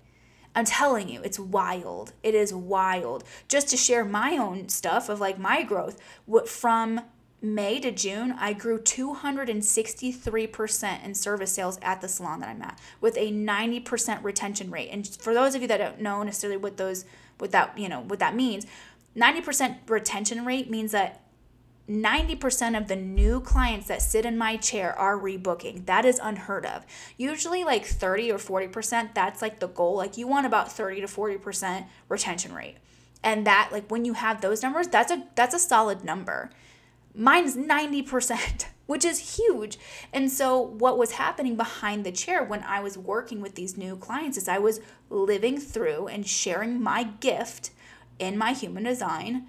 I'm 0.56 0.66
telling 0.66 1.08
you, 1.10 1.22
it's 1.22 1.38
wild. 1.38 2.14
It 2.24 2.34
is 2.34 2.52
wild. 2.54 3.24
Just 3.48 3.70
to 3.70 3.78
share 3.78 4.04
my 4.04 4.36
own 4.38 4.68
stuff 4.70 5.10
of 5.10 5.20
like 5.20 5.38
my 5.38 5.62
growth, 5.62 6.02
what 6.26 6.50
from 6.50 7.02
May 7.42 7.82
to 7.82 7.92
June, 7.92 8.34
I 8.40 8.54
grew 8.54 8.80
263% 8.80 11.04
in 11.04 11.14
service 11.14 11.52
sales 11.52 11.78
at 11.82 12.00
the 12.02 12.08
salon 12.08 12.40
that 12.40 12.50
I'm 12.50 12.62
at 12.64 12.80
with 13.00 13.16
a 13.18 13.32
90% 13.32 14.24
retention 14.24 14.72
rate. 14.72 14.90
And 14.92 15.08
for 15.08 15.36
those 15.36 15.54
of 15.54 15.62
you 15.62 15.68
that 15.68 15.78
don't 15.78 16.02
know 16.02 16.24
necessarily 16.24 16.58
what 16.58 16.78
those 16.78 17.06
what 17.38 17.52
that, 17.52 17.78
you 17.78 17.90
know, 17.90 18.00
what 18.00 18.20
that 18.20 18.34
means, 18.34 18.66
90% 19.16 19.90
retention 19.90 20.46
rate 20.46 20.70
means 20.70 20.92
that 20.92 21.22
90% 21.90 22.78
of 22.78 22.88
the 22.88 22.96
new 22.96 23.40
clients 23.40 23.88
that 23.88 24.02
sit 24.02 24.26
in 24.26 24.38
my 24.38 24.58
chair 24.58 24.98
are 24.98 25.18
rebooking. 25.18 25.86
That 25.86 26.04
is 26.04 26.20
unheard 26.22 26.66
of. 26.66 26.86
Usually, 27.18 27.64
like 27.64 27.86
30 27.86 28.32
or 28.32 28.38
40%, 28.38 29.14
that's 29.14 29.42
like 29.42 29.60
the 29.60 29.68
goal. 29.68 29.96
Like, 29.96 30.18
you 30.18 30.28
want 30.28 30.48
about 30.48 30.72
30 30.72 31.02
to 31.02 31.08
40% 31.08 31.86
retention 32.10 32.54
rate. 32.54 32.78
And 33.24 33.46
that, 33.46 33.70
like, 33.72 33.90
when 33.90 34.04
you 34.04 34.14
have 34.14 34.42
those 34.42 34.64
numbers, 34.64 34.88
that's 34.88 35.12
a 35.12 35.26
that's 35.36 35.54
a 35.54 35.60
solid 35.60 36.04
number. 36.04 36.50
Mine's 37.14 37.56
90%, 37.56 38.66
which 38.88 39.06
is 39.06 39.38
huge. 39.38 39.78
And 40.12 40.32
so, 40.32 40.60
what 40.60 40.98
was 40.98 41.12
happening 41.12 41.56
behind 41.56 42.04
the 42.04 42.12
chair 42.12 42.44
when 42.44 42.64
I 42.64 42.80
was 42.80 42.98
working 42.98 43.42
with 43.42 43.54
these 43.54 43.78
new 43.78 43.96
clients 43.96 44.38
is 44.38 44.48
I 44.48 44.58
was 44.58 44.82
living 45.12 45.60
through 45.60 46.08
and 46.08 46.26
sharing 46.26 46.82
my 46.82 47.04
gift 47.04 47.70
in 48.20 48.38
my 48.38 48.54
human 48.54 48.84
design 48.84 49.48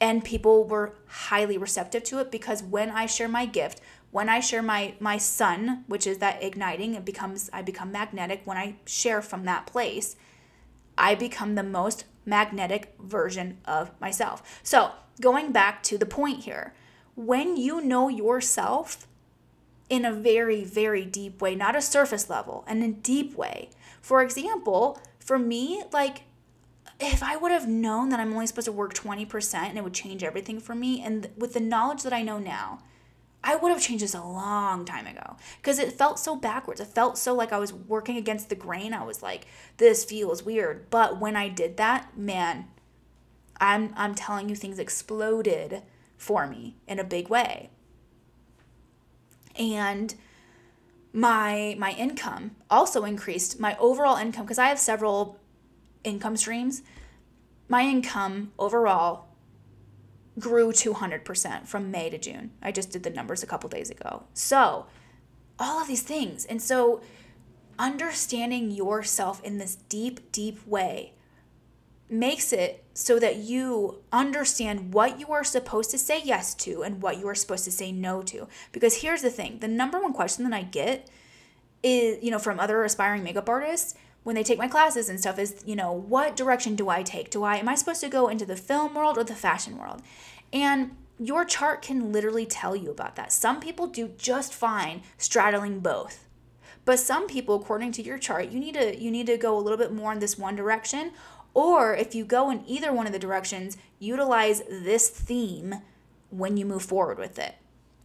and 0.00 0.24
people 0.24 0.64
were 0.64 0.94
highly 1.06 1.56
receptive 1.56 2.02
to 2.04 2.18
it 2.18 2.30
because 2.30 2.62
when 2.62 2.90
I 2.90 3.06
share 3.06 3.28
my 3.28 3.46
gift, 3.46 3.80
when 4.10 4.28
I 4.28 4.40
share 4.40 4.62
my 4.62 4.94
my 5.00 5.16
sun, 5.16 5.84
which 5.86 6.06
is 6.06 6.18
that 6.18 6.42
igniting, 6.42 6.94
it 6.94 7.04
becomes 7.04 7.48
I 7.52 7.62
become 7.62 7.92
magnetic 7.92 8.42
when 8.44 8.56
I 8.56 8.76
share 8.84 9.22
from 9.22 9.44
that 9.44 9.66
place. 9.66 10.16
I 10.98 11.14
become 11.14 11.54
the 11.54 11.62
most 11.62 12.04
magnetic 12.26 12.94
version 13.00 13.58
of 13.64 13.98
myself. 14.00 14.60
So, 14.62 14.90
going 15.20 15.52
back 15.52 15.82
to 15.84 15.96
the 15.96 16.06
point 16.06 16.44
here, 16.44 16.74
when 17.14 17.56
you 17.56 17.80
know 17.80 18.08
yourself 18.08 19.06
in 19.88 20.04
a 20.04 20.12
very, 20.12 20.64
very 20.64 21.04
deep 21.04 21.42
way, 21.42 21.54
not 21.54 21.76
a 21.76 21.82
surface 21.82 22.30
level, 22.30 22.64
and 22.66 22.82
a 22.82 22.88
deep 22.88 23.36
way. 23.36 23.68
For 24.00 24.22
example, 24.22 24.98
for 25.18 25.38
me, 25.38 25.82
like 25.92 26.22
if 27.02 27.22
I 27.22 27.36
would 27.36 27.52
have 27.52 27.68
known 27.68 28.10
that 28.10 28.20
I'm 28.20 28.32
only 28.32 28.46
supposed 28.46 28.66
to 28.66 28.72
work 28.72 28.94
20% 28.94 29.54
and 29.54 29.76
it 29.76 29.84
would 29.84 29.94
change 29.94 30.22
everything 30.22 30.60
for 30.60 30.74
me, 30.74 31.02
and 31.02 31.28
with 31.36 31.54
the 31.54 31.60
knowledge 31.60 32.02
that 32.04 32.12
I 32.12 32.22
know 32.22 32.38
now, 32.38 32.80
I 33.44 33.56
would 33.56 33.72
have 33.72 33.82
changed 33.82 34.04
this 34.04 34.14
a 34.14 34.22
long 34.22 34.84
time 34.84 35.06
ago 35.06 35.36
because 35.56 35.80
it 35.80 35.92
felt 35.92 36.18
so 36.20 36.36
backwards. 36.36 36.80
It 36.80 36.86
felt 36.86 37.18
so 37.18 37.34
like 37.34 37.52
I 37.52 37.58
was 37.58 37.72
working 37.72 38.16
against 38.16 38.48
the 38.48 38.54
grain. 38.54 38.94
I 38.94 39.02
was 39.02 39.20
like, 39.20 39.46
this 39.78 40.04
feels 40.04 40.44
weird. 40.44 40.88
But 40.90 41.18
when 41.18 41.34
I 41.34 41.48
did 41.48 41.76
that, 41.78 42.16
man, 42.16 42.68
I'm 43.60 43.92
I'm 43.96 44.14
telling 44.14 44.48
you 44.48 44.54
things 44.54 44.78
exploded 44.78 45.82
for 46.16 46.46
me 46.46 46.76
in 46.86 47.00
a 47.00 47.04
big 47.04 47.28
way. 47.28 47.70
And 49.56 50.14
my 51.12 51.74
my 51.78 51.92
income 51.92 52.52
also 52.70 53.04
increased. 53.04 53.58
My 53.58 53.76
overall 53.78 54.16
income 54.16 54.44
because 54.44 54.58
I 54.58 54.68
have 54.68 54.78
several 54.78 55.40
income 56.04 56.36
streams. 56.36 56.82
My 57.72 57.84
income 57.84 58.52
overall 58.58 59.28
grew 60.38 60.72
200% 60.72 61.66
from 61.66 61.90
May 61.90 62.10
to 62.10 62.18
June. 62.18 62.50
I 62.60 62.70
just 62.70 62.90
did 62.90 63.02
the 63.02 63.08
numbers 63.08 63.42
a 63.42 63.46
couple 63.46 63.70
days 63.70 63.88
ago. 63.88 64.24
So, 64.34 64.84
all 65.58 65.80
of 65.80 65.88
these 65.88 66.02
things. 66.02 66.44
And 66.44 66.60
so, 66.60 67.00
understanding 67.78 68.72
yourself 68.72 69.42
in 69.42 69.56
this 69.56 69.76
deep, 69.88 70.30
deep 70.32 70.66
way 70.66 71.14
makes 72.10 72.52
it 72.52 72.84
so 72.92 73.18
that 73.18 73.36
you 73.36 74.02
understand 74.12 74.92
what 74.92 75.18
you 75.18 75.32
are 75.32 75.42
supposed 75.42 75.90
to 75.92 75.98
say 75.98 76.20
yes 76.22 76.54
to 76.56 76.82
and 76.82 77.00
what 77.00 77.18
you 77.18 77.26
are 77.26 77.34
supposed 77.34 77.64
to 77.64 77.72
say 77.72 77.90
no 77.90 78.20
to. 78.20 78.48
Because 78.72 79.00
here's 79.00 79.22
the 79.22 79.30
thing 79.30 79.60
the 79.60 79.68
number 79.68 79.98
one 79.98 80.12
question 80.12 80.44
that 80.44 80.52
I 80.52 80.64
get 80.64 81.08
is, 81.82 82.22
you 82.22 82.30
know, 82.30 82.38
from 82.38 82.60
other 82.60 82.84
aspiring 82.84 83.22
makeup 83.22 83.48
artists 83.48 83.94
when 84.22 84.36
they 84.36 84.42
take 84.42 84.58
my 84.58 84.68
classes 84.68 85.08
and 85.08 85.18
stuff 85.18 85.38
is, 85.38 85.62
you 85.66 85.76
know, 85.76 85.92
what 85.92 86.36
direction 86.36 86.76
do 86.76 86.88
I 86.88 87.02
take? 87.02 87.30
Do 87.30 87.42
I 87.42 87.56
am 87.56 87.68
I 87.68 87.74
supposed 87.74 88.00
to 88.02 88.08
go 88.08 88.28
into 88.28 88.46
the 88.46 88.56
film 88.56 88.94
world 88.94 89.18
or 89.18 89.24
the 89.24 89.34
fashion 89.34 89.78
world? 89.78 90.02
And 90.52 90.96
your 91.18 91.44
chart 91.44 91.82
can 91.82 92.12
literally 92.12 92.46
tell 92.46 92.74
you 92.74 92.90
about 92.90 93.16
that. 93.16 93.32
Some 93.32 93.60
people 93.60 93.86
do 93.86 94.08
just 94.16 94.54
fine 94.54 95.02
straddling 95.18 95.80
both. 95.80 96.26
But 96.84 96.98
some 96.98 97.28
people 97.28 97.56
according 97.56 97.92
to 97.92 98.02
your 98.02 98.18
chart, 98.18 98.50
you 98.50 98.58
need 98.58 98.74
to 98.74 98.98
you 98.98 99.10
need 99.10 99.26
to 99.26 99.36
go 99.36 99.56
a 99.56 99.60
little 99.60 99.78
bit 99.78 99.92
more 99.92 100.12
in 100.12 100.18
this 100.18 100.38
one 100.38 100.56
direction 100.56 101.12
or 101.54 101.94
if 101.94 102.14
you 102.14 102.24
go 102.24 102.50
in 102.50 102.64
either 102.66 102.92
one 102.92 103.06
of 103.06 103.12
the 103.12 103.18
directions, 103.18 103.76
utilize 103.98 104.62
this 104.68 105.08
theme 105.08 105.76
when 106.30 106.56
you 106.56 106.64
move 106.64 106.82
forward 106.82 107.18
with 107.18 107.38
it. 107.38 107.56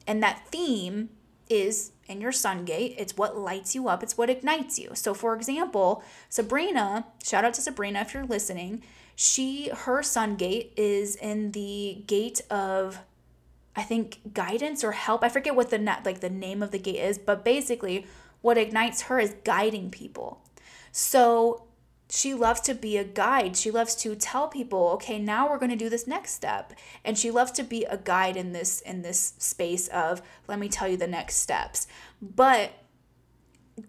And 0.05 0.21
that 0.21 0.47
theme 0.47 1.09
is 1.49 1.91
in 2.07 2.21
your 2.21 2.31
sun 2.31 2.65
gate. 2.65 2.95
It's 2.97 3.17
what 3.17 3.37
lights 3.37 3.75
you 3.75 3.87
up, 3.87 4.03
it's 4.03 4.17
what 4.17 4.29
ignites 4.29 4.79
you. 4.79 4.91
So, 4.93 5.13
for 5.13 5.35
example, 5.35 6.03
Sabrina, 6.29 7.05
shout 7.23 7.45
out 7.45 7.53
to 7.55 7.61
Sabrina 7.61 8.01
if 8.01 8.13
you're 8.13 8.25
listening, 8.25 8.83
she, 9.15 9.69
her 9.69 10.03
sun 10.03 10.35
gate 10.35 10.73
is 10.77 11.15
in 11.15 11.51
the 11.51 12.03
gate 12.05 12.41
of, 12.51 12.99
I 13.75 13.81
think, 13.81 14.33
guidance 14.33 14.83
or 14.83 14.91
help. 14.91 15.23
I 15.23 15.29
forget 15.29 15.55
what 15.55 15.69
the 15.69 15.79
net, 15.79 16.05
like 16.05 16.19
the 16.19 16.29
name 16.29 16.61
of 16.61 16.71
the 16.71 16.79
gate 16.79 16.99
is, 16.99 17.17
but 17.17 17.43
basically, 17.43 18.05
what 18.41 18.57
ignites 18.57 19.03
her 19.03 19.19
is 19.19 19.35
guiding 19.43 19.89
people. 19.89 20.41
So, 20.91 21.66
she 22.09 22.33
loves 22.33 22.61
to 22.61 22.73
be 22.73 22.97
a 22.97 23.03
guide. 23.03 23.57
She 23.57 23.69
loves 23.69 23.95
to 23.97 24.15
tell 24.15 24.47
people, 24.47 24.89
okay, 24.93 25.19
now 25.19 25.49
we're 25.49 25.57
going 25.57 25.71
to 25.71 25.75
do 25.75 25.89
this 25.89 26.07
next 26.07 26.31
step. 26.31 26.73
And 27.03 27.17
she 27.17 27.31
loves 27.31 27.51
to 27.53 27.63
be 27.63 27.83
a 27.85 27.97
guide 27.97 28.37
in 28.37 28.53
this 28.53 28.81
in 28.81 29.01
this 29.01 29.33
space 29.37 29.87
of 29.89 30.21
let 30.47 30.59
me 30.59 30.69
tell 30.69 30.87
you 30.87 30.97
the 30.97 31.07
next 31.07 31.35
steps. 31.35 31.87
But 32.21 32.71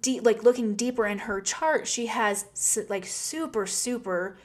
deep 0.03 0.25
like 0.25 0.43
looking 0.43 0.75
deeper 0.75 1.07
in 1.07 1.21
her 1.21 1.41
chart, 1.41 1.87
she 1.87 2.07
has 2.07 2.45
like 2.89 3.07
super 3.07 3.67
super 3.67 4.37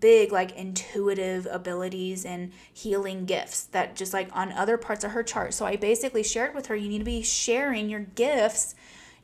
big 0.00 0.32
like 0.32 0.56
intuitive 0.56 1.46
abilities 1.50 2.24
and 2.24 2.50
healing 2.72 3.24
gifts 3.24 3.64
that 3.64 3.94
just 3.94 4.12
like 4.12 4.28
on 4.34 4.52
other 4.52 4.78
parts 4.78 5.04
of 5.04 5.12
her 5.12 5.22
chart. 5.22 5.52
So 5.52 5.66
I 5.66 5.76
basically 5.76 6.22
shared 6.22 6.54
with 6.54 6.66
her 6.66 6.74
you 6.76 6.88
need 6.88 6.98
to 6.98 7.04
be 7.04 7.22
sharing 7.22 7.90
your 7.90 8.00
gifts, 8.00 8.74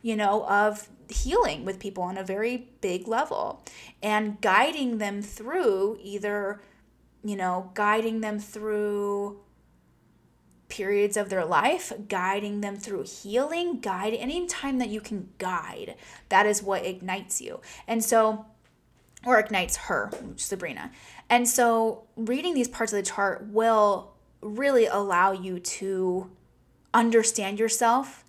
you 0.01 0.15
know, 0.15 0.45
of 0.47 0.87
healing 1.13 1.65
with 1.65 1.79
people 1.79 2.03
on 2.03 2.17
a 2.17 2.23
very 2.23 2.69
big 2.81 3.07
level 3.07 3.63
and 4.01 4.41
guiding 4.41 4.97
them 4.97 5.21
through 5.21 5.97
either, 6.01 6.61
you 7.23 7.35
know, 7.35 7.71
guiding 7.73 8.21
them 8.21 8.39
through 8.39 9.39
periods 10.73 11.15
of 11.17 11.29
their 11.29 11.45
life, 11.45 11.93
guiding 12.09 12.61
them 12.61 12.75
through 12.75 13.03
healing, 13.03 13.79
guide 13.79 14.13
anytime 14.13 14.79
that 14.79 14.89
you 14.89 14.99
can 14.99 15.29
guide, 15.37 15.95
that 16.29 16.47
is 16.47 16.63
what 16.63 16.85
ignites 16.85 17.39
you. 17.39 17.61
And 17.87 18.03
so, 18.03 18.45
or 19.25 19.39
ignites 19.39 19.77
her, 19.77 20.11
Sabrina. 20.35 20.91
And 21.29 21.47
so, 21.47 22.05
reading 22.15 22.55
these 22.55 22.67
parts 22.67 22.91
of 22.91 22.97
the 22.97 23.03
chart 23.03 23.47
will 23.49 24.15
really 24.41 24.87
allow 24.87 25.31
you 25.31 25.59
to 25.59 26.31
understand 26.93 27.59
yourself 27.59 28.23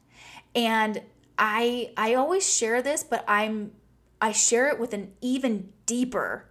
and 0.55 1.03
I 1.39 1.93
I 1.97 2.15
always 2.15 2.53
share 2.53 2.83
this, 2.83 3.03
but 3.05 3.25
I'm 3.27 3.73
I 4.21 4.33
share 4.33 4.69
it 4.69 4.79
with 4.79 4.95
an 4.95 5.13
even 5.21 5.73
deeper 5.87 6.47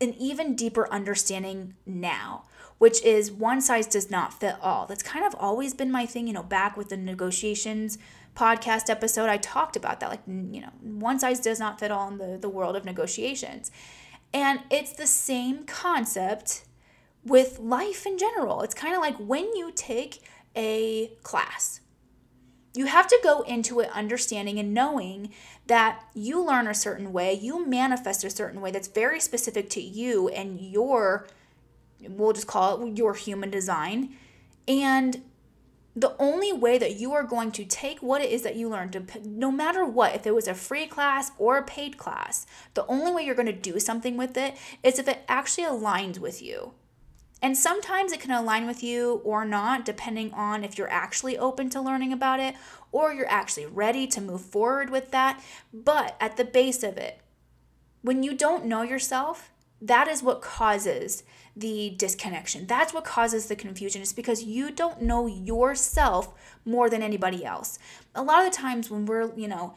an 0.00 0.14
even 0.14 0.56
deeper 0.56 0.92
understanding 0.92 1.74
now, 1.86 2.44
which 2.78 3.00
is 3.04 3.30
one 3.30 3.60
size 3.60 3.86
does 3.86 4.10
not 4.10 4.34
fit 4.34 4.56
all. 4.60 4.84
That's 4.86 5.02
kind 5.02 5.24
of 5.24 5.32
always 5.38 5.74
been 5.74 5.92
my 5.92 6.06
thing, 6.06 6.26
you 6.26 6.32
know, 6.32 6.42
back 6.42 6.76
with 6.76 6.88
the 6.88 6.96
negotiations 6.96 7.98
podcast 8.34 8.88
episode, 8.88 9.28
I 9.28 9.36
talked 9.36 9.76
about 9.76 10.00
that. 10.00 10.10
Like, 10.10 10.22
you 10.26 10.60
know, 10.60 10.70
one 10.80 11.18
size 11.18 11.40
does 11.40 11.58
not 11.58 11.78
fit 11.78 11.90
all 11.90 12.08
in 12.08 12.18
the, 12.18 12.38
the 12.40 12.48
world 12.48 12.76
of 12.76 12.84
negotiations. 12.84 13.70
And 14.32 14.60
it's 14.70 14.92
the 14.92 15.06
same 15.06 15.64
concept 15.64 16.64
with 17.24 17.58
life 17.58 18.06
in 18.06 18.18
general. 18.18 18.62
It's 18.62 18.74
kind 18.74 18.94
of 18.94 19.00
like 19.00 19.16
when 19.16 19.44
you 19.54 19.70
take 19.74 20.22
a 20.56 21.08
class, 21.22 21.80
you 22.74 22.86
have 22.86 23.06
to 23.08 23.18
go 23.22 23.42
into 23.42 23.80
it 23.80 23.90
understanding 23.92 24.58
and 24.58 24.72
knowing 24.72 25.30
that 25.66 26.04
you 26.14 26.42
learn 26.44 26.66
a 26.66 26.74
certain 26.74 27.12
way, 27.12 27.34
you 27.34 27.66
manifest 27.66 28.24
a 28.24 28.30
certain 28.30 28.60
way 28.60 28.70
that's 28.70 28.88
very 28.88 29.20
specific 29.20 29.68
to 29.70 29.80
you 29.80 30.28
and 30.28 30.60
your, 30.60 31.26
we'll 32.00 32.32
just 32.32 32.46
call 32.46 32.82
it 32.82 32.98
your 32.98 33.14
human 33.14 33.50
design. 33.50 34.16
And 34.66 35.22
the 35.94 36.16
only 36.18 36.52
way 36.52 36.78
that 36.78 36.96
you 36.96 37.12
are 37.12 37.22
going 37.22 37.52
to 37.52 37.64
take 37.66 38.02
what 38.02 38.22
it 38.22 38.30
is 38.30 38.42
that 38.42 38.56
you 38.56 38.70
learned, 38.70 39.10
no 39.24 39.52
matter 39.52 39.84
what, 39.84 40.14
if 40.14 40.26
it 40.26 40.34
was 40.34 40.48
a 40.48 40.54
free 40.54 40.86
class 40.86 41.30
or 41.36 41.58
a 41.58 41.62
paid 41.62 41.98
class, 41.98 42.46
the 42.72 42.86
only 42.86 43.12
way 43.12 43.22
you're 43.24 43.34
going 43.34 43.44
to 43.44 43.52
do 43.52 43.78
something 43.78 44.16
with 44.16 44.36
it 44.38 44.56
is 44.82 44.98
if 44.98 45.06
it 45.06 45.22
actually 45.28 45.64
aligns 45.64 46.18
with 46.18 46.40
you. 46.40 46.72
And 47.42 47.58
sometimes 47.58 48.12
it 48.12 48.20
can 48.20 48.30
align 48.30 48.66
with 48.66 48.84
you 48.84 49.20
or 49.24 49.44
not, 49.44 49.84
depending 49.84 50.32
on 50.32 50.62
if 50.62 50.78
you're 50.78 50.90
actually 50.90 51.36
open 51.36 51.68
to 51.70 51.80
learning 51.80 52.12
about 52.12 52.38
it 52.38 52.54
or 52.92 53.12
you're 53.12 53.28
actually 53.28 53.66
ready 53.66 54.06
to 54.06 54.20
move 54.20 54.42
forward 54.42 54.90
with 54.90 55.10
that. 55.10 55.42
But 55.74 56.16
at 56.20 56.36
the 56.36 56.44
base 56.44 56.84
of 56.84 56.96
it, 56.96 57.20
when 58.00 58.22
you 58.22 58.34
don't 58.34 58.66
know 58.66 58.82
yourself, 58.82 59.50
that 59.80 60.06
is 60.06 60.22
what 60.22 60.40
causes 60.40 61.24
the 61.56 61.90
disconnection. 61.98 62.66
That's 62.66 62.94
what 62.94 63.04
causes 63.04 63.46
the 63.46 63.56
confusion. 63.56 64.00
It's 64.00 64.12
because 64.12 64.44
you 64.44 64.70
don't 64.70 65.02
know 65.02 65.26
yourself 65.26 66.32
more 66.64 66.88
than 66.88 67.02
anybody 67.02 67.44
else. 67.44 67.80
A 68.14 68.22
lot 68.22 68.46
of 68.46 68.52
the 68.52 68.56
times 68.56 68.88
when 68.88 69.04
we're, 69.04 69.34
you 69.34 69.48
know, 69.48 69.74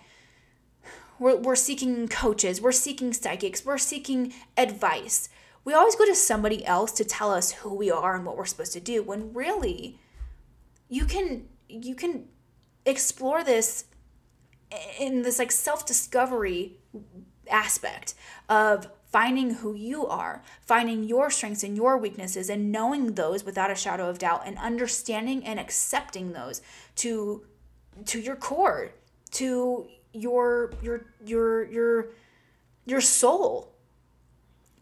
we're, 1.18 1.38
we're 1.38 1.56
seeking 1.56 2.08
coaches, 2.08 2.62
we're 2.62 2.72
seeking 2.72 3.12
psychics, 3.14 3.66
we're 3.66 3.80
seeking 3.80 4.34
advice 4.56 5.30
we 5.66 5.74
always 5.74 5.96
go 5.96 6.06
to 6.06 6.16
somebody 6.16 6.66
else 6.66 6.92
to 6.94 7.04
tell 7.04 7.32
us 7.32 7.52
who 7.52 7.74
we 7.74 7.92
are 7.92 8.16
and 8.16 8.26
what 8.26 8.38
we're 8.38 8.46
supposed 8.46 8.74
to 8.74 8.80
do 8.80 9.04
when 9.04 9.34
really 9.34 10.00
you 10.88 11.06
can 11.06 11.48
you 11.68 11.96
can 11.96 12.28
explore 12.86 13.44
this 13.44 13.86
in 15.00 15.24
this 15.24 15.40
like 15.40 15.52
self-discovery 15.52 16.78
aspect 17.50 18.14
of 18.48 18.88
finding 19.06 19.56
who 19.56 19.74
you 19.76 20.06
are, 20.06 20.44
finding 20.62 21.04
your 21.04 21.30
strengths 21.30 21.64
and 21.64 21.76
your 21.76 21.98
weaknesses 21.98 22.50
and 22.50 22.72
knowing 22.72 23.14
those 23.14 23.46
without 23.46 23.72
a 23.72 23.76
shadow 23.76 24.10
of 24.10 24.20
doubt 24.20 24.44
and 24.46 24.58
understanding 24.58 25.44
and 25.46 25.60
accepting 25.60 26.34
those 26.34 26.62
to 26.96 27.46
to 28.06 28.20
your 28.20 28.36
core, 28.36 28.92
to 29.32 29.88
your 30.14 30.74
your 30.82 31.06
your 31.26 31.64
your 31.72 32.08
your 32.86 33.02
soul 33.02 33.75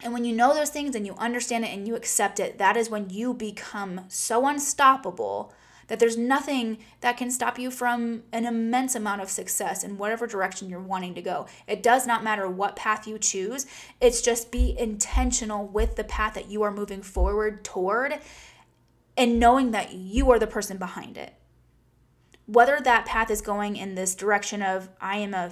and 0.04 0.14
when 0.14 0.26
you 0.26 0.36
know 0.36 0.54
those 0.54 0.70
things 0.70 0.96
and 0.96 1.06
you 1.06 1.16
understand 1.16 1.64
it 1.66 1.74
and 1.74 1.88
you 1.88 1.96
accept 1.96 2.40
it, 2.40 2.58
that 2.58 2.78
is 2.78 2.90
when 2.90 3.10
you 3.10 3.34
become 3.34 4.02
so 4.10 4.48
unstoppable 4.48 5.54
that 5.88 6.00
there's 6.00 6.18
nothing 6.18 6.78
that 7.02 7.18
can 7.18 7.30
stop 7.30 7.60
you 7.60 7.70
from 7.70 8.24
an 8.32 8.46
immense 8.46 8.96
amount 8.96 9.22
of 9.22 9.30
success 9.30 9.84
in 9.84 9.98
whatever 9.98 10.26
direction 10.26 10.70
you're 10.70 10.80
wanting 10.80 11.14
to 11.16 11.22
go. 11.22 11.46
It 11.68 11.84
does 11.84 12.08
not 12.08 12.24
matter 12.24 12.50
what 12.50 12.76
path 12.76 13.08
you 13.08 13.20
choose, 13.20 13.66
it's 14.00 14.22
just 14.22 14.52
be 14.52 14.76
intentional 14.78 15.68
with 15.68 15.96
the 15.96 16.04
path 16.04 16.34
that 16.36 16.50
you 16.50 16.64
are 16.64 16.72
moving 16.72 17.02
forward 17.02 17.64
toward 17.64 18.20
and 19.18 19.40
knowing 19.40 19.72
that 19.72 19.94
you 19.94 20.32
are 20.32 20.40
the 20.40 20.48
person 20.48 20.78
behind 20.78 21.18
it. 21.18 21.34
Whether 22.46 22.80
that 22.82 23.06
path 23.06 23.32
is 23.32 23.42
going 23.42 23.78
in 23.78 23.96
this 23.96 24.16
direction 24.16 24.62
of, 24.62 24.90
I 25.00 25.18
am 25.18 25.34
a 25.34 25.52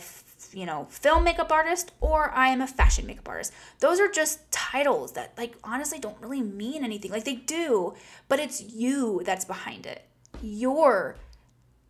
you 0.54 0.66
know, 0.66 0.88
film 0.90 1.24
makeup 1.24 1.52
artist 1.52 1.92
or 2.02 2.32
I 2.32 2.50
am 2.50 2.62
a 2.62 2.68
fashion 2.68 3.06
makeup 3.06 3.30
artist. 3.30 3.54
Those 3.80 4.00
are 4.00 4.10
just 4.10 4.52
titles 4.52 5.14
that 5.14 5.34
like 5.38 5.56
honestly 5.64 6.00
don't 6.00 6.20
really 6.20 6.42
mean 6.42 6.84
anything. 6.84 7.12
Like 7.12 7.24
they 7.24 7.36
do, 7.36 7.94
but 8.28 8.40
it's 8.40 8.62
you 8.62 9.22
that's 9.26 9.46
behind 9.46 9.86
it. 9.86 10.04
You're 10.42 11.16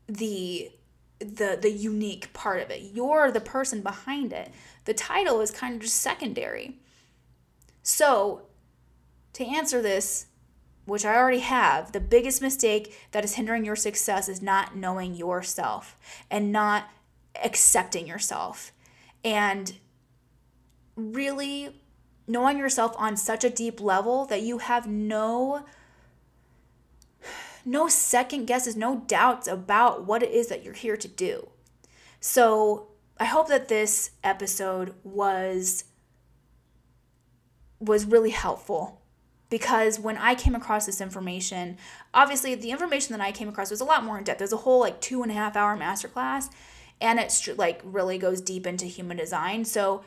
the 0.07 0.71
the 1.19 1.57
the 1.61 1.71
unique 1.71 2.33
part 2.33 2.61
of 2.61 2.69
it. 2.69 2.81
You're 2.93 3.31
the 3.31 3.41
person 3.41 3.81
behind 3.81 4.33
it. 4.33 4.51
The 4.85 4.93
title 4.93 5.41
is 5.41 5.51
kind 5.51 5.75
of 5.75 5.81
just 5.81 5.95
secondary. 5.95 6.77
So, 7.83 8.43
to 9.33 9.45
answer 9.45 9.81
this 9.81 10.27
which 10.85 11.05
I 11.05 11.15
already 11.15 11.39
have, 11.39 11.91
the 11.91 11.99
biggest 11.99 12.41
mistake 12.41 12.95
that 13.11 13.23
is 13.23 13.35
hindering 13.35 13.65
your 13.65 13.75
success 13.75 14.27
is 14.27 14.41
not 14.41 14.75
knowing 14.75 15.13
yourself 15.13 15.97
and 16.29 16.51
not 16.51 16.89
accepting 17.43 18.07
yourself. 18.07 18.71
And 19.23 19.73
really 20.95 21.81
knowing 22.27 22.57
yourself 22.57 22.95
on 22.97 23.15
such 23.15 23.43
a 23.43 23.49
deep 23.49 23.79
level 23.79 24.25
that 24.25 24.41
you 24.41 24.59
have 24.59 24.87
no 24.87 25.65
no 27.63 27.87
second 27.87 28.45
guesses, 28.45 28.75
no 28.75 29.03
doubts 29.07 29.47
about 29.47 30.05
what 30.05 30.23
it 30.23 30.31
is 30.31 30.47
that 30.47 30.63
you're 30.63 30.73
here 30.73 30.97
to 30.97 31.07
do. 31.07 31.49
So, 32.19 32.87
I 33.19 33.25
hope 33.25 33.49
that 33.49 33.67
this 33.67 34.11
episode 34.23 34.95
was 35.03 35.83
was 37.79 38.05
really 38.05 38.31
helpful 38.31 39.00
because 39.51 39.99
when 39.99 40.17
I 40.17 40.33
came 40.33 40.55
across 40.55 40.87
this 40.87 41.01
information, 41.01 41.77
obviously 42.15 42.55
the 42.55 42.71
information 42.71 43.15
that 43.15 43.23
I 43.23 43.31
came 43.31 43.49
across 43.49 43.69
was 43.69 43.81
a 43.81 43.85
lot 43.85 44.03
more 44.03 44.17
in 44.17 44.23
depth. 44.23 44.39
There's 44.39 44.53
a 44.53 44.57
whole 44.57 44.79
like 44.79 44.99
two 45.01 45.21
and 45.21 45.31
a 45.31 45.35
half 45.35 45.55
hour 45.55 45.77
masterclass, 45.77 46.49
and 46.99 47.19
it's 47.19 47.47
like 47.57 47.81
really 47.83 48.17
goes 48.17 48.41
deep 48.41 48.65
into 48.65 48.85
human 48.85 49.17
design. 49.17 49.65
So, 49.65 50.03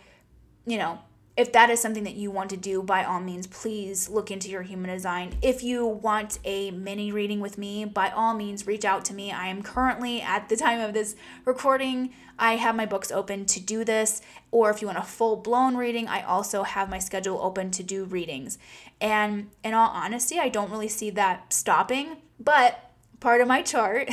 you 0.66 0.78
know, 0.78 0.98
if 1.36 1.52
that 1.52 1.68
is 1.68 1.80
something 1.80 2.04
that 2.04 2.14
you 2.14 2.30
want 2.30 2.50
to 2.50 2.56
do, 2.56 2.80
by 2.82 3.02
all 3.04 3.20
means, 3.20 3.48
please 3.48 4.08
look 4.08 4.30
into 4.30 4.48
your 4.48 4.62
human 4.62 4.88
design. 4.88 5.36
If 5.42 5.64
you 5.64 5.84
want 5.84 6.38
a 6.44 6.70
mini 6.70 7.10
reading 7.10 7.40
with 7.40 7.58
me, 7.58 7.84
by 7.84 8.10
all 8.10 8.34
means, 8.34 8.68
reach 8.68 8.84
out 8.84 9.04
to 9.06 9.14
me. 9.14 9.32
I 9.32 9.48
am 9.48 9.62
currently, 9.62 10.20
at 10.22 10.48
the 10.48 10.56
time 10.56 10.80
of 10.80 10.94
this 10.94 11.16
recording, 11.44 12.14
I 12.38 12.54
have 12.56 12.76
my 12.76 12.86
books 12.86 13.10
open 13.10 13.46
to 13.46 13.60
do 13.60 13.84
this. 13.84 14.22
Or 14.52 14.70
if 14.70 14.80
you 14.80 14.86
want 14.86 14.98
a 14.98 15.02
full 15.02 15.34
blown 15.34 15.76
reading, 15.76 16.06
I 16.06 16.22
also 16.22 16.62
have 16.62 16.88
my 16.88 17.00
schedule 17.00 17.40
open 17.42 17.72
to 17.72 17.82
do 17.82 18.04
readings. 18.04 18.56
And 19.04 19.50
in 19.62 19.74
all 19.74 19.90
honesty, 19.90 20.38
I 20.38 20.48
don't 20.48 20.70
really 20.70 20.88
see 20.88 21.10
that 21.10 21.52
stopping, 21.52 22.22
but 22.40 22.90
part 23.20 23.42
of 23.42 23.46
my 23.46 23.60
chart 23.60 24.08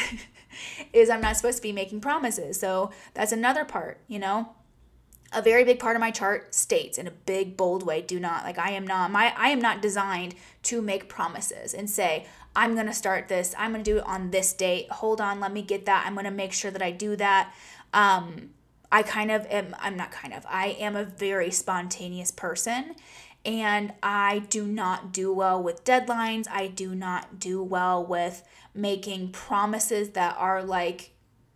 is 0.93 1.09
I'm 1.09 1.21
not 1.21 1.37
supposed 1.37 1.59
to 1.59 1.61
be 1.61 1.71
making 1.71 2.01
promises. 2.01 2.59
So 2.59 2.91
that's 3.13 3.31
another 3.31 3.63
part, 3.63 4.01
you 4.09 4.19
know? 4.19 4.49
a 5.33 5.41
very 5.41 5.63
big 5.63 5.79
part 5.79 5.95
of 5.95 6.01
my 6.01 6.11
chart 6.11 6.53
states 6.53 6.97
in 6.97 7.07
a 7.07 7.11
big 7.11 7.55
bold 7.55 7.85
way 7.85 8.01
do 8.01 8.19
not 8.19 8.43
like 8.43 8.59
i 8.59 8.71
am 8.71 8.85
not 8.85 9.09
my 9.09 9.33
i 9.37 9.47
am 9.47 9.61
not 9.61 9.81
designed 9.81 10.35
to 10.61 10.81
make 10.81 11.07
promises 11.07 11.73
and 11.73 11.89
say 11.89 12.25
i'm 12.53 12.75
to 12.75 12.93
start 12.93 13.29
this 13.29 13.55
i'm 13.57 13.73
to 13.73 13.81
do 13.81 13.99
it 13.99 14.05
on 14.05 14.31
this 14.31 14.51
date 14.51 14.91
hold 14.91 15.21
on 15.21 15.39
let 15.39 15.53
me 15.53 15.61
get 15.61 15.85
that 15.85 16.03
i'm 16.05 16.17
to 16.17 16.31
make 16.31 16.51
sure 16.51 16.69
that 16.69 16.81
i 16.81 16.91
do 16.91 17.15
that 17.15 17.53
um 17.93 18.49
i 18.91 19.01
kind 19.01 19.31
of 19.31 19.47
am 19.49 19.73
i'm 19.79 19.95
not 19.95 20.11
kind 20.11 20.33
of 20.33 20.45
i 20.49 20.75
am 20.77 20.97
a 20.97 21.05
very 21.05 21.49
spontaneous 21.49 22.29
person 22.29 22.93
and 23.43 23.93
i 24.03 24.39
do 24.49 24.65
not 24.65 25.11
do 25.11 25.33
well 25.33 25.61
with 25.61 25.83
deadlines. 25.83 26.47
I 26.49 26.67
do 26.67 26.93
not 26.95 27.39
do 27.39 27.61
well 27.63 28.05
with 28.05 28.43
making 28.73 29.31
promises 29.31 30.09
that 30.11 30.35
are 30.37 30.63
like 30.63 31.11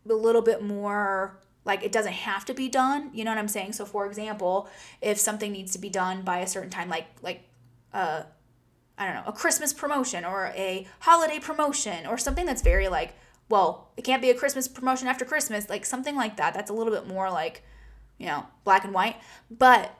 a 0.09 0.13
little 0.13 0.41
bit 0.41 0.61
more 0.63 1.39
like 1.63 1.83
it 1.83 1.91
doesn't 1.91 2.13
have 2.13 2.45
to 2.45 2.53
be 2.53 2.69
done. 2.69 3.09
You 3.13 3.23
know 3.23 3.31
what 3.31 3.37
i'm 3.37 3.47
saying? 3.47 3.73
So 3.73 3.85
for 3.85 4.05
example 4.05 4.67
if 5.01 5.17
something 5.17 5.51
needs 5.51 5.71
to 5.73 5.79
be 5.79 5.89
done 5.89 6.21
by 6.23 6.39
a 6.39 6.47
certain 6.47 6.69
time 6.69 6.89
like 6.89 7.07
like 7.21 7.43
uh 7.93 8.23
i 8.97 9.05
don't 9.05 9.15
know 9.15 9.23
a 9.27 9.33
christmas 9.33 9.73
promotion 9.73 10.25
or 10.25 10.51
a 10.55 10.87
holiday 10.99 11.39
promotion 11.39 12.05
or 12.05 12.17
something 12.17 12.45
that's 12.45 12.61
very 12.61 12.87
like 12.87 13.13
well 13.49 13.89
it 13.97 14.03
can't 14.03 14.21
be 14.21 14.29
a 14.29 14.35
christmas 14.35 14.67
promotion 14.67 15.07
after 15.07 15.23
christmas 15.25 15.69
like 15.69 15.85
something 15.85 16.15
like 16.15 16.37
that 16.37 16.53
that's 16.53 16.69
a 16.69 16.73
little 16.73 16.93
bit 16.93 17.07
more 17.07 17.29
like 17.29 17.61
you 18.17 18.25
know 18.25 18.45
black 18.63 18.83
and 18.83 18.93
white. 18.93 19.17
But 19.49 19.97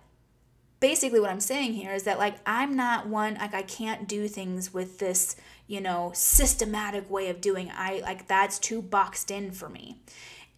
basically 0.86 1.20
what 1.20 1.32
i'm 1.32 1.40
saying 1.40 1.74
here 1.74 1.92
is 1.92 2.04
that 2.04 2.20
like 2.20 2.36
i'm 2.46 2.76
not 2.76 3.08
one 3.08 3.34
like 3.36 3.56
i 3.56 3.64
can't 3.64 4.08
do 4.08 4.28
things 4.28 4.72
with 4.72 5.00
this 5.00 5.36
you 5.66 5.82
know 5.82 6.12
systematic 6.14 7.10
way 7.10 7.28
of 7.28 7.42
doing 7.42 7.72
i 7.76 8.00
like 8.02 8.28
that's 8.28 8.60
too 8.60 8.84
boxed 8.84 9.32
in 9.32 9.52
for 9.52 9.68
me 9.68 9.98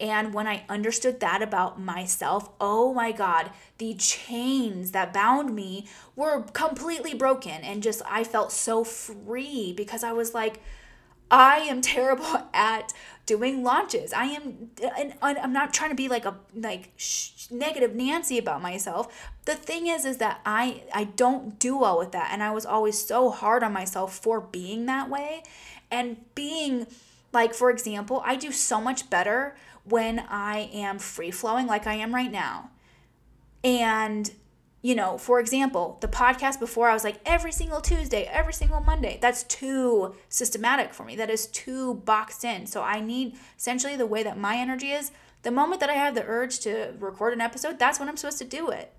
and 0.00 0.32
when 0.32 0.46
I 0.46 0.62
understood 0.68 1.18
that 1.18 1.42
about 1.42 1.80
myself, 1.80 2.50
oh 2.60 2.94
my 2.94 3.10
God, 3.10 3.50
the 3.78 3.94
chains 3.94 4.92
that 4.92 5.12
bound 5.12 5.56
me 5.56 5.88
were 6.14 6.42
completely 6.52 7.14
broken. 7.14 7.62
And 7.62 7.82
just, 7.82 8.02
I 8.06 8.22
felt 8.22 8.52
so 8.52 8.84
free 8.84 9.74
because 9.76 10.04
I 10.04 10.12
was 10.12 10.34
like, 10.34 10.60
I 11.30 11.58
am 11.60 11.80
terrible 11.80 12.48
at 12.54 12.92
doing 13.26 13.62
launches. 13.62 14.12
I 14.12 14.24
am, 14.26 14.70
uh, 14.82 14.88
and 14.96 15.14
I'm 15.20 15.52
not 15.52 15.74
trying 15.74 15.90
to 15.90 15.96
be 15.96 16.08
like 16.08 16.24
a 16.24 16.36
like 16.54 16.92
sh- 16.96 17.50
negative 17.50 17.94
Nancy 17.94 18.38
about 18.38 18.62
myself. 18.62 19.30
The 19.48 19.54
thing 19.54 19.86
is, 19.86 20.04
is 20.04 20.18
that 20.18 20.42
I 20.44 20.82
I 20.92 21.04
don't 21.04 21.58
do 21.58 21.78
well 21.78 21.98
with 21.98 22.12
that, 22.12 22.28
and 22.34 22.42
I 22.42 22.50
was 22.50 22.66
always 22.66 22.98
so 22.98 23.30
hard 23.30 23.62
on 23.62 23.72
myself 23.72 24.14
for 24.14 24.42
being 24.42 24.84
that 24.84 25.08
way, 25.08 25.42
and 25.90 26.18
being 26.34 26.86
like, 27.32 27.54
for 27.54 27.70
example, 27.70 28.22
I 28.26 28.36
do 28.36 28.52
so 28.52 28.78
much 28.78 29.08
better 29.08 29.56
when 29.84 30.18
I 30.28 30.68
am 30.74 30.98
free 30.98 31.30
flowing 31.30 31.66
like 31.66 31.86
I 31.86 31.94
am 31.94 32.14
right 32.14 32.30
now. 32.30 32.72
And, 33.64 34.30
you 34.82 34.94
know, 34.94 35.16
for 35.16 35.40
example, 35.40 35.96
the 36.02 36.08
podcast 36.08 36.60
before 36.60 36.90
I 36.90 36.92
was 36.92 37.02
like 37.02 37.18
every 37.24 37.52
single 37.52 37.80
Tuesday, 37.80 38.24
every 38.24 38.52
single 38.52 38.80
Monday. 38.80 39.18
That's 39.18 39.44
too 39.44 40.14
systematic 40.28 40.92
for 40.92 41.04
me. 41.04 41.16
That 41.16 41.30
is 41.30 41.46
too 41.46 41.94
boxed 41.94 42.44
in. 42.44 42.66
So 42.66 42.82
I 42.82 43.00
need 43.00 43.34
essentially 43.56 43.96
the 43.96 44.04
way 44.04 44.22
that 44.22 44.36
my 44.36 44.56
energy 44.56 44.90
is. 44.90 45.10
The 45.42 45.50
moment 45.50 45.80
that 45.80 45.88
I 45.88 45.94
have 45.94 46.14
the 46.14 46.26
urge 46.26 46.58
to 46.60 46.92
record 46.98 47.32
an 47.32 47.40
episode, 47.40 47.78
that's 47.78 47.98
when 47.98 48.10
I'm 48.10 48.18
supposed 48.18 48.40
to 48.40 48.44
do 48.44 48.68
it. 48.68 48.92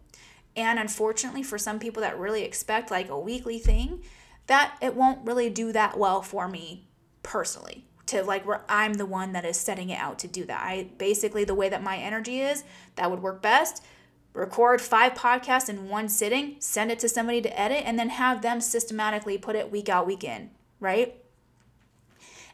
And 0.59 0.77
unfortunately, 0.77 1.41
for 1.41 1.57
some 1.57 1.79
people 1.79 2.01
that 2.01 2.19
really 2.19 2.43
expect 2.43 2.91
like 2.91 3.09
a 3.09 3.17
weekly 3.17 3.59
thing, 3.59 4.03
that 4.47 4.77
it 4.81 4.93
won't 4.93 5.25
really 5.25 5.49
do 5.49 5.71
that 5.71 5.97
well 5.97 6.21
for 6.21 6.49
me 6.49 6.89
personally 7.23 7.85
to 8.07 8.23
like 8.23 8.45
where 8.45 8.65
I'm 8.67 8.95
the 8.95 9.05
one 9.05 9.31
that 9.31 9.45
is 9.45 9.55
setting 9.55 9.89
it 9.89 9.99
out 9.99 10.19
to 10.19 10.27
do 10.27 10.43
that. 10.45 10.61
I 10.61 10.89
basically 10.97 11.45
the 11.45 11.55
way 11.55 11.69
that 11.69 11.81
my 11.81 11.95
energy 11.95 12.41
is, 12.41 12.65
that 12.95 13.09
would 13.09 13.21
work 13.21 13.41
best. 13.41 13.85
Record 14.33 14.81
five 14.81 15.13
podcasts 15.13 15.69
in 15.69 15.87
one 15.87 16.09
sitting, 16.09 16.57
send 16.59 16.91
it 16.91 16.99
to 16.99 17.07
somebody 17.07 17.41
to 17.41 17.59
edit, 17.59 17.83
and 17.85 17.97
then 17.97 18.09
have 18.09 18.41
them 18.41 18.59
systematically 18.59 19.37
put 19.37 19.55
it 19.55 19.71
week 19.71 19.87
out, 19.87 20.05
week 20.05 20.25
in, 20.25 20.49
right? 20.81 21.15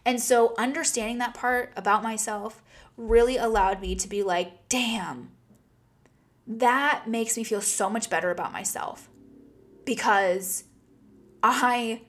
And 0.06 0.22
so 0.22 0.54
understanding 0.60 1.18
that 1.18 1.34
part 1.34 1.74
about 1.76 2.04
myself 2.04 2.62
really 2.98 3.38
allowed 3.38 3.82
me 3.82 3.96
to 3.96 4.08
be 4.08 4.22
like, 4.22 4.70
damn, 4.70 5.32
that 6.48 7.08
makes 7.08 7.38
me 7.38 7.44
feel 7.44 7.62
so 7.62 7.90
much 7.90 8.10
better 8.10 8.32
about 8.32 8.52
myself 8.52 9.10
because 9.86 10.64
I 11.42 12.02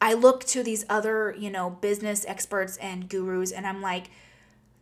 I 0.00 0.14
look 0.14 0.44
to 0.46 0.64
these 0.64 0.84
other, 0.88 1.34
you 1.38 1.48
know, 1.48 1.70
business 1.70 2.24
experts 2.26 2.76
and 2.78 3.08
gurus 3.08 3.52
and 3.52 3.66
I'm 3.66 3.80
like, 3.80 4.10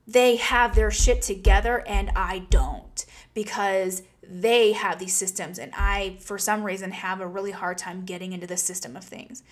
they 0.06 0.36
have 0.36 0.74
their 0.74 0.90
shit 0.90 1.20
together 1.20 1.84
and 1.86 2.10
I 2.16 2.40
don't 2.50 3.04
because 3.34 4.02
they 4.22 4.72
have 4.72 4.98
these 4.98 5.14
systems 5.14 5.58
and 5.58 5.72
I, 5.76 6.16
for 6.20 6.38
some 6.38 6.64
reason, 6.64 6.90
have 6.92 7.20
a 7.20 7.26
really 7.26 7.50
hard 7.50 7.76
time 7.76 8.06
getting 8.06 8.32
into 8.32 8.46
the 8.46 8.56
system 8.56 8.96
of 8.96 9.04
things 9.04 9.42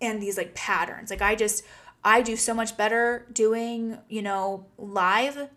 and 0.00 0.20
these 0.20 0.36
like 0.36 0.54
patterns. 0.54 1.08
Like, 1.08 1.22
I 1.22 1.34
just, 1.34 1.64
I 2.04 2.20
do 2.20 2.36
so 2.36 2.52
much 2.52 2.76
better 2.76 3.26
doing, 3.32 3.98
you 4.10 4.20
know, 4.20 4.66
live 4.76 5.48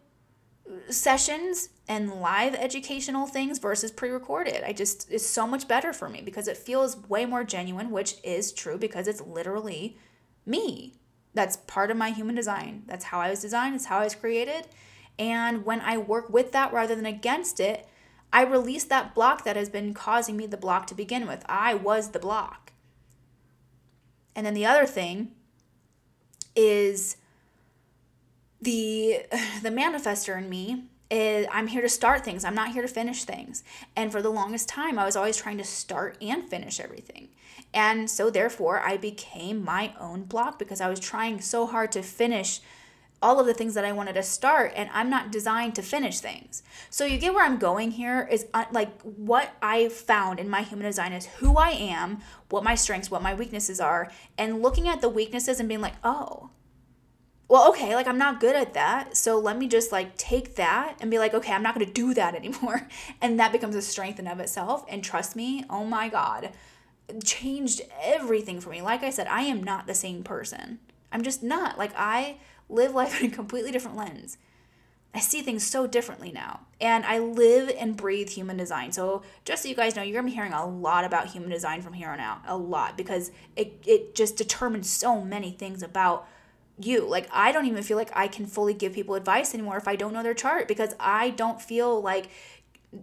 sessions 0.89 1.69
and 1.89 2.21
live 2.21 2.53
educational 2.53 3.25
things 3.25 3.57
versus 3.57 3.91
pre-recorded. 3.91 4.63
I 4.63 4.73
just 4.73 5.11
it's 5.11 5.25
so 5.25 5.47
much 5.47 5.67
better 5.67 5.91
for 5.91 6.07
me 6.07 6.21
because 6.21 6.47
it 6.47 6.55
feels 6.55 6.95
way 7.09 7.25
more 7.25 7.43
genuine, 7.43 7.89
which 7.89 8.15
is 8.23 8.53
true 8.53 8.77
because 8.77 9.07
it's 9.07 9.21
literally 9.21 9.97
me. 10.45 10.93
That's 11.33 11.57
part 11.57 11.89
of 11.89 11.97
my 11.97 12.11
human 12.11 12.35
design. 12.35 12.83
That's 12.85 13.05
how 13.05 13.19
I 13.19 13.31
was 13.31 13.41
designed, 13.41 13.75
it's 13.75 13.85
how 13.85 13.99
I 13.99 14.03
was 14.03 14.13
created. 14.13 14.67
And 15.17 15.65
when 15.65 15.81
I 15.81 15.97
work 15.97 16.29
with 16.29 16.51
that 16.51 16.71
rather 16.71 16.95
than 16.95 17.07
against 17.07 17.59
it, 17.59 17.87
I 18.31 18.43
release 18.43 18.83
that 18.85 19.15
block 19.15 19.43
that 19.43 19.55
has 19.55 19.69
been 19.69 19.95
causing 19.95 20.37
me 20.37 20.45
the 20.45 20.57
block 20.57 20.85
to 20.87 20.95
begin 20.95 21.27
with. 21.27 21.43
I 21.49 21.73
was 21.73 22.11
the 22.11 22.19
block. 22.19 22.71
And 24.35 24.45
then 24.45 24.53
the 24.53 24.67
other 24.67 24.85
thing 24.85 25.31
is 26.55 27.17
the 28.61 29.23
the 29.63 29.71
manifestor 29.71 30.37
in 30.37 30.49
me 30.49 30.83
is 31.09 31.47
I'm 31.51 31.67
here 31.67 31.81
to 31.81 31.89
start 31.89 32.23
things. 32.23 32.43
I'm 32.43 32.55
not 32.55 32.73
here 32.73 32.81
to 32.81 32.87
finish 32.87 33.23
things. 33.23 33.63
And 33.95 34.11
for 34.11 34.21
the 34.21 34.29
longest 34.29 34.69
time, 34.69 34.99
I 34.99 35.05
was 35.05 35.15
always 35.15 35.37
trying 35.37 35.57
to 35.57 35.63
start 35.63 36.17
and 36.21 36.47
finish 36.47 36.79
everything. 36.79 37.29
And 37.73 38.09
so 38.09 38.29
therefore, 38.29 38.79
I 38.79 38.97
became 38.97 39.63
my 39.63 39.93
own 39.99 40.23
block 40.23 40.59
because 40.59 40.81
I 40.81 40.89
was 40.89 40.99
trying 40.99 41.41
so 41.41 41.67
hard 41.67 41.91
to 41.93 42.01
finish 42.01 42.61
all 43.21 43.39
of 43.39 43.45
the 43.45 43.53
things 43.53 43.73
that 43.73 43.83
I 43.83 43.91
wanted 43.91 44.13
to 44.13 44.23
start 44.23 44.71
and 44.75 44.89
I'm 44.93 45.09
not 45.09 45.31
designed 45.31 45.75
to 45.75 45.81
finish 45.81 46.19
things. 46.19 46.63
So 46.89 47.05
you 47.05 47.17
get 47.17 47.33
where 47.33 47.45
I'm 47.45 47.57
going 47.57 47.91
here 47.91 48.27
is 48.31 48.47
uh, 48.53 48.65
like 48.71 49.01
what 49.01 49.51
I 49.61 49.89
found 49.89 50.39
in 50.39 50.49
my 50.49 50.61
human 50.61 50.85
design 50.85 51.11
is 51.11 51.25
who 51.25 51.57
I 51.57 51.71
am, 51.71 52.19
what 52.49 52.63
my 52.63 52.75
strengths, 52.75 53.11
what 53.11 53.21
my 53.21 53.33
weaknesses 53.33 53.81
are, 53.81 54.09
and 54.37 54.61
looking 54.61 54.87
at 54.87 55.01
the 55.01 55.09
weaknesses 55.09 55.59
and 55.59 55.67
being 55.67 55.81
like, 55.81 55.95
"Oh, 56.03 56.49
well, 57.49 57.67
okay, 57.69 57.95
like 57.95 58.07
I'm 58.07 58.19
not 58.19 58.39
good 58.39 58.55
at 58.55 58.75
that. 58.75 59.17
So 59.17 59.39
let 59.39 59.57
me 59.57 59.67
just 59.67 59.91
like 59.91 60.15
take 60.17 60.55
that 60.55 60.95
and 61.01 61.09
be 61.09 61.17
like, 61.17 61.33
okay, 61.33 61.51
I'm 61.51 61.63
not 61.63 61.73
going 61.73 61.85
to 61.85 61.91
do 61.91 62.13
that 62.13 62.35
anymore. 62.41 62.87
And 63.21 63.39
that 63.39 63.51
becomes 63.51 63.75
a 63.75 63.81
strength 63.81 64.19
in 64.19 64.27
of 64.27 64.39
itself. 64.39 64.85
And 64.87 65.03
trust 65.03 65.35
me, 65.35 65.65
oh 65.69 65.83
my 65.83 66.07
God, 66.07 66.51
changed 67.23 67.81
everything 68.01 68.61
for 68.61 68.69
me. 68.69 68.81
Like 68.81 69.03
I 69.03 69.09
said, 69.09 69.27
I 69.27 69.41
am 69.41 69.63
not 69.63 69.87
the 69.87 69.95
same 69.95 70.23
person. 70.23 70.79
I'm 71.11 71.23
just 71.23 71.41
not. 71.41 71.77
Like 71.77 71.91
I 71.97 72.37
live 72.69 72.93
life 72.93 73.19
in 73.23 73.31
a 73.31 73.35
completely 73.35 73.71
different 73.71 73.97
lens. 73.97 74.37
I 75.11 75.19
see 75.19 75.41
things 75.41 75.65
so 75.65 75.87
differently 75.87 76.31
now. 76.31 76.59
And 76.79 77.03
I 77.03 77.17
live 77.17 77.75
and 77.79 77.97
breathe 77.97 78.29
human 78.29 78.57
design. 78.57 78.91
So, 78.91 79.23
just 79.43 79.63
so 79.63 79.69
you 79.69 79.73
guys 79.73 79.95
know, 79.95 80.03
you're 80.03 80.21
to 80.21 80.29
be 80.29 80.35
hearing 80.35 80.53
a 80.53 80.67
lot 80.67 81.03
about 81.03 81.29
human 81.29 81.49
design 81.49 81.81
from 81.81 81.93
here 81.93 82.09
on 82.09 82.19
out. 82.19 82.41
A 82.45 82.55
lot 82.55 82.95
because 82.95 83.31
it, 83.55 83.81
it 83.87 84.13
just 84.13 84.37
determines 84.37 84.87
so 84.87 85.19
many 85.19 85.49
things 85.49 85.81
about 85.81 86.27
you. 86.79 87.07
Like, 87.07 87.27
I 87.31 87.51
don't 87.51 87.65
even 87.65 87.83
feel 87.83 87.97
like 87.97 88.11
I 88.13 88.27
can 88.27 88.45
fully 88.45 88.73
give 88.73 88.93
people 88.93 89.15
advice 89.15 89.53
anymore 89.53 89.77
if 89.77 89.87
I 89.87 89.95
don't 89.95 90.13
know 90.13 90.23
their 90.23 90.33
chart 90.33 90.67
because 90.67 90.95
I 90.99 91.31
don't 91.31 91.61
feel 91.61 92.01
like 92.01 92.29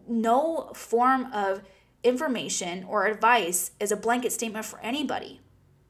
no 0.08 0.70
form 0.74 1.32
of 1.32 1.62
information 2.02 2.84
or 2.88 3.06
advice 3.06 3.72
is 3.80 3.92
a 3.92 3.96
blanket 3.96 4.32
statement 4.32 4.64
for 4.64 4.80
anybody. 4.80 5.40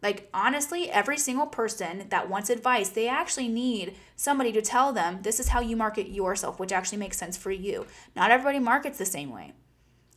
Like, 0.02 0.28
honestly, 0.32 0.90
every 0.90 1.16
single 1.16 1.46
person 1.46 2.06
that 2.10 2.28
wants 2.28 2.50
advice, 2.50 2.90
they 2.90 3.08
actually 3.08 3.48
need 3.48 3.96
somebody 4.14 4.52
to 4.52 4.62
tell 4.62 4.92
them 4.92 5.20
this 5.22 5.40
is 5.40 5.48
how 5.48 5.60
you 5.60 5.76
market 5.76 6.08
yourself, 6.08 6.60
which 6.60 6.72
actually 6.72 6.98
makes 6.98 7.16
sense 7.16 7.36
for 7.36 7.50
you. 7.50 7.86
Not 8.14 8.30
everybody 8.30 8.58
markets 8.58 8.98
the 8.98 9.06
same 9.06 9.30
way. 9.30 9.54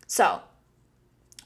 So, 0.05 0.41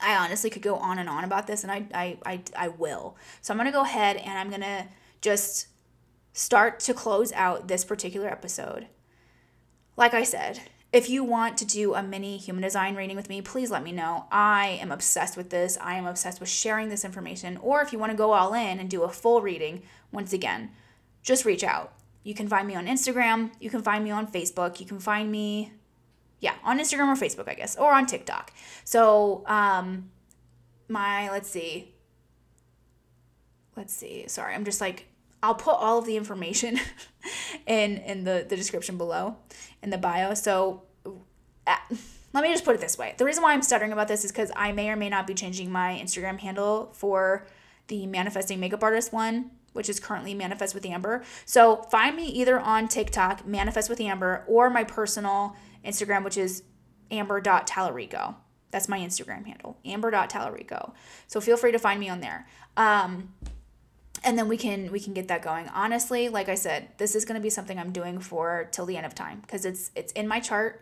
I 0.01 0.15
honestly 0.17 0.49
could 0.49 0.61
go 0.61 0.75
on 0.75 0.97
and 0.97 1.07
on 1.07 1.23
about 1.23 1.47
this, 1.47 1.63
and 1.63 1.71
I, 1.71 1.85
I, 1.93 2.17
I, 2.25 2.41
I 2.57 2.67
will. 2.69 3.15
So, 3.41 3.53
I'm 3.53 3.59
to 3.65 3.71
go 3.71 3.83
ahead 3.83 4.17
and 4.17 4.37
I'm 4.37 4.49
to 4.61 4.87
just 5.21 5.67
start 6.33 6.79
to 6.81 6.93
close 6.93 7.31
out 7.33 7.67
this 7.67 7.85
particular 7.85 8.27
episode. 8.27 8.87
Like 9.95 10.13
I 10.13 10.23
said, 10.23 10.59
if 10.91 11.09
you 11.09 11.23
want 11.23 11.57
to 11.59 11.65
do 11.65 11.93
a 11.93 12.03
mini 12.03 12.37
human 12.37 12.63
design 12.63 12.95
reading 12.95 13.15
with 13.15 13.29
me, 13.29 13.41
please 13.41 13.71
let 13.71 13.83
me 13.83 13.91
know. 13.91 14.25
I 14.31 14.79
am 14.81 14.91
obsessed 14.91 15.37
with 15.37 15.49
this. 15.49 15.77
I 15.79 15.95
am 15.95 16.05
obsessed 16.05 16.39
with 16.39 16.49
sharing 16.49 16.89
this 16.89 17.05
information. 17.05 17.57
Or 17.57 17.81
if 17.81 17.93
you 17.93 17.99
want 17.99 18.11
to 18.11 18.17
go 18.17 18.31
all 18.31 18.53
in 18.53 18.79
and 18.79 18.89
do 18.89 19.03
a 19.03 19.09
full 19.09 19.41
reading, 19.41 19.83
once 20.11 20.33
again, 20.33 20.71
just 21.21 21.45
reach 21.45 21.63
out. 21.63 21.93
You 22.23 22.33
can 22.33 22.47
find 22.47 22.67
me 22.67 22.75
on 22.75 22.87
Instagram. 22.87 23.51
You 23.59 23.69
can 23.69 23.81
find 23.81 24.03
me 24.03 24.11
on 24.11 24.27
Facebook. 24.27 24.79
You 24.79 24.85
can 24.85 24.99
find 24.99 25.31
me, 25.31 25.73
yeah, 26.39 26.55
on 26.63 26.79
Instagram 26.79 27.07
or 27.07 27.19
Facebook, 27.19 27.49
I 27.49 27.53
guess, 27.53 27.75
or 27.75 27.91
on 27.91 28.05
TikTok. 28.05 28.51
So, 28.83 29.43
um, 29.47 30.11
my, 30.87 31.29
let's 31.31 31.49
see, 31.49 31.93
let's 33.75 33.93
see. 33.93 34.25
Sorry, 34.27 34.53
I'm 34.53 34.65
just 34.65 34.79
like 34.79 35.07
I'll 35.43 35.55
put 35.55 35.75
all 35.75 35.99
of 35.99 36.05
the 36.05 36.15
information 36.17 36.79
in 37.67 37.97
in 37.97 38.23
the 38.23 38.45
the 38.47 38.55
description 38.55 38.97
below 38.97 39.35
in 39.83 39.89
the 39.89 39.97
bio. 39.97 40.33
So 40.33 40.83
uh, 41.67 41.75
let 42.33 42.43
me 42.43 42.49
just 42.49 42.65
put 42.65 42.75
it 42.75 42.81
this 42.81 42.97
way. 42.97 43.13
The 43.17 43.25
reason 43.25 43.43
why 43.43 43.53
I'm 43.53 43.61
stuttering 43.61 43.91
about 43.91 44.07
this 44.07 44.23
is 44.23 44.31
cuz 44.31 44.51
I 44.55 44.71
may 44.71 44.89
or 44.89 44.95
may 44.95 45.09
not 45.09 45.27
be 45.27 45.33
changing 45.33 45.69
my 45.69 46.01
Instagram 46.01 46.39
handle 46.39 46.91
for 46.93 47.45
the 47.87 48.07
manifesting 48.07 48.61
makeup 48.61 48.81
artist 48.81 49.11
one, 49.11 49.51
which 49.73 49.89
is 49.89 49.99
currently 49.99 50.33
manifest 50.33 50.73
with 50.73 50.85
Amber. 50.85 51.23
So 51.45 51.83
find 51.91 52.15
me 52.15 52.25
either 52.27 52.57
on 52.59 52.87
TikTok, 52.87 53.45
manifest 53.45 53.89
with 53.89 53.99
Amber, 53.99 54.45
or 54.47 54.69
my 54.69 54.85
personal 54.85 55.57
Instagram, 55.83 56.23
which 56.23 56.37
is 56.37 56.63
amber.talarico. 57.11 58.35
That's 58.71 58.87
my 58.87 58.97
Instagram 58.99 59.45
handle, 59.45 59.77
amber.talarico. 59.85 60.93
So 61.27 61.41
feel 61.41 61.57
free 61.57 61.73
to 61.73 61.79
find 61.79 61.99
me 61.99 62.09
on 62.09 62.21
there. 62.21 62.47
Um, 62.77 63.33
and 64.23 64.37
then 64.37 64.47
we 64.47 64.57
can 64.57 64.91
we 64.91 64.99
can 64.99 65.13
get 65.13 65.27
that 65.27 65.41
going. 65.41 65.67
Honestly 65.69 66.29
like 66.29 66.49
i 66.49 66.55
said 66.55 66.89
this 66.97 67.15
is 67.15 67.25
going 67.25 67.39
to 67.39 67.43
be 67.43 67.49
something 67.49 67.77
i'm 67.77 67.91
doing 67.91 68.19
for 68.19 68.67
till 68.71 68.85
the 68.85 68.97
end 68.97 69.05
of 69.05 69.15
time 69.15 69.41
because 69.41 69.65
it's 69.65 69.91
it's 69.95 70.11
in 70.13 70.27
my 70.27 70.39
chart. 70.39 70.81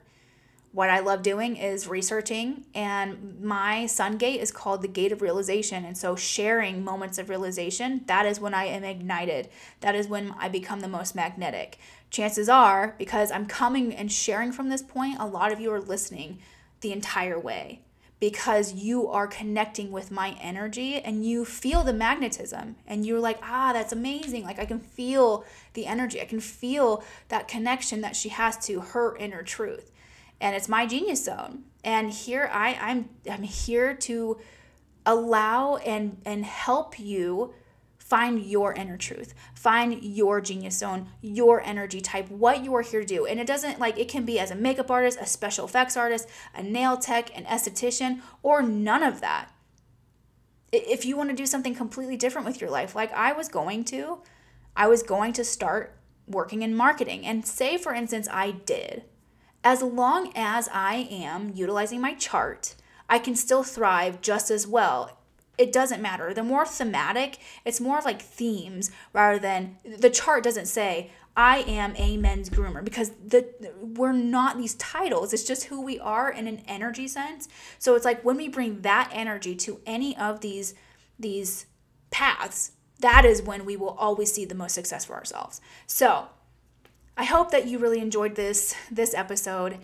What 0.74 0.90
i 0.90 1.00
love 1.00 1.22
doing 1.22 1.58
is 1.58 1.88
researching 1.88 2.66
and 2.74 3.42
my 3.42 3.88
sun 3.88 4.18
gate 4.18 4.40
is 4.40 4.52
called 4.52 4.82
the 4.82 4.88
gate 4.88 5.12
of 5.12 5.22
realization 5.22 5.84
and 5.84 5.98
so 5.98 6.16
sharing 6.16 6.84
moments 6.84 7.18
of 7.18 7.30
realization 7.30 8.04
that 8.08 8.26
is 8.26 8.40
when 8.40 8.54
i 8.54 8.66
am 8.66 8.84
ignited. 8.84 9.50
That 9.82 9.96
is 9.96 10.08
when 10.08 10.34
i 10.40 10.48
become 10.48 10.80
the 10.80 10.88
most 10.88 11.16
magnetic. 11.16 11.78
Chances 12.10 12.48
are 12.48 12.96
because 12.98 13.32
i'm 13.32 13.46
coming 13.46 13.94
and 13.94 14.12
sharing 14.12 14.52
from 14.52 14.70
this 14.70 14.82
point 14.82 15.18
a 15.20 15.26
lot 15.26 15.52
of 15.52 15.60
you 15.60 15.72
are 15.74 15.82
listening 15.82 16.40
the 16.82 16.92
entire 16.92 17.40
way 17.40 17.82
because 18.22 18.76
you 18.76 19.08
are 19.08 19.26
connecting 19.26 19.92
with 19.92 20.12
my 20.12 20.38
energy 20.40 21.02
and 21.02 21.26
you 21.26 21.44
feel 21.44 21.84
the 21.84 21.92
magnetism 21.92 22.76
and 22.86 23.04
you're 23.04 23.20
like 23.20 23.40
ah 23.44 23.74
that's 23.74 23.92
amazing. 23.92 24.44
Like 24.44 24.60
i 24.60 24.66
can 24.66 24.80
feel 24.80 25.44
the 25.74 25.88
energy. 25.88 26.22
I 26.22 26.26
can 26.26 26.40
feel 26.40 27.04
that 27.28 27.50
connection 27.50 28.00
that 28.02 28.16
she 28.16 28.30
has 28.30 28.58
to 28.68 28.80
her 28.80 29.18
inner 29.18 29.44
truth. 29.44 29.92
And 30.40 30.56
it's 30.56 30.70
my 30.70 30.86
genius 30.86 31.26
zone. 31.26 31.64
And 31.84 32.12
here 32.12 32.50
i 32.54 32.78
i'm 32.80 33.10
i'm 33.30 33.44
here 33.44 33.96
to 33.96 34.38
allow 35.06 35.78
and 35.78 36.22
and 36.24 36.46
help 36.46 37.00
you 37.00 37.56
Find 38.12 38.44
your 38.44 38.74
inner 38.74 38.98
truth. 38.98 39.34
Find 39.56 40.04
your 40.04 40.42
genius 40.42 40.78
zone, 40.78 41.08
your 41.22 41.62
energy 41.62 42.02
type, 42.02 42.30
what 42.30 42.62
you 42.62 42.76
are 42.76 42.82
here 42.82 43.00
to 43.00 43.06
do. 43.06 43.26
And 43.26 43.40
it 43.40 43.48
doesn't 43.48 43.80
like 43.80 43.98
it 43.98 44.10
can 44.10 44.26
be 44.26 44.38
as 44.38 44.52
a 44.52 44.56
makeup 44.56 44.92
artist, 44.92 45.18
a 45.22 45.26
special 45.26 45.64
effects 45.64 45.96
artist, 45.96 46.28
a 46.54 46.62
nail 46.62 46.98
tech, 46.98 47.32
an 47.34 47.46
esthetician, 47.46 48.20
or 48.44 48.62
none 48.62 49.02
of 49.02 49.22
that. 49.22 49.54
If 50.74 51.06
you 51.06 51.16
want 51.16 51.30
to 51.30 51.36
do 51.38 51.46
something 51.46 51.74
completely 51.74 52.18
different 52.18 52.46
with 52.46 52.60
your 52.60 52.70
life, 52.70 52.96
like 52.96 53.14
I 53.14 53.32
was 53.32 53.48
going 53.48 53.86
to, 53.86 54.18
I 54.76 54.90
was 54.90 55.04
going 55.04 55.32
to 55.32 55.46
start 55.46 55.98
working 56.28 56.64
in 56.64 56.76
marketing. 56.76 57.26
And 57.26 57.48
say, 57.48 57.78
for 57.78 57.94
instance, 57.94 58.28
I 58.30 58.52
did. 58.52 59.06
As 59.64 59.82
long 59.82 60.34
as 60.36 60.68
I 60.74 61.08
am 61.10 61.54
utilizing 61.56 62.02
my 62.02 62.16
chart, 62.16 62.76
I 63.08 63.20
can 63.20 63.38
still 63.38 63.64
thrive 63.64 64.20
just 64.20 64.52
as 64.52 64.68
well 64.68 65.21
it 65.62 65.72
doesn't 65.72 66.02
matter. 66.02 66.34
The 66.34 66.44
more 66.44 66.66
thematic, 66.66 67.38
it's 67.64 67.80
more 67.80 68.02
like 68.04 68.22
themes 68.22 68.90
rather 69.14 69.38
than 69.38 69.78
the 69.86 70.10
chart 70.10 70.44
doesn't 70.44 70.66
say 70.66 71.12
I 71.36 71.60
am 71.60 71.94
a 71.98 72.18
men's 72.18 72.50
groomer 72.50 72.84
because 72.84 73.12
the 73.26 73.48
we're 73.80 74.12
not 74.12 74.58
these 74.58 74.74
titles. 74.76 75.34
It's 75.34 75.44
just 75.44 75.66
who 75.66 75.82
we 75.82 76.00
are 76.00 76.30
in 76.32 76.48
an 76.48 76.62
energy 76.68 77.08
sense. 77.08 77.48
So 77.80 77.96
it's 77.96 78.06
like 78.06 78.26
when 78.26 78.38
we 78.38 78.50
bring 78.50 78.82
that 78.82 79.10
energy 79.14 79.56
to 79.58 79.80
any 79.86 80.18
of 80.18 80.42
these 80.42 80.74
these 81.20 81.68
paths, 82.10 82.72
that 83.00 83.24
is 83.24 83.42
when 83.42 83.66
we 83.66 83.78
will 83.78 83.96
always 84.00 84.34
see 84.34 84.46
the 84.46 84.56
most 84.56 84.74
success 84.74 85.06
for 85.06 85.14
ourselves. 85.14 85.62
So, 85.86 86.28
I 87.16 87.26
hope 87.26 87.52
that 87.52 87.68
you 87.68 87.78
really 87.78 88.00
enjoyed 88.00 88.36
this 88.36 88.74
this 88.90 89.14
episode. 89.14 89.78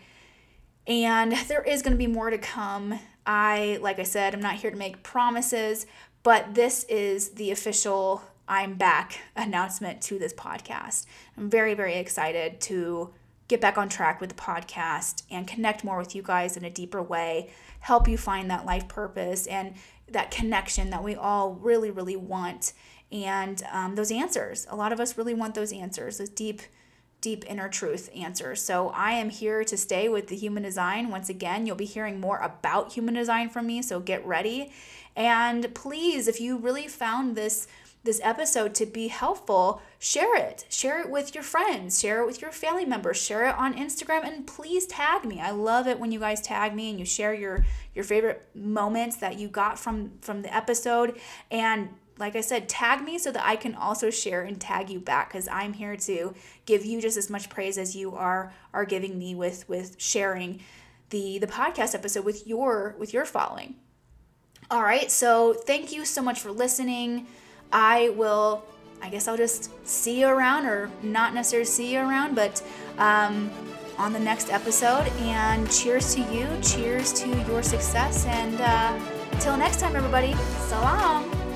And 0.88 1.34
there 1.48 1.64
is 1.64 1.82
going 1.82 1.94
to 1.94 1.98
be 1.98 2.08
more 2.08 2.30
to 2.30 2.38
come. 2.38 3.00
I, 3.28 3.78
like 3.82 4.00
I 4.00 4.04
said, 4.04 4.34
I'm 4.34 4.40
not 4.40 4.56
here 4.56 4.72
to 4.72 4.78
make 4.78 5.04
promises, 5.04 5.86
but 6.24 6.56
this 6.56 6.86
is 6.86 7.30
the 7.32 7.52
official 7.52 8.24
I'm 8.48 8.76
back 8.76 9.20
announcement 9.36 10.02
to 10.04 10.18
this 10.18 10.34
podcast. 10.34 11.06
I'm 11.38 11.50
very, 11.50 11.74
very 11.74 11.96
excited 11.96 12.62
to 12.62 13.14
get 13.50 13.60
back 13.60 13.78
on 13.78 13.90
track 13.90 14.22
with 14.22 14.30
the 14.30 14.36
podcast 14.36 15.24
and 15.30 15.48
connect 15.48 15.84
more 15.84 15.98
with 15.98 16.16
you 16.16 16.22
guys 16.22 16.56
in 16.56 16.64
a 16.64 16.70
deeper 16.70 17.02
way, 17.02 17.50
help 17.82 18.08
you 18.08 18.18
find 18.18 18.50
that 18.50 18.66
life 18.66 18.88
purpose 18.88 19.48
and 19.48 19.76
that 20.10 20.32
connection 20.32 20.90
that 20.90 21.04
we 21.04 21.16
all 21.16 21.54
really, 21.54 21.92
really 21.92 22.16
want. 22.16 22.74
And 23.12 23.62
um, 23.72 23.96
those 23.96 24.12
answers. 24.12 24.68
A 24.70 24.76
lot 24.76 24.94
of 24.94 25.00
us 25.00 25.18
really 25.18 25.34
want 25.34 25.54
those 25.54 25.74
answers, 25.74 26.18
those 26.18 26.30
deep 26.30 26.62
deep 27.22 27.44
inner 27.48 27.70
truth 27.70 28.10
answers. 28.16 28.62
So 28.62 28.90
I 28.90 29.14
am 29.14 29.30
here 29.30 29.64
to 29.64 29.78
stay 29.78 30.08
with 30.08 30.28
the 30.28 30.36
human 30.36 30.64
design. 30.64 31.10
Once 31.10 31.30
again, 31.30 31.66
you'll 31.66 31.76
be 31.76 31.86
hearing 31.86 32.20
more 32.20 32.38
about 32.40 32.94
human 32.94 33.16
design 33.16 33.50
from 33.50 33.68
me, 33.68 33.82
so 33.82 34.00
get 34.00 34.26
ready. 34.26 34.72
And 35.16 35.74
please, 35.74 36.28
if 36.28 36.40
you 36.40 36.58
really 36.58 36.88
found 36.88 37.36
this 37.36 37.68
this 38.04 38.22
episode 38.24 38.74
to 38.74 38.86
be 38.86 39.10
helpful, 39.10 39.82
share 40.00 40.38
it. 40.38 40.66
Share 40.70 41.02
it 41.02 41.10
with 41.10 41.36
your 41.36 41.44
friends, 41.44 42.00
share 42.00 42.22
it 42.22 42.26
with 42.26 42.42
your 42.42 42.52
family 42.54 42.86
members, 42.86 43.22
share 43.22 43.50
it 43.50 43.56
on 43.56 43.74
Instagram 43.74 44.24
and 44.24 44.48
please 44.48 44.86
tag 44.86 45.26
me. 45.26 45.42
I 45.42 45.52
love 45.52 45.88
it 45.88 46.00
when 46.00 46.14
you 46.14 46.20
guys 46.20 46.40
tag 46.40 46.74
me 46.74 46.90
and 46.90 47.00
you 47.00 47.06
share 47.06 47.34
your 47.34 47.66
your 47.94 48.06
favorite 48.06 48.48
moments 48.56 49.18
that 49.18 49.38
you 49.38 49.50
got 49.50 49.78
from 49.78 50.12
from 50.22 50.42
the 50.42 50.56
episode 50.56 51.20
and 51.52 51.90
like 52.20 52.36
I 52.36 52.42
said, 52.42 52.68
tag 52.68 53.04
me 53.04 53.20
so 53.20 53.32
that 53.32 53.46
I 53.46 53.56
can 53.56 53.76
also 53.76 54.10
share 54.10 54.42
and 54.42 54.60
tag 54.60 54.90
you 54.90 55.00
back 55.00 55.30
because 55.30 55.48
I'm 55.48 55.74
here 55.74 55.96
to 55.96 56.34
give 56.68 56.86
you 56.86 57.02
just 57.02 57.18
as 57.18 57.32
much 57.32 57.50
praise 57.50 57.80
as 57.80 57.96
you 57.96 58.14
are 58.14 58.54
are 58.74 58.86
giving 58.86 59.18
me 59.18 59.34
with 59.34 59.68
with 59.68 59.96
sharing 59.98 60.60
the 61.10 61.40
the 61.40 61.48
podcast 61.48 61.96
episode 61.96 62.24
with 62.24 62.46
your 62.46 62.96
with 63.00 63.12
your 63.14 63.26
following. 63.26 63.76
All 64.70 64.84
right, 64.84 65.10
so 65.10 65.54
thank 65.54 65.94
you 65.94 66.06
so 66.06 66.22
much 66.22 66.42
for 66.42 66.52
listening. 66.52 67.26
I 67.72 68.10
will, 68.10 68.66
I 69.02 69.10
guess 69.10 69.28
I'll 69.28 69.38
just 69.38 69.72
see 69.88 70.20
you 70.20 70.28
around, 70.28 70.66
or 70.66 70.92
not 71.02 71.34
necessarily 71.34 71.66
see 71.66 71.94
you 71.94 72.00
around, 72.00 72.36
but 72.36 72.62
um, 72.98 73.50
on 73.98 74.12
the 74.12 74.20
next 74.20 74.52
episode. 74.52 75.08
And 75.20 75.72
cheers 75.72 76.14
to 76.16 76.22
you, 76.34 76.48
cheers 76.62 77.14
to 77.14 77.30
your 77.48 77.64
success, 77.64 78.26
and 78.26 78.60
uh, 78.60 79.00
until 79.32 79.56
next 79.56 79.80
time, 79.80 79.96
everybody, 79.96 80.34
salam. 80.68 81.47